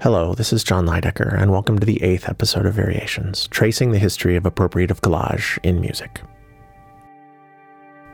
Hello, 0.00 0.32
this 0.32 0.52
is 0.52 0.62
Jon 0.62 0.86
Leidecker, 0.86 1.36
and 1.42 1.50
welcome 1.50 1.76
to 1.80 1.84
the 1.84 2.00
eighth 2.04 2.28
episode 2.28 2.66
of 2.66 2.74
Variations, 2.74 3.48
tracing 3.48 3.90
the 3.90 3.98
history 3.98 4.36
of 4.36 4.44
appropriative 4.44 5.00
collage 5.00 5.58
in 5.64 5.80
music. 5.80 6.20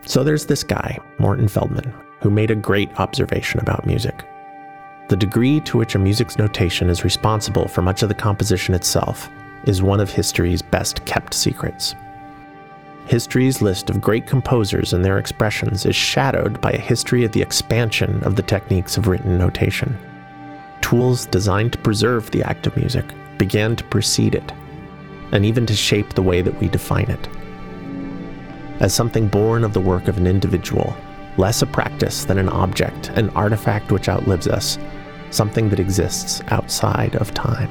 So 0.06 0.24
there's 0.24 0.46
this 0.46 0.64
guy, 0.64 0.98
Morton 1.18 1.46
Feldman, 1.46 1.92
who 2.20 2.30
made 2.30 2.50
a 2.50 2.54
great 2.54 2.98
observation 2.98 3.60
about 3.60 3.84
music. 3.84 4.24
The 5.10 5.16
degree 5.16 5.60
to 5.60 5.76
which 5.76 5.94
a 5.94 5.98
music's 5.98 6.38
notation 6.38 6.88
is 6.88 7.04
responsible 7.04 7.68
for 7.68 7.82
much 7.82 8.02
of 8.02 8.08
the 8.08 8.14
composition 8.14 8.74
itself 8.74 9.28
is 9.66 9.82
one 9.82 10.00
of 10.00 10.10
history's 10.10 10.62
best 10.62 11.04
kept 11.04 11.34
secrets. 11.34 11.94
History's 13.08 13.60
list 13.60 13.90
of 13.90 14.00
great 14.00 14.26
composers 14.26 14.94
and 14.94 15.04
their 15.04 15.18
expressions 15.18 15.84
is 15.84 15.94
shadowed 15.94 16.62
by 16.62 16.70
a 16.70 16.80
history 16.80 17.26
of 17.26 17.32
the 17.32 17.42
expansion 17.42 18.24
of 18.24 18.36
the 18.36 18.42
techniques 18.42 18.96
of 18.96 19.06
written 19.06 19.36
notation 19.36 19.94
tools 20.84 21.24
designed 21.24 21.72
to 21.72 21.78
preserve 21.78 22.30
the 22.30 22.42
act 22.42 22.66
of 22.66 22.76
music 22.76 23.06
began 23.38 23.74
to 23.74 23.82
precede 23.84 24.34
it, 24.34 24.52
and 25.32 25.46
even 25.46 25.64
to 25.64 25.74
shape 25.74 26.12
the 26.12 26.22
way 26.22 26.42
that 26.42 26.60
we 26.60 26.68
define 26.68 27.08
it. 27.08 27.26
As 28.80 28.92
something 28.92 29.26
born 29.26 29.64
of 29.64 29.72
the 29.72 29.80
work 29.80 30.08
of 30.08 30.18
an 30.18 30.26
individual, 30.26 30.94
less 31.38 31.62
a 31.62 31.66
practice 31.66 32.26
than 32.26 32.36
an 32.36 32.50
object, 32.50 33.08
an 33.16 33.30
artifact 33.30 33.92
which 33.92 34.10
outlives 34.10 34.46
us, 34.46 34.78
something 35.30 35.70
that 35.70 35.80
exists 35.80 36.42
outside 36.48 37.16
of 37.16 37.32
time. 37.32 37.70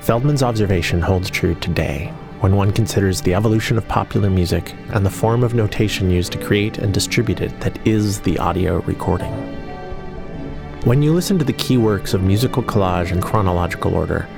Feldman's 0.00 0.42
observation 0.42 1.02
holds 1.02 1.28
true 1.28 1.54
today 1.56 2.06
when 2.40 2.56
one 2.56 2.72
considers 2.72 3.20
the 3.20 3.34
evolution 3.34 3.76
of 3.76 3.86
popular 3.88 4.30
music 4.30 4.74
and 4.94 5.04
the 5.04 5.10
form 5.10 5.44
of 5.44 5.52
notation 5.52 6.08
used 6.08 6.32
to 6.32 6.42
create 6.42 6.78
and 6.78 6.94
distribute 6.94 7.42
it 7.42 7.60
that 7.60 7.86
is 7.86 8.22
the 8.22 8.38
audio 8.38 8.78
recording. 8.84 9.57
When 10.84 11.02
you 11.02 11.12
listen 11.12 11.40
to 11.40 11.44
the 11.44 11.52
key 11.54 11.76
works 11.76 12.14
of 12.14 12.22
musical 12.22 12.62
collage 12.62 13.10
in 13.10 13.20
chronological 13.20 13.96
order, 13.96 14.28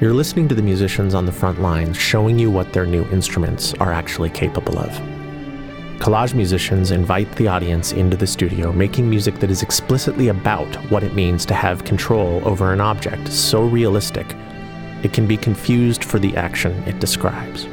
you're 0.00 0.12
listening 0.12 0.48
to 0.48 0.54
the 0.54 0.60
musicians 0.60 1.14
on 1.14 1.26
the 1.26 1.32
front 1.32 1.62
lines 1.62 1.96
showing 1.96 2.40
you 2.40 2.50
what 2.50 2.72
their 2.72 2.84
new 2.84 3.04
instruments 3.10 3.72
are 3.74 3.92
actually 3.92 4.30
capable 4.30 4.80
of. 4.80 4.90
Collage 6.00 6.34
musicians 6.34 6.90
invite 6.90 7.30
the 7.36 7.46
audience 7.46 7.92
into 7.92 8.16
the 8.16 8.26
studio, 8.26 8.72
making 8.72 9.08
music 9.08 9.36
that 9.36 9.50
is 9.50 9.62
explicitly 9.62 10.26
about 10.26 10.74
what 10.90 11.04
it 11.04 11.14
means 11.14 11.46
to 11.46 11.54
have 11.54 11.84
control 11.84 12.42
over 12.44 12.72
an 12.72 12.80
object 12.80 13.28
so 13.28 13.62
realistic 13.62 14.34
it 15.04 15.12
can 15.12 15.28
be 15.28 15.36
confused 15.36 16.02
for 16.02 16.18
the 16.18 16.36
action 16.36 16.72
it 16.82 16.98
describes. 16.98 17.68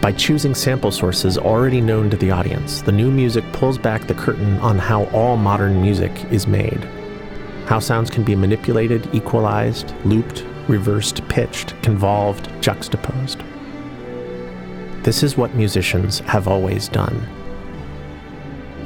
By 0.00 0.12
choosing 0.12 0.54
sample 0.54 0.90
sources 0.90 1.36
already 1.36 1.82
known 1.82 2.08
to 2.08 2.16
the 2.16 2.30
audience, 2.30 2.80
the 2.80 2.90
new 2.90 3.10
music 3.10 3.44
pulls 3.52 3.76
back 3.76 4.06
the 4.06 4.14
curtain 4.14 4.56
on 4.60 4.78
how 4.78 5.04
all 5.06 5.36
modern 5.36 5.82
music 5.82 6.10
is 6.30 6.46
made. 6.46 6.88
How 7.66 7.80
sounds 7.80 8.08
can 8.08 8.24
be 8.24 8.34
manipulated, 8.34 9.14
equalized, 9.14 9.92
looped, 10.06 10.46
reversed, 10.68 11.28
pitched, 11.28 11.74
convolved, 11.82 12.50
juxtaposed. 12.62 13.42
This 15.02 15.22
is 15.22 15.36
what 15.36 15.54
musicians 15.54 16.20
have 16.20 16.48
always 16.48 16.88
done. 16.88 17.28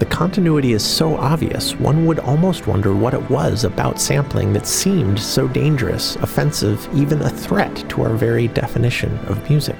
The 0.00 0.06
continuity 0.06 0.72
is 0.72 0.84
so 0.84 1.16
obvious, 1.16 1.76
one 1.76 2.06
would 2.06 2.18
almost 2.18 2.66
wonder 2.66 2.92
what 2.92 3.14
it 3.14 3.30
was 3.30 3.62
about 3.62 4.00
sampling 4.00 4.52
that 4.54 4.66
seemed 4.66 5.20
so 5.20 5.46
dangerous, 5.46 6.16
offensive, 6.16 6.88
even 6.92 7.22
a 7.22 7.30
threat 7.30 7.88
to 7.90 8.02
our 8.02 8.14
very 8.14 8.48
definition 8.48 9.16
of 9.28 9.48
music. 9.48 9.78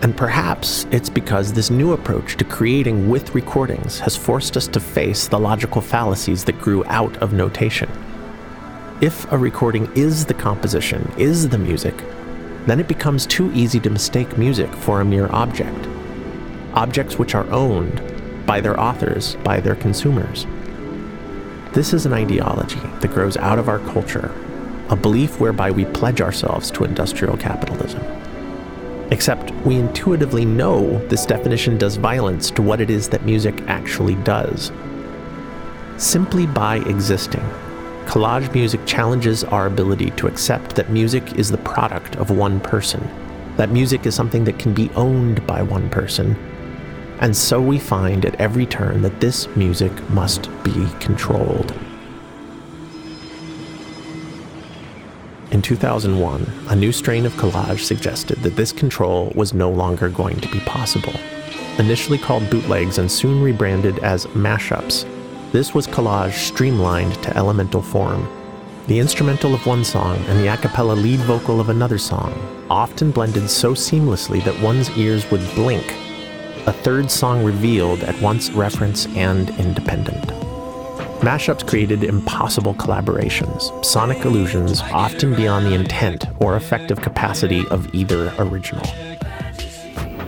And 0.00 0.16
perhaps 0.16 0.86
it's 0.92 1.10
because 1.10 1.52
this 1.52 1.70
new 1.70 1.92
approach 1.92 2.36
to 2.36 2.44
creating 2.44 3.08
with 3.08 3.34
recordings 3.34 3.98
has 3.98 4.16
forced 4.16 4.56
us 4.56 4.68
to 4.68 4.78
face 4.78 5.26
the 5.26 5.40
logical 5.40 5.80
fallacies 5.80 6.44
that 6.44 6.60
grew 6.60 6.84
out 6.86 7.16
of 7.16 7.32
notation. 7.32 7.90
If 9.00 9.30
a 9.32 9.38
recording 9.38 9.90
is 9.96 10.24
the 10.24 10.34
composition, 10.34 11.12
is 11.18 11.48
the 11.48 11.58
music, 11.58 11.96
then 12.66 12.78
it 12.78 12.86
becomes 12.86 13.26
too 13.26 13.50
easy 13.52 13.80
to 13.80 13.90
mistake 13.90 14.38
music 14.38 14.72
for 14.72 15.00
a 15.00 15.04
mere 15.04 15.28
object. 15.32 15.88
Objects 16.74 17.18
which 17.18 17.34
are 17.34 17.50
owned 17.50 18.00
by 18.46 18.60
their 18.60 18.78
authors, 18.78 19.34
by 19.42 19.58
their 19.58 19.74
consumers. 19.74 20.46
This 21.72 21.92
is 21.92 22.06
an 22.06 22.12
ideology 22.12 22.80
that 23.00 23.10
grows 23.10 23.36
out 23.36 23.58
of 23.58 23.68
our 23.68 23.80
culture, 23.80 24.32
a 24.90 24.96
belief 24.96 25.40
whereby 25.40 25.72
we 25.72 25.84
pledge 25.86 26.20
ourselves 26.20 26.70
to 26.72 26.84
industrial 26.84 27.36
capitalism. 27.36 28.02
Except 29.10 29.50
we 29.64 29.76
intuitively 29.76 30.44
know 30.44 30.98
this 31.08 31.24
definition 31.24 31.78
does 31.78 31.96
violence 31.96 32.50
to 32.50 32.62
what 32.62 32.80
it 32.80 32.90
is 32.90 33.08
that 33.08 33.24
music 33.24 33.62
actually 33.66 34.16
does. 34.16 34.70
Simply 35.96 36.46
by 36.46 36.76
existing, 36.80 37.40
collage 38.04 38.52
music 38.52 38.84
challenges 38.86 39.44
our 39.44 39.66
ability 39.66 40.10
to 40.12 40.26
accept 40.26 40.74
that 40.76 40.90
music 40.90 41.36
is 41.36 41.50
the 41.50 41.58
product 41.58 42.16
of 42.16 42.30
one 42.30 42.60
person, 42.60 43.06
that 43.56 43.70
music 43.70 44.06
is 44.06 44.14
something 44.14 44.44
that 44.44 44.58
can 44.58 44.74
be 44.74 44.90
owned 44.90 45.44
by 45.46 45.62
one 45.62 45.88
person. 45.90 46.36
And 47.20 47.36
so 47.36 47.60
we 47.60 47.78
find 47.78 48.24
at 48.24 48.40
every 48.40 48.66
turn 48.66 49.02
that 49.02 49.20
this 49.20 49.48
music 49.56 49.92
must 50.10 50.48
be 50.62 50.86
controlled. 51.00 51.74
In 55.50 55.62
2001, 55.62 56.46
a 56.68 56.76
new 56.76 56.92
strain 56.92 57.24
of 57.24 57.32
collage 57.34 57.80
suggested 57.80 58.38
that 58.42 58.56
this 58.56 58.70
control 58.70 59.32
was 59.34 59.54
no 59.54 59.70
longer 59.70 60.10
going 60.10 60.38
to 60.40 60.48
be 60.50 60.60
possible. 60.60 61.14
Initially 61.78 62.18
called 62.18 62.50
bootlegs 62.50 62.98
and 62.98 63.10
soon 63.10 63.42
rebranded 63.42 63.98
as 64.00 64.26
mashups, 64.26 65.06
this 65.50 65.72
was 65.72 65.86
collage 65.86 66.34
streamlined 66.34 67.14
to 67.22 67.34
elemental 67.34 67.80
form. 67.80 68.28
The 68.88 68.98
instrumental 68.98 69.54
of 69.54 69.66
one 69.66 69.84
song 69.84 70.18
and 70.26 70.38
the 70.38 70.48
a 70.48 70.56
cappella 70.58 70.92
lead 70.92 71.20
vocal 71.20 71.60
of 71.60 71.70
another 71.70 71.96
song, 71.96 72.34
often 72.68 73.10
blended 73.10 73.48
so 73.48 73.72
seamlessly 73.72 74.44
that 74.44 74.60
one's 74.60 74.90
ears 74.98 75.30
would 75.30 75.46
blink. 75.54 75.94
A 76.66 76.72
third 76.72 77.10
song 77.10 77.42
revealed 77.42 78.00
at 78.00 78.20
once 78.20 78.50
reference 78.50 79.06
and 79.16 79.48
independent. 79.58 80.47
Mashups 81.20 81.66
created 81.66 82.04
impossible 82.04 82.74
collaborations, 82.74 83.84
sonic 83.84 84.24
illusions 84.24 84.80
often 84.92 85.34
beyond 85.34 85.66
the 85.66 85.74
intent 85.74 86.24
or 86.38 86.54
effective 86.54 87.00
capacity 87.00 87.66
of 87.72 87.92
either 87.92 88.32
original. 88.38 88.86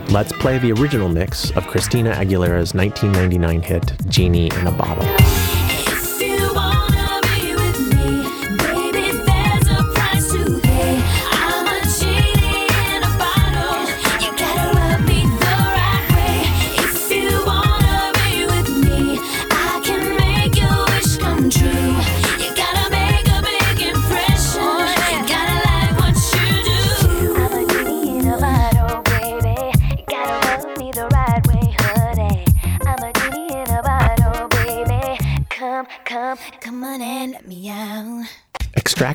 Let's 0.09 0.33
play 0.33 0.57
the 0.57 0.73
original 0.73 1.07
mix 1.07 1.51
of 1.51 1.65
Christina 1.67 2.11
Aguilera's 2.11 2.73
1999 2.73 3.61
hit, 3.61 3.93
Genie 4.09 4.51
in 4.53 4.67
a 4.67 4.71
Bottle. 4.71 5.20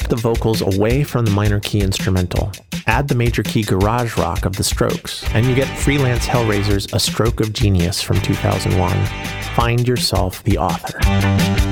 Extract 0.07 0.23
the 0.23 0.35
vocals 0.35 0.77
away 0.77 1.03
from 1.03 1.25
the 1.25 1.33
minor 1.33 1.59
key 1.59 1.81
instrumental. 1.81 2.53
Add 2.87 3.09
the 3.09 3.17
major 3.17 3.43
key 3.43 3.65
garage 3.65 4.17
rock 4.17 4.45
of 4.45 4.55
the 4.55 4.63
Strokes, 4.63 5.25
and 5.35 5.45
you 5.45 5.55
get 5.55 5.67
freelance 5.79 6.27
Hellraiser's 6.27 6.87
A 6.93 7.01
Stroke 7.01 7.41
of 7.41 7.53
Genius 7.53 8.01
from 8.01 8.21
2001. 8.21 9.07
Find 9.57 9.89
yourself 9.89 10.45
the 10.45 10.59
author. 10.59 11.66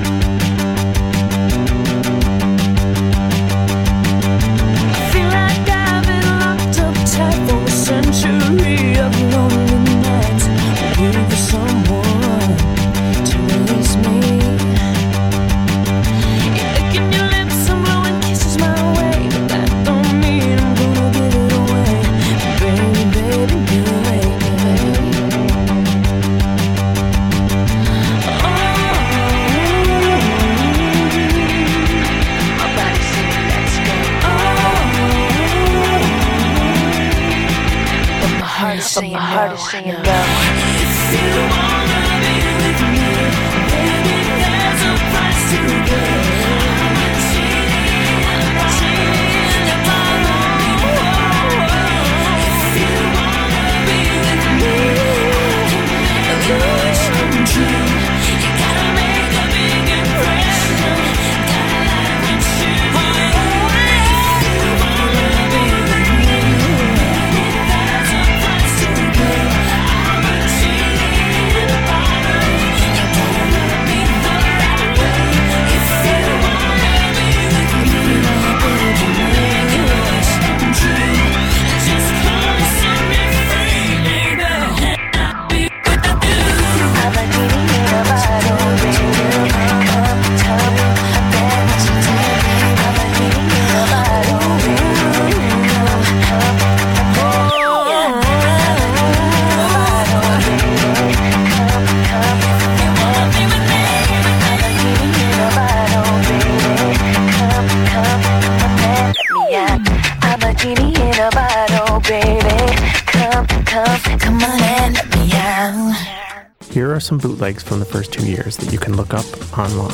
Online. 119.59 119.94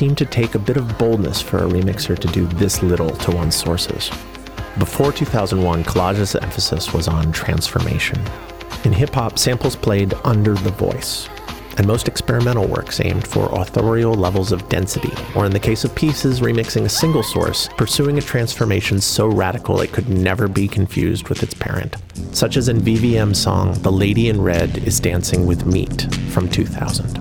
Seemed 0.00 0.16
to 0.16 0.24
take 0.24 0.54
a 0.54 0.58
bit 0.58 0.78
of 0.78 0.96
boldness 0.96 1.42
for 1.42 1.58
a 1.58 1.68
remixer 1.68 2.18
to 2.18 2.28
do 2.28 2.46
this 2.46 2.82
little 2.82 3.10
to 3.10 3.32
one's 3.32 3.54
sources. 3.54 4.08
Before 4.78 5.12
2001, 5.12 5.84
Collage's 5.84 6.34
emphasis 6.34 6.94
was 6.94 7.06
on 7.06 7.30
transformation. 7.32 8.18
In 8.84 8.94
hip 8.94 9.12
hop, 9.12 9.38
samples 9.38 9.76
played 9.76 10.14
under 10.24 10.54
the 10.54 10.70
voice, 10.70 11.28
and 11.76 11.86
most 11.86 12.08
experimental 12.08 12.66
works 12.66 12.98
aimed 13.00 13.26
for 13.26 13.52
authorial 13.52 14.14
levels 14.14 14.52
of 14.52 14.66
density, 14.70 15.12
or 15.36 15.44
in 15.44 15.52
the 15.52 15.60
case 15.60 15.84
of 15.84 15.94
pieces 15.94 16.40
remixing 16.40 16.86
a 16.86 16.88
single 16.88 17.22
source, 17.22 17.68
pursuing 17.76 18.16
a 18.16 18.22
transformation 18.22 19.02
so 19.02 19.26
radical 19.26 19.82
it 19.82 19.92
could 19.92 20.08
never 20.08 20.48
be 20.48 20.66
confused 20.66 21.28
with 21.28 21.42
its 21.42 21.52
parent, 21.52 21.96
such 22.32 22.56
as 22.56 22.70
in 22.70 22.80
V/Vm's 22.80 23.38
song 23.38 23.74
The 23.82 23.92
Lady 23.92 24.30
in 24.30 24.40
Red 24.40 24.78
is 24.78 24.98
Dancing 24.98 25.44
with 25.44 25.66
Meat 25.66 26.10
from 26.30 26.48
2000. 26.48 27.19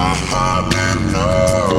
Well, 0.00 0.08
I 0.08 0.14
hardly 0.16 1.12
know. 1.12 1.69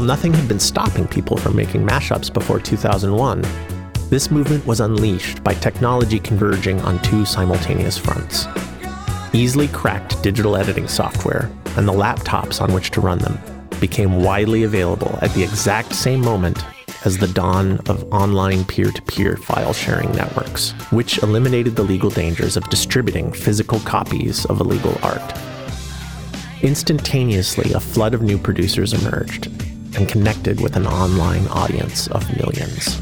While 0.00 0.06
nothing 0.06 0.32
had 0.32 0.48
been 0.48 0.58
stopping 0.58 1.06
people 1.06 1.36
from 1.36 1.54
making 1.54 1.86
mashups 1.86 2.32
before 2.32 2.58
2001, 2.58 3.44
this 4.08 4.30
movement 4.30 4.66
was 4.66 4.80
unleashed 4.80 5.44
by 5.44 5.52
technology 5.52 6.18
converging 6.18 6.80
on 6.80 7.02
two 7.02 7.26
simultaneous 7.26 7.98
fronts. 7.98 8.46
Easily 9.34 9.68
cracked 9.68 10.22
digital 10.22 10.56
editing 10.56 10.88
software 10.88 11.50
and 11.76 11.86
the 11.86 11.92
laptops 11.92 12.62
on 12.62 12.72
which 12.72 12.90
to 12.92 13.02
run 13.02 13.18
them 13.18 13.38
became 13.78 14.22
widely 14.22 14.62
available 14.62 15.18
at 15.20 15.34
the 15.34 15.42
exact 15.42 15.92
same 15.92 16.22
moment 16.22 16.64
as 17.04 17.18
the 17.18 17.28
dawn 17.28 17.78
of 17.90 18.10
online 18.10 18.64
peer 18.64 18.90
to 18.90 19.02
peer 19.02 19.36
file 19.36 19.74
sharing 19.74 20.10
networks, 20.12 20.70
which 20.92 21.22
eliminated 21.22 21.76
the 21.76 21.82
legal 21.82 22.08
dangers 22.08 22.56
of 22.56 22.66
distributing 22.70 23.30
physical 23.30 23.78
copies 23.80 24.46
of 24.46 24.62
illegal 24.62 24.98
art. 25.02 25.34
Instantaneously, 26.62 27.74
a 27.74 27.80
flood 27.80 28.14
of 28.14 28.22
new 28.22 28.38
producers 28.38 28.94
emerged 28.94 29.50
and 29.96 30.08
connected 30.08 30.60
with 30.60 30.76
an 30.76 30.86
online 30.86 31.46
audience 31.48 32.06
of 32.08 32.28
millions. 32.36 33.00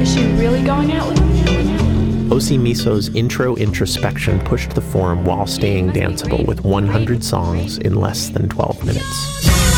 Is 0.00 0.14
she 0.14 0.24
really 0.32 0.62
going 0.62 0.92
out 0.92 1.08
with 1.08 1.18
him? 1.18 2.32
OC 2.32 2.58
Miso's 2.58 3.14
Intro 3.14 3.56
Inspection 3.56 4.40
pushed 4.40 4.70
the 4.70 4.80
form 4.80 5.24
while 5.24 5.46
staying 5.46 5.90
danceable 5.90 6.46
with 6.46 6.64
100 6.64 7.22
songs 7.22 7.76
in 7.78 7.94
less 7.94 8.30
than 8.30 8.48
12 8.48 8.84
minutes. 8.86 9.71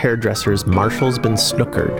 Hairdressers 0.00 0.64
Marshall's 0.64 1.18
been 1.18 1.34
snookered, 1.34 1.92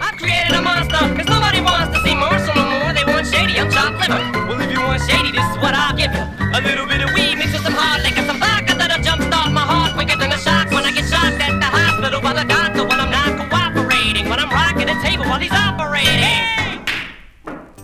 I've 0.00 0.16
created 0.16 0.56
a 0.56 0.62
monster, 0.62 0.96
cause 0.96 1.28
nobody 1.28 1.60
wants 1.60 1.92
to 1.92 2.00
see 2.00 2.14
Marshall 2.16 2.56
no 2.56 2.64
more. 2.64 2.96
They 2.96 3.04
want 3.04 3.26
shady, 3.26 3.60
I'm 3.60 3.70
chopped 3.70 4.00
liver. 4.00 4.48
Well, 4.48 4.58
if 4.58 4.72
you 4.72 4.80
want 4.80 5.02
shady, 5.04 5.36
this 5.36 5.44
is 5.44 5.56
what 5.60 5.74
I'll 5.76 5.92
give 5.92 6.16
you. 6.16 6.24
A 6.56 6.60
little 6.64 6.86
bit 6.88 7.04
of 7.04 7.12
weed 7.12 7.36
mixed 7.36 7.52
with 7.52 7.60
some 7.60 7.76
hard 7.76 8.00
liquor, 8.04 8.24
some 8.24 8.40
vodka 8.40 8.72
that'll 8.72 9.04
jumpstart 9.04 9.52
my 9.52 9.60
heart 9.60 9.92
quicker 9.92 10.16
than 10.16 10.32
a 10.32 10.38
shock 10.38 10.72
when 10.72 10.88
I 10.88 10.92
get 10.96 11.04
shocked 11.12 11.36
at 11.36 11.60
the 11.60 11.68
hospital 11.68 12.22
by 12.24 12.32
the 12.32 12.48
doctor 12.48 12.88
when 12.88 12.96
I'm 12.96 13.12
not 13.12 13.36
cooperating, 13.36 14.30
when 14.30 14.40
I'm 14.40 14.48
rocking 14.48 14.86
the 14.88 14.96
table 15.04 15.28
while 15.28 15.38
he's 15.38 15.52
operating. 15.52 16.88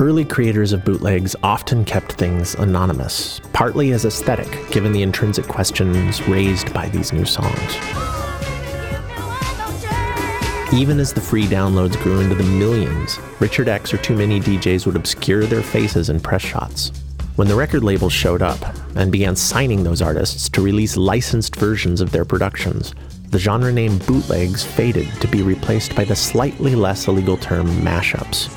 Early 0.01 0.25
creators 0.25 0.73
of 0.73 0.83
bootlegs 0.83 1.37
often 1.43 1.85
kept 1.85 2.13
things 2.13 2.55
anonymous, 2.55 3.39
partly 3.53 3.93
as 3.93 4.07
aesthetic, 4.07 4.49
given 4.71 4.93
the 4.93 5.03
intrinsic 5.03 5.47
questions 5.47 6.27
raised 6.27 6.73
by 6.73 6.89
these 6.89 7.13
new 7.13 7.27
songs. 7.27 8.02
Even 10.75 10.99
as 11.01 11.13
the 11.13 11.21
free 11.21 11.45
downloads 11.45 12.03
grew 12.03 12.21
into 12.21 12.35
the 12.35 12.43
millions, 12.45 13.19
Richard 13.41 13.69
X 13.69 13.93
or 13.93 13.99
2manydjs 13.99 14.87
would 14.87 14.97
obscure 14.97 15.45
their 15.45 15.63
faces 15.63 16.09
in 16.09 16.19
press 16.19 16.41
shots. 16.41 16.93
When 17.37 17.47
the 17.47 17.55
record 17.55 17.85
labels 17.85 18.15
showed 18.15 18.41
up 18.41 18.59
and 18.97 19.13
began 19.13 19.37
signing 19.37 19.85
those 19.85 20.01
artists 20.01 20.49
to 20.49 20.63
release 20.63 20.97
licensed 20.97 21.57
versions 21.57 22.01
of 22.01 22.11
their 22.11 22.25
productions, 22.25 22.95
the 23.29 23.39
genre 23.39 23.71
name 23.71 23.99
bootlegs 23.99 24.65
faded 24.65 25.09
to 25.21 25.29
be 25.29 25.43
replaced 25.43 25.95
by 25.95 26.05
the 26.05 26.17
slightly 26.17 26.75
less 26.75 27.07
illegal 27.07 27.37
term 27.37 27.67
mashups. 27.83 28.51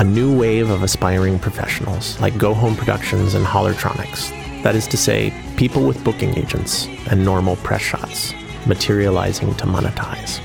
A 0.00 0.04
new 0.04 0.38
wave 0.38 0.70
of 0.70 0.82
aspiring 0.82 1.38
professionals 1.38 2.18
like 2.18 2.38
Go 2.38 2.54
Home 2.54 2.76
Productions 2.76 3.34
and 3.34 3.44
Hollertronix, 3.44 4.30
that 4.62 4.74
is 4.74 4.86
to 4.86 4.96
say, 4.96 5.34
people 5.58 5.86
with 5.86 6.02
booking 6.02 6.34
agents 6.38 6.86
and 7.10 7.22
normal 7.22 7.56
press 7.56 7.82
shots, 7.82 8.32
materializing 8.66 9.54
to 9.56 9.66
monetize. 9.66 10.40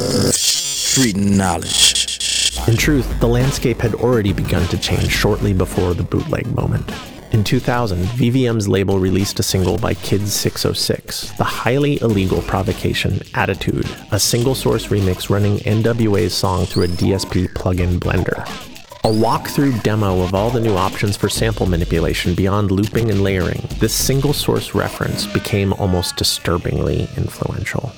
of 0.00 0.34
street 0.34 1.16
knowledge. 1.16 2.20
In 2.68 2.76
truth, 2.76 3.18
the 3.18 3.26
landscape 3.26 3.80
had 3.80 3.94
already 3.94 4.32
begun 4.32 4.68
to 4.68 4.78
change 4.78 5.10
shortly 5.10 5.52
before 5.52 5.94
the 5.94 6.04
bootleg 6.04 6.46
moment. 6.54 6.88
In 7.32 7.42
2000, 7.42 7.98
V/Vm's 8.10 8.68
label 8.68 9.00
released 9.00 9.40
a 9.40 9.42
single 9.42 9.76
by 9.76 9.94
Kid606, 9.94 11.36
the 11.36 11.42
highly 11.42 12.00
illegal 12.02 12.40
provocation 12.42 13.20
Attitude, 13.34 13.88
a 14.12 14.20
single 14.20 14.54
source 14.54 14.86
remix 14.86 15.28
running 15.28 15.58
NWA's 15.58 16.34
song 16.34 16.66
through 16.66 16.84
a 16.84 16.88
DSP 16.88 17.48
plugin 17.48 17.98
blender. 17.98 18.46
A 19.04 19.06
walkthrough 19.06 19.82
demo 19.82 20.22
of 20.22 20.34
all 20.34 20.48
the 20.48 20.60
new 20.60 20.76
options 20.76 21.14
for 21.14 21.28
sample 21.28 21.66
manipulation 21.66 22.34
beyond 22.34 22.70
looping 22.70 23.10
and 23.10 23.22
layering, 23.22 23.60
this 23.78 23.92
single 23.92 24.32
source 24.32 24.74
reference 24.74 25.26
became 25.26 25.74
almost 25.74 26.16
disturbingly 26.16 27.06
influential. 27.14 27.92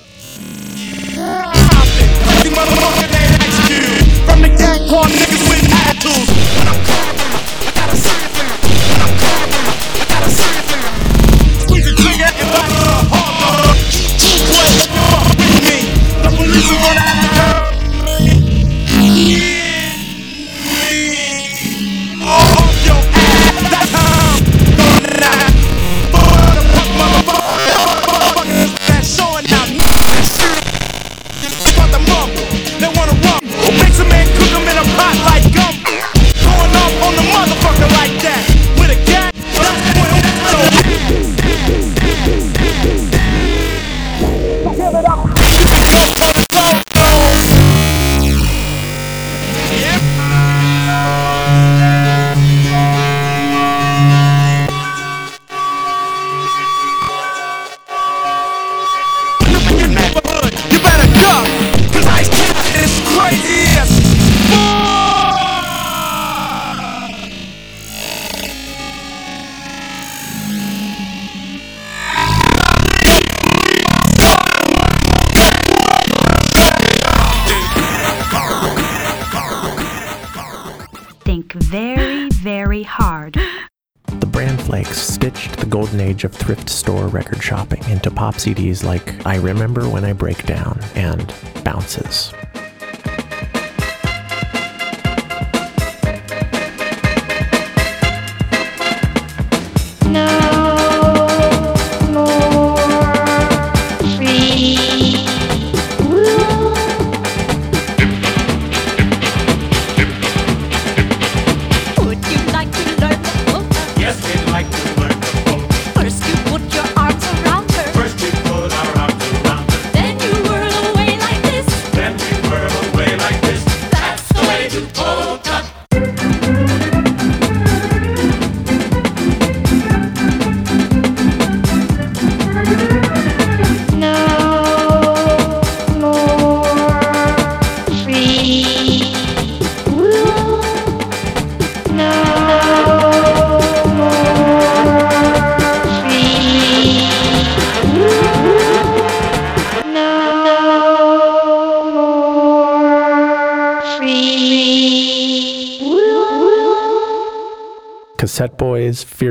Thrift 86.46 86.70
store 86.70 87.08
record 87.08 87.42
shopping 87.42 87.82
into 87.90 88.08
pop 88.08 88.36
CDs 88.36 88.84
like 88.84 89.26
I 89.26 89.34
Remember 89.34 89.88
When 89.88 90.04
I 90.04 90.12
Break 90.12 90.46
Down 90.46 90.78
and 90.94 91.34
Bounces. 91.64 92.32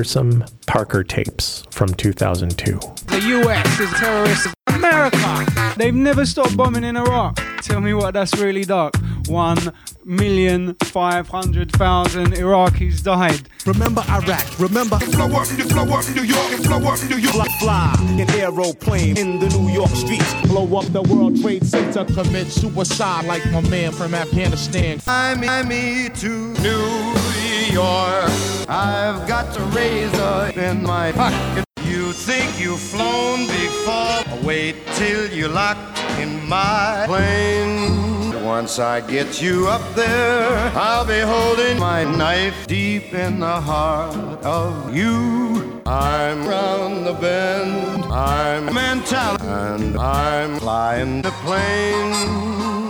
Fearsome 0.05 0.45
Parker 0.67 1.03
tapes 1.03 1.63
from 1.71 1.91
2002. 1.95 2.73
The 3.07 3.21
US 3.41 3.79
is 3.79 3.89
terrorist. 3.93 4.47
America, 4.67 5.73
they've 5.77 5.95
never 5.95 6.27
stopped 6.27 6.55
bombing 6.55 6.83
in 6.83 6.95
Iraq. 6.95 7.41
Tell 7.63 7.81
me 7.81 7.95
what 7.95 8.13
that's 8.13 8.35
really 8.37 8.65
dark. 8.65 8.93
One 9.27 9.73
million 10.03 10.75
five 10.83 11.27
hundred 11.27 11.71
thousand 11.71 12.33
Iraqis 12.33 13.01
died. 13.01 13.49
Remember 13.65 14.03
Iraq, 14.07 14.59
remember 14.59 14.99
Flow 14.99 15.25
up, 15.25 15.47
you 15.57 15.63
flow 15.63 15.97
up, 15.97 16.07
New 16.13 16.21
York, 16.21 16.51
flow 16.61 16.87
up, 16.87 17.01
New 17.09 17.17
York. 17.17 17.47
fly 17.59 17.95
an 18.19 18.29
aeroplane 18.29 19.17
in 19.17 19.39
the 19.39 19.49
New 19.57 19.73
York 19.73 19.89
streets. 19.89 20.31
Blow 20.45 20.77
up 20.77 20.85
the 20.93 21.01
World 21.01 21.41
Trade 21.41 21.65
Center, 21.65 22.05
commit 22.05 22.45
suicide 22.51 23.25
like 23.25 23.43
my 23.51 23.61
man 23.61 23.91
from 23.91 24.13
Afghanistan. 24.13 25.01
I, 25.07 25.33
I, 25.33 25.63
me 25.63 26.09
to 26.09 26.53
New 26.61 27.34
I've 27.77 29.27
got 29.27 29.57
a 29.57 29.63
razor 29.75 30.59
in 30.59 30.83
my 30.83 31.11
pocket. 31.11 31.65
You 31.83 32.13
think 32.13 32.59
you've 32.59 32.79
flown 32.79 33.47
before? 33.47 34.43
Wait 34.43 34.75
till 34.93 35.29
you're 35.31 35.49
locked 35.49 35.99
in 36.19 36.47
my 36.47 37.03
plane. 37.05 38.43
Once 38.43 38.79
I 38.79 39.01
get 39.01 39.41
you 39.41 39.67
up 39.67 39.95
there, 39.95 40.71
I'll 40.75 41.05
be 41.05 41.19
holding 41.19 41.79
my 41.79 42.03
knife 42.03 42.67
deep 42.67 43.13
in 43.13 43.39
the 43.39 43.59
heart 43.59 44.15
of 44.43 44.95
you. 44.95 45.81
I'm 45.85 46.47
round 46.47 47.05
the 47.05 47.13
bend, 47.13 48.05
I'm 48.05 48.73
mental, 48.73 49.41
and 49.41 49.97
I'm 49.97 50.59
flying 50.59 51.21
the 51.21 51.31
plane. 51.43 52.84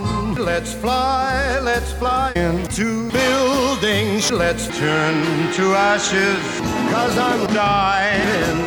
Let's 0.45 0.73
fly, 0.73 1.59
let's 1.59 1.91
fly 1.93 2.31
into 2.35 3.09
buildings. 3.09 4.31
Let's 4.31 4.67
turn 4.77 5.51
to 5.53 5.73
ashes, 5.73 6.61
cause 6.93 7.17
I'm 7.17 7.47
dying 7.47 8.59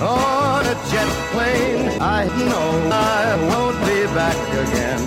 on 0.00 0.64
a 0.64 0.74
jet 0.90 1.12
plane. 1.30 2.00
I 2.00 2.24
know 2.48 2.88
I 2.90 3.36
won't 3.50 3.78
be 3.84 4.06
back 4.14 4.38
again. 4.64 5.02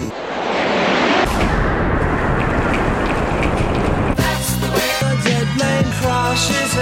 That's 4.15 4.55
the 4.61 4.69
way 4.77 4.91
a 5.01 5.13
jet 5.23 5.47
plane 5.57 5.91
crashes 6.01 6.73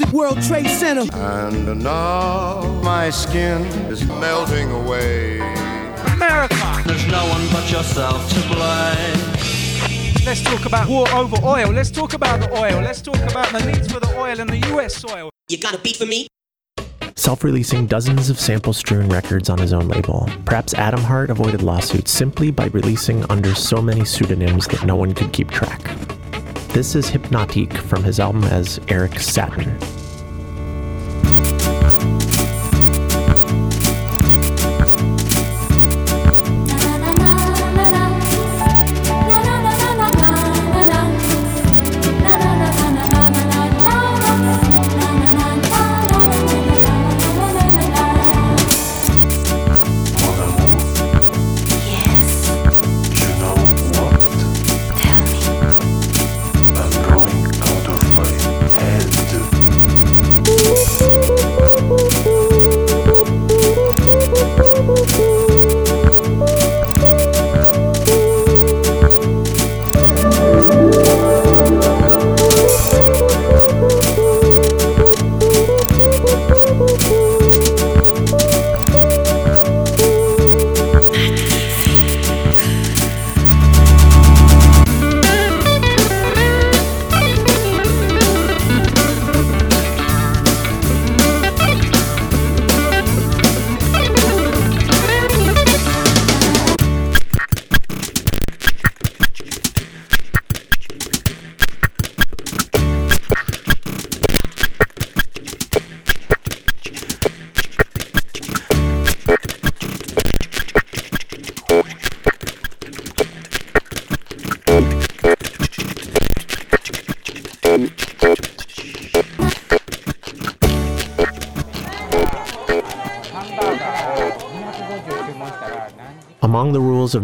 into 0.00 0.16
World 0.16 0.42
Trade 0.42 0.68
Center. 0.68 1.06
And 1.14 1.84
now 1.84 2.62
my 2.82 3.10
skin 3.10 3.66
is 3.92 4.02
melting 4.06 4.70
away. 4.70 5.40
America. 6.14 6.65
There's 6.86 7.06
no 7.08 7.26
one 7.28 7.48
but 7.50 7.70
yourself 7.70 8.28
to 8.30 8.40
blame. 8.48 9.36
Let's 10.24 10.42
talk 10.42 10.66
about 10.66 10.88
war 10.88 11.08
over 11.10 11.36
oil. 11.44 11.72
Let's 11.72 11.90
talk 11.90 12.14
about 12.14 12.40
the 12.40 12.50
oil. 12.52 12.80
Let's 12.80 13.02
talk 13.02 13.18
about 13.28 13.50
the 13.52 13.64
needs 13.64 13.90
for 13.90 13.98
the 13.98 14.16
oil 14.16 14.38
in 14.38 14.46
the 14.46 14.58
US 14.72 14.94
soil. 14.94 15.30
You 15.48 15.58
got 15.58 15.74
a 15.74 15.78
beat 15.78 15.96
for 15.96 16.06
me? 16.06 16.28
Self 17.16 17.42
releasing 17.42 17.86
dozens 17.86 18.30
of 18.30 18.38
sample 18.38 18.72
strewn 18.72 19.08
records 19.08 19.50
on 19.50 19.58
his 19.58 19.72
own 19.72 19.88
label, 19.88 20.28
perhaps 20.44 20.74
Atom 20.74 21.00
Heart 21.00 21.30
avoided 21.30 21.62
lawsuits 21.62 22.12
simply 22.12 22.52
by 22.52 22.66
releasing 22.66 23.28
under 23.30 23.54
so 23.54 23.82
many 23.82 24.04
pseudonyms 24.04 24.68
that 24.68 24.84
no 24.84 24.94
one 24.94 25.12
could 25.12 25.32
keep 25.32 25.50
track. 25.50 25.82
This 26.68 26.94
is 26.94 27.10
Hypnotique 27.10 27.76
from 27.76 28.04
his 28.04 28.20
album 28.20 28.44
as 28.44 28.78
Eric 28.88 29.18
Satin. 29.18 29.95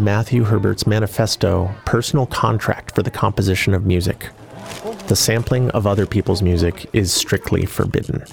Matthew 0.03 0.43
Herbert's 0.43 0.85
manifesto, 0.85 1.73
personal 1.85 2.25
contract 2.25 2.93
for 2.93 3.03
the 3.03 3.09
composition 3.09 3.73
of 3.73 3.85
music, 3.85 4.31
the 5.07 5.15
sampling 5.15 5.69
of 5.71 5.87
other 5.87 6.05
people's 6.05 6.41
music 6.41 6.89
is 6.91 7.13
strictly 7.13 7.65
forbidden. 7.65 8.25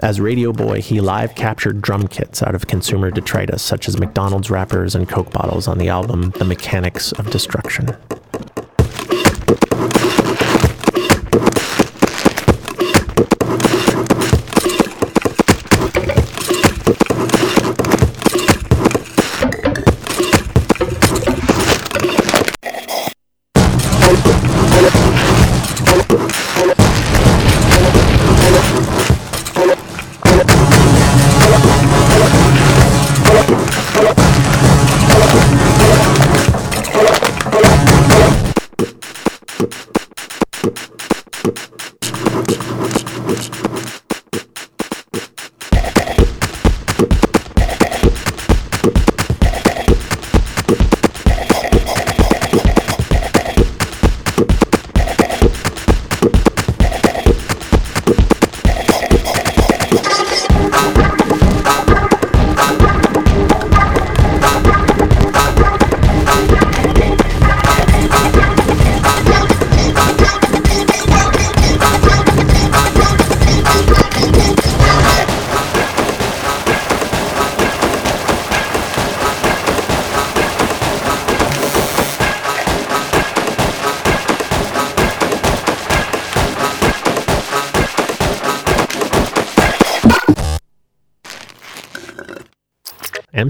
As 0.00 0.20
Radio 0.20 0.52
Boy, 0.52 0.82
he 0.82 1.00
live 1.00 1.34
captured 1.34 1.80
drum 1.80 2.08
kits 2.08 2.42
out 2.42 2.54
of 2.54 2.66
consumer 2.66 3.10
detritus 3.10 3.62
such 3.62 3.88
as 3.88 3.98
McDonald's 3.98 4.50
wrappers 4.50 4.94
and 4.94 5.08
Coke 5.08 5.32
bottles 5.32 5.66
on 5.66 5.78
the 5.78 5.88
album 5.88 6.30
The 6.38 6.44
Mechanics 6.44 7.12
of 7.12 7.30
Destruction. 7.30 7.96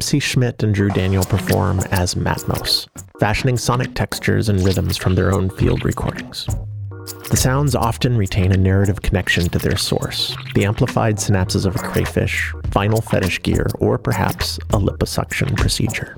MC 0.08 0.20
Schmidt 0.20 0.62
and 0.62 0.74
Drew 0.74 0.88
Daniel 0.88 1.22
perform 1.22 1.80
as 1.90 2.14
Matmos, 2.14 2.88
fashioning 3.20 3.58
sonic 3.58 3.94
textures 3.94 4.48
and 4.48 4.58
rhythms 4.64 4.96
from 4.96 5.14
their 5.14 5.34
own 5.34 5.50
field 5.50 5.84
recordings. 5.84 6.46
The 7.28 7.36
sounds 7.36 7.74
often 7.74 8.16
retain 8.16 8.50
a 8.52 8.56
narrative 8.56 9.02
connection 9.02 9.50
to 9.50 9.58
their 9.58 9.76
source, 9.76 10.34
the 10.54 10.64
amplified 10.64 11.16
synapses 11.16 11.66
of 11.66 11.76
a 11.76 11.80
crayfish, 11.80 12.54
vinyl 12.70 13.04
fetish 13.04 13.42
gear, 13.42 13.66
or 13.80 13.98
perhaps 13.98 14.56
a 14.70 14.78
liposuction 14.78 15.54
procedure. 15.58 16.16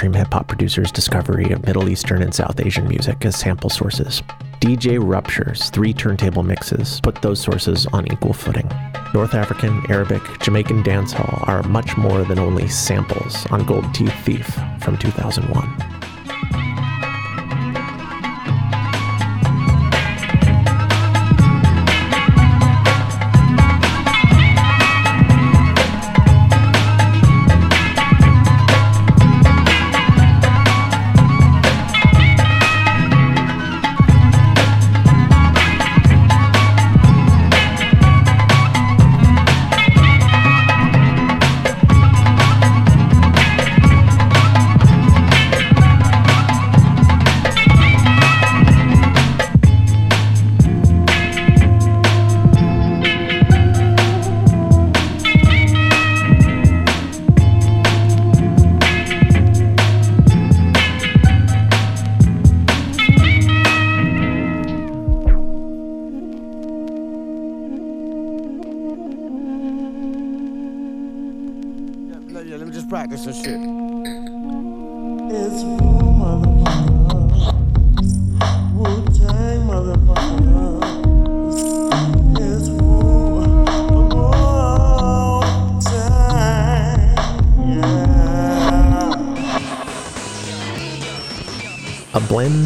Mainstream 0.00 0.14
hip 0.14 0.32
hop 0.32 0.48
producers' 0.48 0.90
discovery 0.90 1.52
of 1.52 1.66
Middle 1.66 1.90
Eastern 1.90 2.22
and 2.22 2.34
South 2.34 2.58
Asian 2.58 2.88
music 2.88 3.22
as 3.26 3.36
sample 3.36 3.68
sources, 3.68 4.22
DJ 4.58 4.98
Rupture's 4.98 5.68
three 5.68 5.92
turntable 5.92 6.42
mixes 6.42 7.02
put 7.02 7.20
those 7.20 7.38
sources 7.38 7.86
on 7.92 8.10
equal 8.10 8.32
footing. 8.32 8.66
North 9.12 9.34
African, 9.34 9.82
Arabic, 9.90 10.22
Jamaican 10.40 10.84
dancehall 10.84 11.46
are 11.46 11.62
much 11.64 11.98
more 11.98 12.24
than 12.24 12.38
only 12.38 12.66
samples 12.66 13.44
on 13.50 13.66
Gold 13.66 13.92
Teeth 13.92 14.14
Thief 14.24 14.46
from 14.80 14.96
2001. 14.96 15.99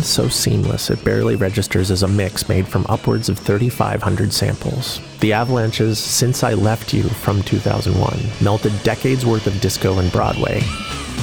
Blend 0.05 0.12
so 0.12 0.29
seamless 0.29 0.90
it 0.90 1.03
barely 1.03 1.35
registers 1.35 1.90
as 1.90 2.03
a 2.03 2.09
mix 2.09 2.47
made 2.47 2.69
from 2.69 2.85
upwards 2.90 3.31
of 3.31 3.38
3,500 3.38 4.33
samples. 4.33 5.01
The 5.21 5.33
Avalanches' 5.33 5.99
Since 5.99 6.43
I 6.43 6.53
Left 6.53 6.93
You 6.93 7.05
from 7.05 7.43
2001 7.43 8.45
melted 8.45 8.73
decades 8.83 9.25
worth 9.25 9.47
of 9.47 9.59
disco 9.62 9.99
and 9.99 10.12
Broadway 10.12 10.61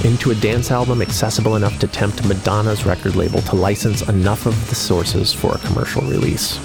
into 0.04 0.32
a 0.32 0.36
dance 0.36 0.72
album 0.72 1.02
accessible 1.02 1.56
enough 1.56 1.78
to 1.80 1.88
tempt 1.88 2.26
Madonna's 2.26 2.86
record 2.86 3.16
label 3.16 3.42
to 3.44 3.56
license 3.56 4.02
enough 4.10 4.48
of 4.48 4.70
the 4.70 4.76
sources 4.76 5.32
for 5.32 5.54
a 5.54 5.60
commercial 5.60 6.02
release. 6.04 6.58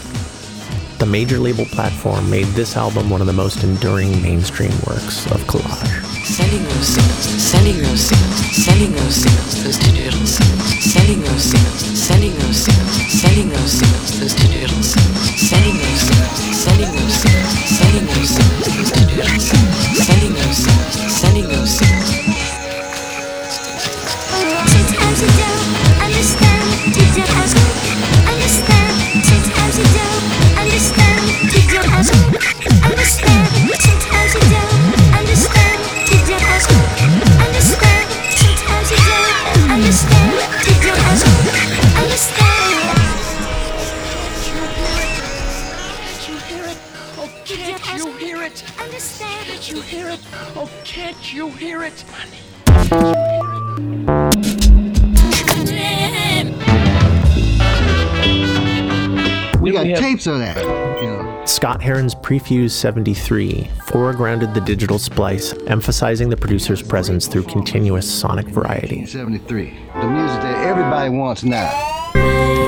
The 0.99 1.07
major 1.07 1.39
label 1.39 1.67
platform 1.67 2.31
made 2.31 2.47
this 2.55 2.77
album 2.77 3.11
one 3.11 3.21
of 3.21 3.27
the 3.27 3.35
most 3.35 3.63
enduring 3.63 4.23
mainstream 4.23 4.73
works 4.87 5.27
of 5.31 5.43
collage. 5.43 5.96
Sending 6.27 6.65
those 6.65 6.89
signals, 6.89 7.41
sending 7.41 7.83
those 7.83 8.01
signals, 8.01 8.65
sending 8.65 8.93
those 8.93 9.15
signals, 9.15 9.63
those 9.63 9.79
digital 9.79 10.27
signals, 10.27 10.75
sending 10.83 11.21
those 11.23 11.43
signals, 11.45 11.99
sending 12.03 12.35
those 12.35 12.57
signals, 12.67 12.99
sending 13.21 13.49
those 13.49 13.71
signals, 13.71 14.19
those 14.19 14.35
digital 14.35 14.83
signals, 14.83 15.31
sending 15.39 15.77
those 15.79 16.01
signals, 16.03 16.57
sending 16.67 16.93
those 16.97 17.15
signals, 17.15 17.55
sending 17.79 18.07
those 18.07 18.31
signals, 18.35 18.67
those 18.67 18.91
digital 18.91 19.39
signals, 19.39 20.07
sending 20.07 20.36
you 51.37 51.51
hear 51.51 51.83
it? 51.83 52.03
We 59.61 59.71
got 59.71 59.85
tapes 59.99 60.27
of 60.27 60.39
that. 60.39 60.57
You 61.03 61.09
know. 61.09 61.43
Scott 61.45 61.83
Herren's 61.83 62.15
Prefuse 62.15 62.75
73 62.75 63.69
foregrounded 63.81 64.55
the 64.55 64.63
digital 64.63 64.99
splice, 64.99 65.53
emphasizing 65.67 66.31
the 66.31 66.39
producer's 66.39 66.83
presence 66.83 67.27
through 67.27 67.43
continuous 67.43 68.11
sonic 68.11 68.47
variety. 68.47 69.05
73. 69.05 69.77
The 70.01 70.09
music 70.09 70.41
that 70.41 70.67
everybody 70.67 71.11
wants 71.11 71.45
now. 71.45 72.66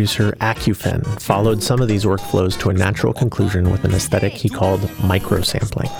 Producer 0.00 0.32
Akufen 0.40 1.20
followed 1.20 1.62
some 1.62 1.82
of 1.82 1.86
these 1.86 2.06
workflows 2.06 2.58
to 2.60 2.70
a 2.70 2.72
natural 2.72 3.12
conclusion 3.12 3.70
with 3.70 3.84
an 3.84 3.92
aesthetic 3.92 4.32
he 4.32 4.48
called 4.48 4.80
microsampling, 5.02 5.90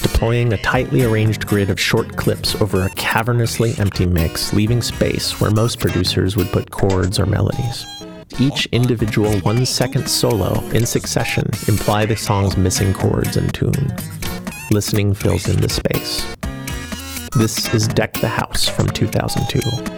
deploying 0.00 0.52
a 0.52 0.58
tightly 0.58 1.02
arranged 1.02 1.44
grid 1.44 1.68
of 1.68 1.80
short 1.80 2.16
clips 2.16 2.54
over 2.60 2.82
a 2.82 2.90
cavernously 2.90 3.76
empty 3.80 4.06
mix, 4.06 4.52
leaving 4.52 4.80
space 4.80 5.40
where 5.40 5.50
most 5.50 5.80
producers 5.80 6.36
would 6.36 6.46
put 6.52 6.70
chords 6.70 7.18
or 7.18 7.26
melodies. 7.26 7.84
Each 8.38 8.66
individual 8.66 9.36
one 9.40 9.66
second 9.66 10.08
solo 10.08 10.60
in 10.70 10.86
succession 10.86 11.50
imply 11.66 12.06
the 12.06 12.14
song's 12.14 12.56
missing 12.56 12.94
chords 12.94 13.36
and 13.36 13.52
tune. 13.52 13.92
Listening 14.70 15.14
fills 15.14 15.48
in 15.48 15.60
the 15.60 15.68
space. 15.68 16.24
This 17.36 17.74
is 17.74 17.88
Deck 17.88 18.12
the 18.20 18.28
House 18.28 18.68
from 18.68 18.86
2002. 18.86 19.97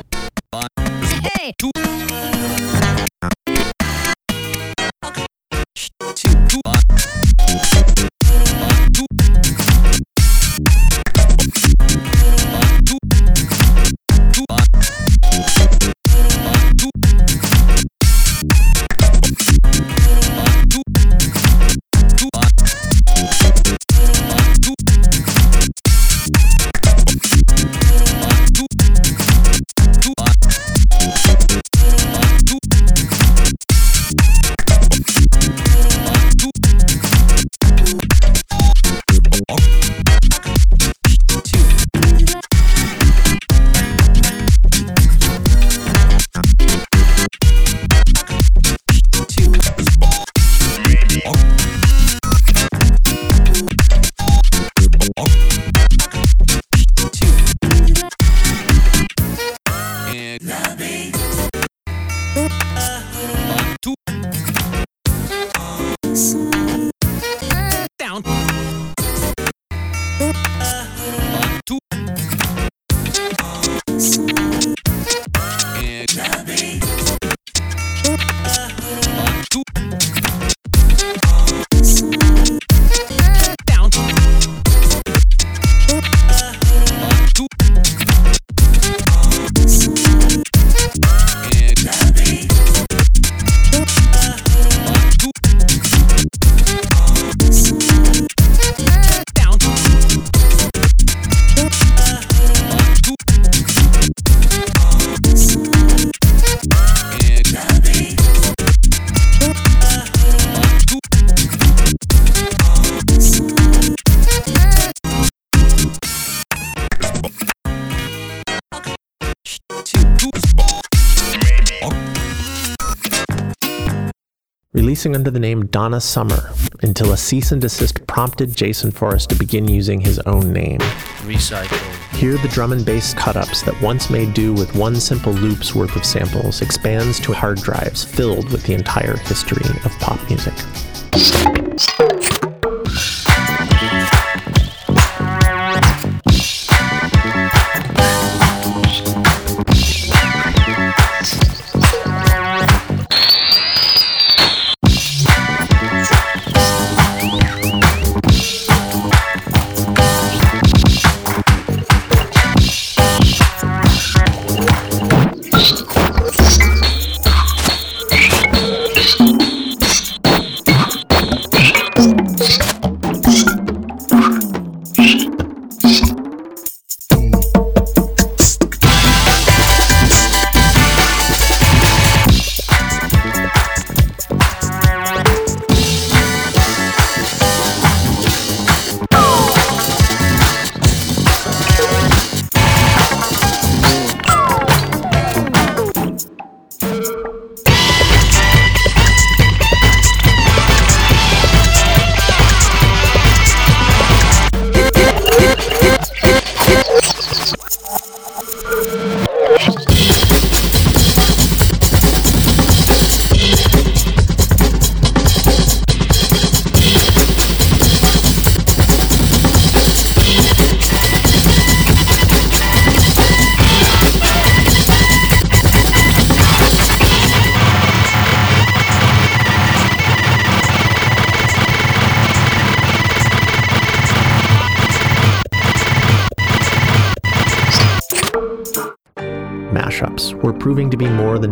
Releasing 125.01 125.17
under 125.17 125.31
the 125.31 125.41
name 125.41 125.65
Donna 125.69 125.99
Summer 125.99 126.53
until 126.83 127.13
a 127.13 127.17
cease 127.17 127.53
and 127.53 127.61
desist 127.63 128.07
prompted 128.07 128.55
Jason 128.55 128.91
Forrest 128.91 129.31
to 129.31 129.35
begin 129.35 129.67
using 129.67 129.99
his 129.99 130.19
own 130.27 130.53
name. 130.53 130.79
Recycle. 131.23 131.79
Here, 132.15 132.37
the 132.37 132.49
drum 132.49 132.73
and 132.73 132.85
bass 132.85 133.15
cut-ups 133.15 133.63
that 133.63 133.81
once 133.81 134.11
made 134.11 134.35
do 134.35 134.53
with 134.53 134.75
one 134.75 134.97
simple 134.97 135.33
loop's 135.33 135.75
worth 135.75 135.97
of 135.97 136.05
samples 136.05 136.61
expands 136.61 137.19
to 137.21 137.33
hard 137.33 137.63
drives 137.63 138.05
filled 138.05 138.53
with 138.53 138.63
the 138.65 138.75
entire 138.75 139.17
history 139.17 139.65
of 139.87 139.93
pop 140.01 140.21
music. 140.29 140.53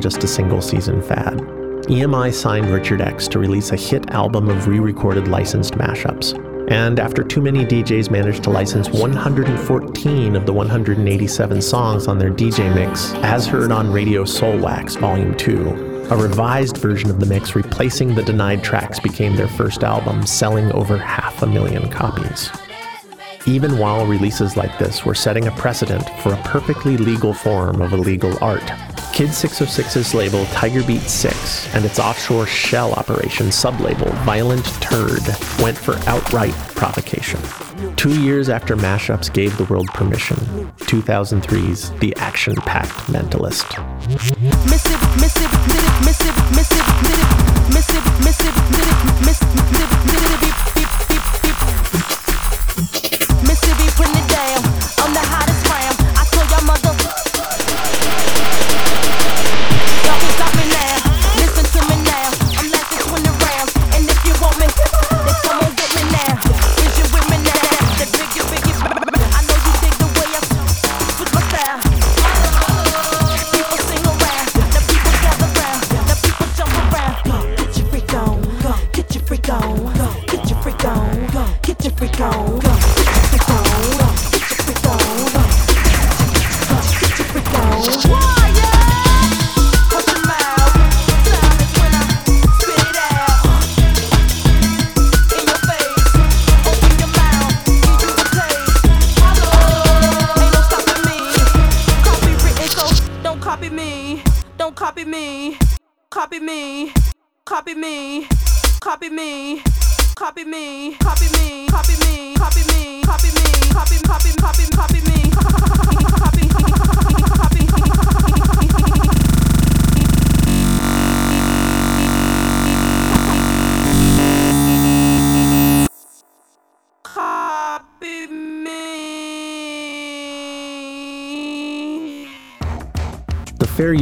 Just 0.09 0.25
a 0.25 0.27
single 0.27 0.63
season 0.63 1.03
fad. 1.03 1.37
EMI 1.91 2.33
signed 2.33 2.71
Richard 2.71 3.03
X 3.03 3.29
to 3.29 3.39
release 3.39 3.73
a 3.73 3.77
hit 3.77 4.09
album 4.09 4.49
of 4.49 4.67
re 4.67 4.81
recorded 4.81 5.29
licensed 5.29 5.75
mashups. 5.75 6.33
And 6.71 6.99
after 6.99 7.23
2manydjs 7.23 8.11
managed 8.11 8.43
to 8.45 8.51
license 8.51 8.89
114 8.89 10.35
of 10.35 10.47
the 10.47 10.53
187 10.55 11.61
songs 11.61 12.07
on 12.07 12.19
their 12.19 12.31
DJ 12.31 12.75
mix, 12.75 13.13
as 13.17 13.47
heard 13.47 13.71
on 13.71 13.93
Radio 13.93 14.25
Soulwax 14.25 14.99
Volume 14.99 15.37
2, 15.37 16.09
a 16.11 16.17
revised 16.17 16.79
version 16.79 17.11
of 17.11 17.21
the 17.21 17.27
mix 17.27 17.55
replacing 17.55 18.15
the 18.15 18.23
denied 18.23 18.65
tracks 18.65 18.99
became 18.99 19.37
their 19.37 19.47
first 19.47 19.85
album, 19.85 20.25
selling 20.27 20.73
over 20.73 20.97
half 20.97 21.43
a 21.43 21.47
million 21.47 21.91
copies. 21.91 22.51
Even 23.47 23.77
while 23.77 24.07
releases 24.07 24.57
like 24.57 24.79
this 24.79 25.05
were 25.05 25.15
setting 25.15 25.49
a 25.49 25.53
precedent 25.53 26.09
for 26.21 26.33
a 26.33 26.43
perfectly 26.45 26.97
legal 26.97 27.35
form 27.35 27.83
of 27.83 27.93
illegal 27.93 28.35
art, 28.43 28.73
Kid606's 29.19 30.15
label 30.15 30.45
Tigerbeat6 30.45 31.75
and 31.75 31.85
its 31.85 31.99
offshore 31.99 32.47
shell 32.47 32.93
operation 32.93 33.47
sublabel 33.49 34.13
Violent 34.23 34.65
Turd 34.81 35.27
went 35.59 35.77
for 35.77 35.97
outright 36.07 36.55
provocation. 36.77 37.41
Two 37.97 38.23
years 38.23 38.49
after 38.49 38.77
Mashups 38.77 39.35
gave 39.35 39.57
the 39.59 39.65
world 39.65 39.89
permission, 39.89 40.37
2003's 40.83 41.91
The 41.99 42.15
Action 42.19 42.55
Packed 42.55 43.11
Mentalist. 43.11 43.67
Mississippi, 44.07 45.09
Mississippi, 45.19 45.59
Mississippi, 46.05 46.43
Mississippi, 46.55 47.03
Mississippi, 47.75 48.13
Mississippi, 48.23 48.63
Mississippi, 49.27 49.59
Mississippi, 53.43 53.87
putting 53.97 54.15
it 54.15 54.29
down 54.31 54.63
on 55.03 55.11
the 55.13 55.19
hottest 55.19 55.27
round. 55.27 55.48
I 55.48 55.48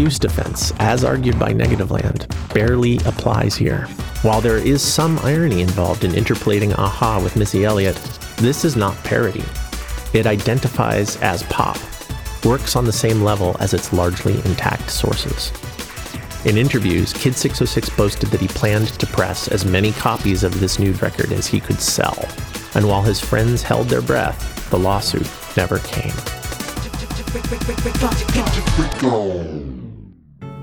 use 0.07 0.19
defense, 0.21 0.73
as 0.79 1.03
argued 1.03 1.37
by 1.37 1.53
Negativland, 1.53 2.29
barely 2.55 2.99
applies 2.99 3.57
here. 3.57 3.87
While 4.23 4.41
there 4.41 4.59
is 4.59 4.81
some 4.81 5.19
irony 5.19 5.63
involved 5.63 6.05
in 6.05 6.15
interpolating 6.15 6.71
a-ha 6.71 7.21
with 7.21 7.35
Missy 7.35 7.65
Elliott, 7.65 7.97
this 8.37 8.65
is 8.65 8.77
not 8.77 8.95
parody. 9.03 9.45
It 10.15 10.29
identifies 10.29 11.17
as 11.23 11.43
pop, 11.45 11.77
works 12.45 12.77
on 12.77 12.85
the 12.85 12.93
same 12.93 13.23
level 13.23 13.57
as 13.59 13.75
its 13.75 13.93
largely 13.93 14.35
intact 14.45 14.91
sources. 14.91 15.51
In 16.47 16.57
interviews, 16.57 17.13
Kid606 17.13 17.97
boasted 17.97 18.29
that 18.29 18.41
he 18.41 18.47
planned 18.47 18.91
to 19.01 19.07
press 19.09 19.49
as 19.49 19.65
many 19.65 19.91
copies 19.91 20.45
of 20.45 20.61
this 20.61 20.79
nude 20.79 21.03
record 21.03 21.33
as 21.33 21.49
he 21.49 21.59
could 21.59 21.81
sell. 21.81 22.29
And 22.77 22.87
while 22.87 23.03
his 23.03 23.19
friends 23.19 23.61
held 23.61 23.89
their 23.89 24.03
breath, 24.03 24.71
the 24.71 24.79
lawsuit 24.79 25.29
never 25.57 25.81
came. 25.81 26.15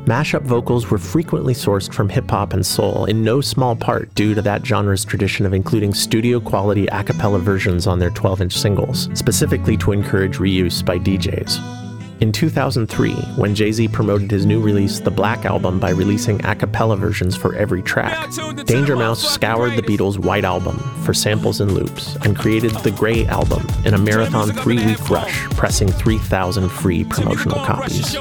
Mashup 0.05 0.41
vocals 0.41 0.91
were 0.91 0.97
frequently 0.97 1.53
sourced 1.53 1.93
from 1.93 2.09
hip 2.09 2.29
hop 2.29 2.51
and 2.51 2.65
soul, 2.65 3.05
in 3.05 3.23
no 3.23 3.39
small 3.39 3.73
part 3.73 4.13
due 4.15 4.33
to 4.33 4.41
that 4.41 4.65
genre's 4.65 5.05
tradition 5.05 5.45
of 5.45 5.53
including 5.53 5.93
studio 5.93 6.41
quality 6.41 6.87
a 6.87 7.01
cappella 7.05 7.39
versions 7.39 7.87
on 7.87 7.99
their 7.99 8.09
12 8.09 8.41
inch 8.41 8.57
singles, 8.57 9.07
specifically 9.13 9.77
to 9.77 9.93
encourage 9.93 10.39
reuse 10.39 10.83
by 10.83 10.99
DJs. 10.99 11.83
In 12.19 12.33
2003, 12.33 13.13
when 13.37 13.55
Jay 13.55 13.71
Z 13.71 13.87
promoted 13.89 14.29
his 14.29 14.45
new 14.45 14.61
release, 14.61 14.99
The 14.99 15.11
Black 15.11 15.45
Album, 15.45 15.79
by 15.79 15.91
releasing 15.91 16.43
a 16.45 16.53
cappella 16.53 16.97
versions 16.97 17.37
for 17.37 17.55
every 17.55 17.81
track, 17.81 18.29
Danger 18.65 18.97
Mouse 18.97 19.23
scoured 19.23 19.77
the 19.77 19.81
Beatles' 19.81 20.17
White 20.17 20.45
Album 20.45 20.77
for 21.03 21.13
samples 21.13 21.61
and 21.61 21.71
loops 21.71 22.15
and 22.17 22.37
created 22.37 22.71
The 22.71 22.91
Grey 22.91 23.25
Album 23.27 23.65
in 23.85 23.93
a 23.93 23.97
marathon 23.97 24.51
three 24.51 24.85
week 24.85 25.09
rush, 25.09 25.43
pressing 25.51 25.89
3,000 25.89 26.69
free 26.69 27.05
promotional 27.05 27.59
copies. 27.65 28.15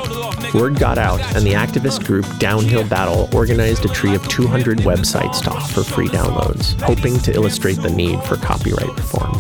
Word 0.55 0.78
got 0.78 0.99
out, 0.99 1.20
and 1.34 1.45
the 1.45 1.53
activist 1.53 2.05
group 2.05 2.26
Downhill 2.38 2.86
Battle 2.88 3.28
organized 3.34 3.84
a 3.84 3.88
tree 3.88 4.14
of 4.14 4.26
200 4.28 4.78
websites 4.78 5.43
to 5.45 5.51
offer 5.51 5.82
free 5.82 6.09
downloads, 6.09 6.80
hoping 6.80 7.18
to 7.20 7.32
illustrate 7.32 7.80
the 7.80 7.90
need 7.90 8.22
for 8.24 8.36
copyright 8.36 8.95
reform. 8.97 9.32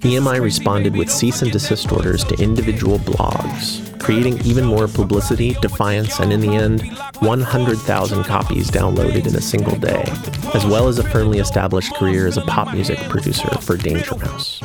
EMI 0.00 0.40
responded 0.40 0.94
with 0.96 1.10
cease 1.10 1.42
and 1.42 1.50
desist 1.50 1.90
orders 1.92 2.22
to 2.24 2.34
individual 2.42 2.98
blogs, 2.98 3.98
creating 4.00 4.38
even 4.44 4.64
more 4.64 4.88
publicity, 4.88 5.54
defiance, 5.54 6.20
and 6.20 6.32
in 6.32 6.40
the 6.40 6.54
end, 6.54 6.82
100,000 7.20 8.24
copies 8.24 8.70
downloaded 8.70 9.26
in 9.26 9.34
a 9.36 9.40
single 9.40 9.76
day, 9.76 10.04
as 10.54 10.66
well 10.66 10.88
as 10.88 10.98
a 10.98 11.08
firmly 11.10 11.38
established 11.38 11.94
career 11.94 12.26
as 12.26 12.36
a 12.36 12.42
pop 12.42 12.72
music 12.72 12.98
producer 13.08 13.48
for 13.58 13.76
Danger 13.76 14.16
Mouse. 14.16 14.60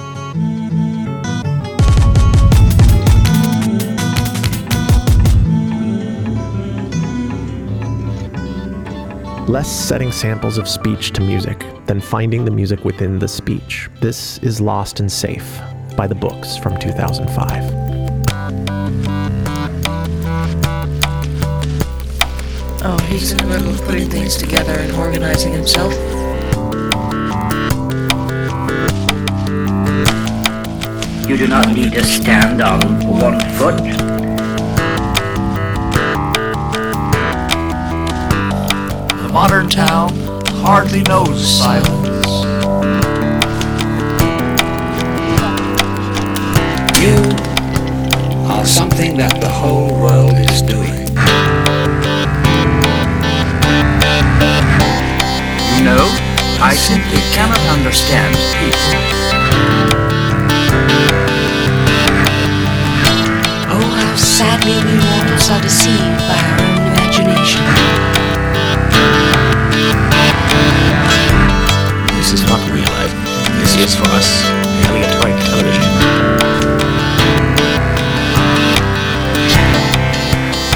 Less 9.47 9.69
setting 9.69 10.11
samples 10.11 10.57
of 10.57 10.67
speech 10.67 11.11
to 11.11 11.21
music 11.21 11.65
than 11.85 11.99
finding 11.99 12.45
the 12.45 12.51
music 12.51 12.85
within 12.85 13.19
the 13.19 13.27
speech. 13.27 13.89
This 13.99 14.37
is 14.39 14.61
Lost 14.61 14.99
and 14.99 15.11
Safe 15.11 15.59
by 15.97 16.07
the 16.07 16.15
Books 16.15 16.55
from 16.57 16.79
2005. 16.79 17.63
Oh, 22.83 22.97
he's 23.09 23.31
in 23.31 23.37
the 23.39 23.45
middle 23.45 23.69
of 23.69 23.81
putting 23.81 24.09
things 24.09 24.37
together 24.37 24.73
and 24.73 24.91
organizing 24.93 25.53
himself. 25.53 25.91
You 31.27 31.35
do 31.37 31.47
not 31.47 31.73
need 31.73 31.93
to 31.93 32.03
stand 32.03 32.61
on 32.61 32.79
one 33.07 33.39
foot. 33.57 34.30
Modern 39.32 39.69
town 39.69 40.09
hardly 40.59 41.03
knows 41.03 41.39
silence. 41.39 42.27
You 46.99 47.15
are 48.51 48.65
something 48.65 49.15
that 49.17 49.39
the 49.39 49.47
whole 49.47 49.88
world 50.01 50.36
is 50.36 50.61
doing. 50.61 51.07
You 55.77 55.84
know, 55.88 56.07
I 56.59 56.75
simply 56.75 57.21
cannot 57.32 57.63
understand 57.71 58.36
people. 58.59 58.99
Oh, 63.71 63.89
how 63.95 64.15
sadly 64.17 64.75
we 64.84 64.99
mortals 64.99 65.49
are 65.49 65.61
deceived 65.61 66.19
by 66.27 66.36
our 66.36 66.59
own 66.67 66.91
imagination. 66.91 67.80
Is 73.82 73.95
for 73.95 74.05
us 74.09 74.43
Elliot 74.86 75.09
television. 75.09 75.84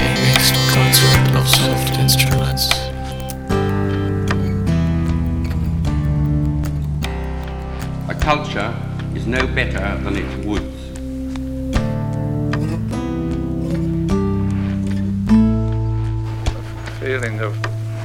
A 0.01 0.10
mixed 0.26 0.56
concert 0.74 1.36
of 1.38 1.47
soft 1.47 1.99
instruments. 1.99 2.66
A 8.10 8.16
culture 8.20 8.74
is 9.14 9.28
no 9.28 9.45
better 9.53 10.01
than 10.03 10.16
its 10.18 10.36
woods. 10.43 10.76
A 16.49 16.91
feeling 16.99 17.39
of 17.39 17.56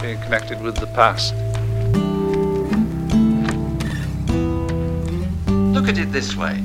being 0.03 0.21
connected 0.21 0.61
with 0.61 0.77
the 0.77 0.89
past. 0.89 1.33
This 6.21 6.37
way. 6.37 6.63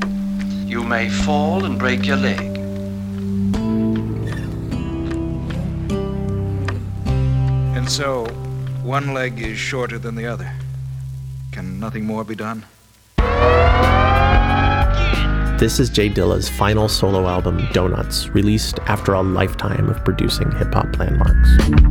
You 0.66 0.84
may 0.84 1.08
fall 1.08 1.64
and 1.64 1.80
break 1.80 2.06
your 2.06 2.18
leg. 2.18 2.42
And 7.78 7.90
so, 7.90 8.26
one 8.84 9.14
leg 9.14 9.42
is 9.42 9.58
shorter 9.58 9.98
than 9.98 10.16
the 10.16 10.26
other. 10.26 10.52
Can 11.54 11.80
nothing 11.80 12.06
more 12.06 12.26
be 12.26 12.36
done? 12.36 12.66
This 15.58 15.80
is 15.80 15.90
Jay 15.90 16.10
Dilla's 16.10 16.50
final 16.50 16.90
solo 16.90 17.26
album, 17.26 17.66
Donuts, 17.72 18.28
released 18.32 18.80
after 18.88 19.14
a 19.14 19.22
lifetime 19.22 19.88
of 19.88 20.04
producing 20.04 20.52
hip 20.52 20.74
hop 20.74 21.00
landmarks. 21.00 21.85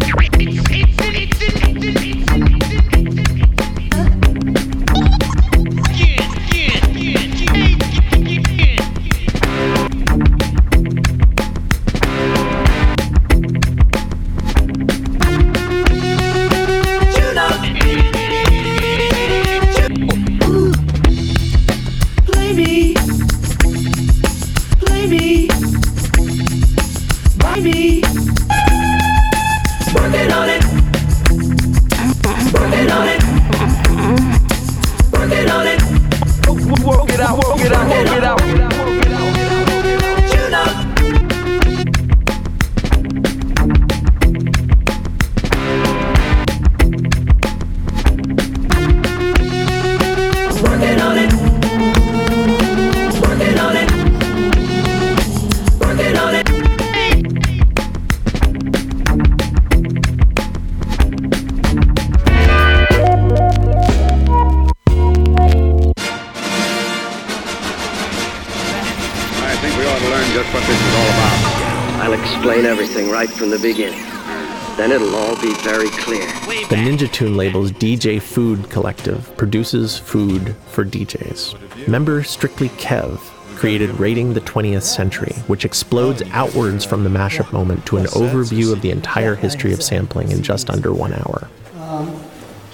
The 77.25 77.31
label's 77.31 77.72
DJ 77.72 78.20
Food 78.20 78.68
Collective 78.68 79.35
produces 79.39 79.97
food 79.97 80.55
for 80.66 80.85
DJs. 80.85 81.89
Member 81.89 82.22
Strictly 82.22 82.68
Kev 82.68 83.18
created 83.57 83.99
Raiding 83.99 84.35
the 84.35 84.43
20th 84.43 84.83
Century, 84.83 85.33
which 85.47 85.64
explodes 85.64 86.22
outwards 86.33 86.85
from 86.85 87.03
the 87.03 87.09
mashup 87.09 87.51
moment 87.51 87.87
to 87.87 87.97
an 87.97 88.05
overview 88.09 88.75
of 88.75 88.83
the 88.83 88.91
entire 88.91 89.35
history 89.37 89.72
of 89.72 89.83
sampling 89.83 90.33
in 90.33 90.43
just 90.43 90.68
under 90.68 90.93
one 90.93 91.14
hour. 91.14 91.49
Um, 91.79 92.22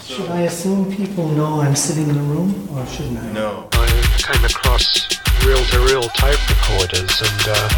should 0.02 0.28
I 0.28 0.40
assume 0.40 0.92
people 0.96 1.28
know 1.28 1.60
I'm 1.60 1.76
sitting 1.76 2.08
in 2.08 2.16
the 2.16 2.22
room, 2.22 2.68
or 2.76 2.84
shouldn't 2.86 3.18
I? 3.18 3.30
No. 3.30 3.68
I 3.70 3.86
came 4.18 4.44
across 4.44 5.08
reel-to-reel 5.46 6.08
tape 6.08 6.48
recorders 6.50 7.22
and 7.22 7.42
uh, 7.46 7.68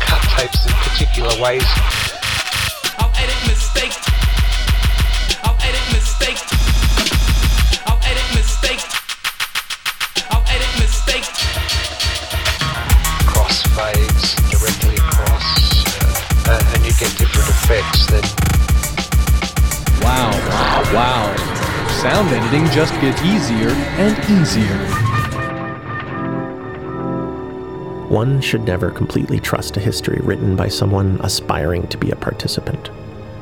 cut 0.00 0.22
tapes 0.38 0.64
in 0.66 0.72
particular 0.72 1.42
ways. 1.42 1.64
I'll 2.96 3.12
edit 3.16 3.36
mistake. 3.46 4.03
Sound 22.24 22.42
editing 22.42 22.72
just 22.72 22.94
gets 23.02 23.20
easier 23.20 23.68
and 23.68 24.30
easier. 24.30 24.78
One 28.08 28.40
should 28.40 28.64
never 28.64 28.90
completely 28.90 29.38
trust 29.38 29.76
a 29.76 29.80
history 29.80 30.20
written 30.22 30.56
by 30.56 30.68
someone 30.68 31.20
aspiring 31.22 31.86
to 31.88 31.98
be 31.98 32.12
a 32.12 32.16
participant. 32.16 32.90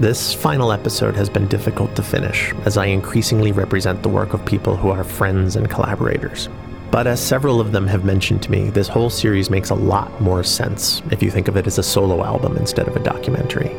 This 0.00 0.34
final 0.34 0.72
episode 0.72 1.14
has 1.14 1.30
been 1.30 1.46
difficult 1.46 1.94
to 1.94 2.02
finish, 2.02 2.52
as 2.64 2.76
I 2.76 2.86
increasingly 2.86 3.52
represent 3.52 4.02
the 4.02 4.08
work 4.08 4.34
of 4.34 4.44
people 4.44 4.76
who 4.76 4.90
are 4.90 5.04
friends 5.04 5.54
and 5.54 5.70
collaborators. 5.70 6.48
But 6.90 7.06
as 7.06 7.24
several 7.24 7.60
of 7.60 7.70
them 7.70 7.86
have 7.86 8.04
mentioned 8.04 8.42
to 8.42 8.50
me, 8.50 8.70
this 8.70 8.88
whole 8.88 9.10
series 9.10 9.48
makes 9.48 9.70
a 9.70 9.76
lot 9.76 10.20
more 10.20 10.42
sense 10.42 11.02
if 11.12 11.22
you 11.22 11.30
think 11.30 11.46
of 11.46 11.56
it 11.56 11.68
as 11.68 11.78
a 11.78 11.84
solo 11.84 12.24
album 12.24 12.56
instead 12.56 12.88
of 12.88 12.96
a 12.96 13.04
documentary. 13.04 13.70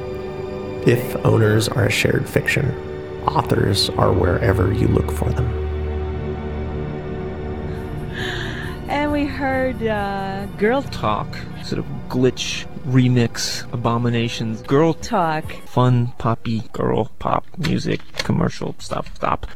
If 0.90 1.18
owners 1.26 1.68
are 1.68 1.88
a 1.88 1.92
shared 1.92 2.30
fiction, 2.30 2.93
authors 3.28 3.90
are 3.92 4.12
wherever 4.12 4.74
you 4.74 4.88
look 4.88 5.12
for 5.12 5.30
them. 5.30 5.46
And 8.90 9.12
we 9.12 9.26
heard 9.26 9.82
uh, 9.82 10.46
Girl 10.58 10.84
Talk, 10.84 11.28
sort 11.64 11.80
of 11.80 11.86
glitch 12.10 12.66
remix 12.86 13.72
abominations. 13.74 14.62
Girl 14.62 14.94
Talk. 14.94 15.52
Fun, 15.66 16.08
poppy, 16.18 16.62
girl 16.74 17.12
pop 17.20 17.46
music, 17.58 18.02
commercial 18.18 18.76
stuff. 18.80 19.14
Stop. 19.16 19.48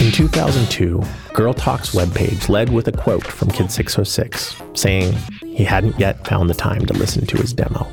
In 0.00 0.12
2002, 0.12 1.02
Girl 1.34 1.52
Talk's 1.52 1.94
webpage 1.94 2.48
led 2.48 2.70
with 2.70 2.88
a 2.88 2.92
quote 2.92 3.26
from 3.26 3.48
Kid606 3.48 4.76
saying 4.76 5.14
he 5.40 5.64
hadn't 5.64 5.98
yet 5.98 6.26
found 6.26 6.48
the 6.48 6.54
time 6.54 6.86
to 6.86 6.94
listen 6.94 7.26
to 7.26 7.36
his 7.36 7.52
demo. 7.52 7.86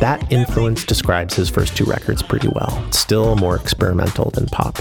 That 0.00 0.32
influence 0.32 0.84
describes 0.84 1.34
his 1.34 1.48
first 1.48 1.76
two 1.76 1.84
records 1.84 2.22
pretty 2.22 2.48
well, 2.48 2.92
still 2.92 3.36
more 3.36 3.56
experimental 3.56 4.30
than 4.30 4.46
pop. 4.46 4.78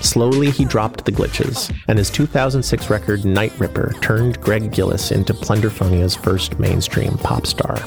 Slowly, 0.00 0.50
he 0.50 0.64
dropped 0.64 1.04
the 1.04 1.12
glitches, 1.12 1.74
and 1.88 1.98
his 1.98 2.10
2006 2.10 2.88
record 2.88 3.24
Night 3.24 3.52
Ripper 3.58 3.94
turned 4.00 4.40
Greg 4.40 4.70
Gillis 4.72 5.10
into 5.10 5.34
Plunderphonia's 5.34 6.14
first 6.14 6.58
mainstream 6.58 7.18
pop 7.18 7.46
star. 7.46 7.78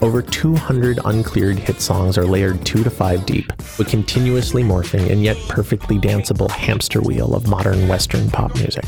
Over 0.00 0.22
200 0.22 1.00
uncleared 1.04 1.58
hit 1.58 1.80
songs 1.80 2.16
are 2.16 2.24
layered 2.24 2.64
two 2.64 2.84
to 2.84 2.90
five 2.90 3.26
deep, 3.26 3.52
with 3.78 3.88
continuously 3.88 4.62
morphing 4.62 5.10
and 5.10 5.22
yet 5.22 5.36
perfectly 5.48 5.98
danceable 5.98 6.50
hamster 6.50 7.00
wheel 7.00 7.34
of 7.34 7.48
modern 7.48 7.88
Western 7.88 8.30
pop 8.30 8.54
music. 8.54 8.84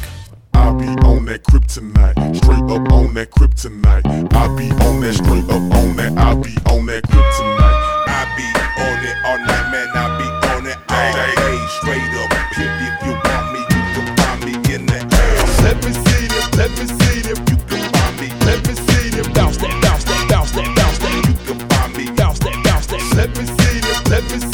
I 0.55 0.73
be 0.73 0.87
on 1.07 1.25
that 1.27 1.43
kryptonite, 1.45 2.37
straight 2.37 2.65
up 2.71 2.93
on 2.93 3.15
that 3.15 3.31
kryptonite. 3.31 4.05
I 4.35 4.49
be 4.57 4.71
on 4.85 5.01
that 5.01 5.15
straight 5.15 5.45
up 5.45 5.63
on 5.75 5.97
that. 5.97 6.13
I 6.19 6.35
be 6.35 6.55
on 6.71 6.87
that 6.87 7.05
kryptonite. 7.05 7.79
I 8.09 8.23
be 8.37 8.47
on 8.81 8.99
it 9.05 9.17
all 9.27 9.39
night, 9.39 9.67
man. 9.73 9.89
I 9.95 10.07
be 10.19 10.27
on 10.55 10.67
it 10.67 10.79
all 10.89 11.13
day, 11.13 11.59
straight 11.81 12.13
up. 12.21 12.31
Pimp, 12.55 12.73
if 12.87 12.95
you 13.07 13.13
want 13.25 13.47
me, 13.53 13.61
you 13.61 13.83
can 13.95 14.07
find 14.17 14.41
me 14.45 14.55
in 14.75 14.87
the 14.87 15.01
air. 15.01 15.37
Let 15.65 15.77
me 15.85 15.93
see 15.93 16.27
them, 16.29 16.47
let 16.59 16.71
me 16.79 16.87
see 16.87 17.21
them. 17.23 17.39
You 17.51 17.57
can 17.69 17.83
find 17.93 18.15
me. 18.21 18.29
Let 18.47 18.61
me 18.67 18.75
see 18.75 19.11
them. 19.11 19.33
Bounce 19.33 19.57
that, 19.59 19.75
bounce 19.83 20.05
that, 20.05 20.27
bounce 20.29 20.53
that, 20.53 20.69
bounce 20.77 20.99
that. 20.99 21.13
You 21.29 21.35
can 21.47 21.59
find 21.69 21.97
me. 21.97 22.11
Bounce 22.17 22.39
that, 22.41 22.57
bounce 22.65 22.87
that. 22.87 23.03
Let 23.17 23.31
me 23.39 23.45
see 23.47 23.81
them, 23.81 23.99
let 24.11 24.25
me 24.31 24.39
see 24.39 24.50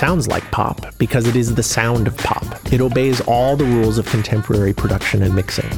sounds 0.00 0.28
like 0.28 0.50
pop 0.50 0.96
because 0.96 1.26
it 1.26 1.36
is 1.36 1.54
the 1.54 1.62
sound 1.62 2.06
of 2.06 2.16
pop. 2.16 2.72
It 2.72 2.80
obeys 2.80 3.20
all 3.26 3.54
the 3.54 3.66
rules 3.66 3.98
of 3.98 4.06
contemporary 4.06 4.72
production 4.72 5.22
and 5.22 5.34
mixing. 5.34 5.68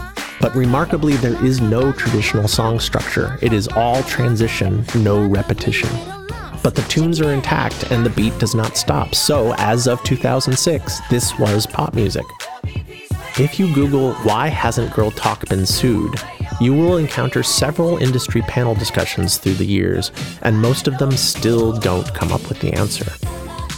But 0.40 0.54
remarkably, 0.54 1.14
there 1.14 1.44
is 1.44 1.60
no 1.60 1.90
traditional 1.90 2.46
song 2.46 2.78
structure. 2.78 3.36
It 3.42 3.52
is 3.52 3.66
all 3.74 4.00
transition, 4.04 4.84
no 4.94 5.26
repetition. 5.26 5.88
But 6.62 6.76
the 6.76 6.86
tunes 6.88 7.20
are 7.20 7.32
intact 7.32 7.90
and 7.90 8.06
the 8.06 8.10
beat 8.10 8.38
does 8.38 8.54
not 8.54 8.76
stop. 8.76 9.16
So, 9.16 9.54
as 9.58 9.88
of 9.88 10.00
2006, 10.04 11.00
this 11.10 11.36
was 11.40 11.66
pop 11.66 11.92
music. 11.92 12.26
If 13.40 13.58
you 13.58 13.74
Google, 13.74 14.12
why 14.22 14.46
hasn't 14.46 14.94
Girl 14.94 15.10
Talk 15.10 15.48
been 15.48 15.66
sued? 15.66 16.14
You 16.60 16.74
will 16.74 16.96
encounter 16.96 17.42
several 17.42 17.98
industry 17.98 18.42
panel 18.42 18.76
discussions 18.76 19.38
through 19.38 19.54
the 19.54 19.66
years, 19.66 20.12
and 20.42 20.62
most 20.62 20.86
of 20.86 20.98
them 20.98 21.10
still 21.10 21.72
don't 21.72 22.14
come 22.14 22.30
up 22.30 22.48
with 22.48 22.60
the 22.60 22.72
answer. 22.74 23.10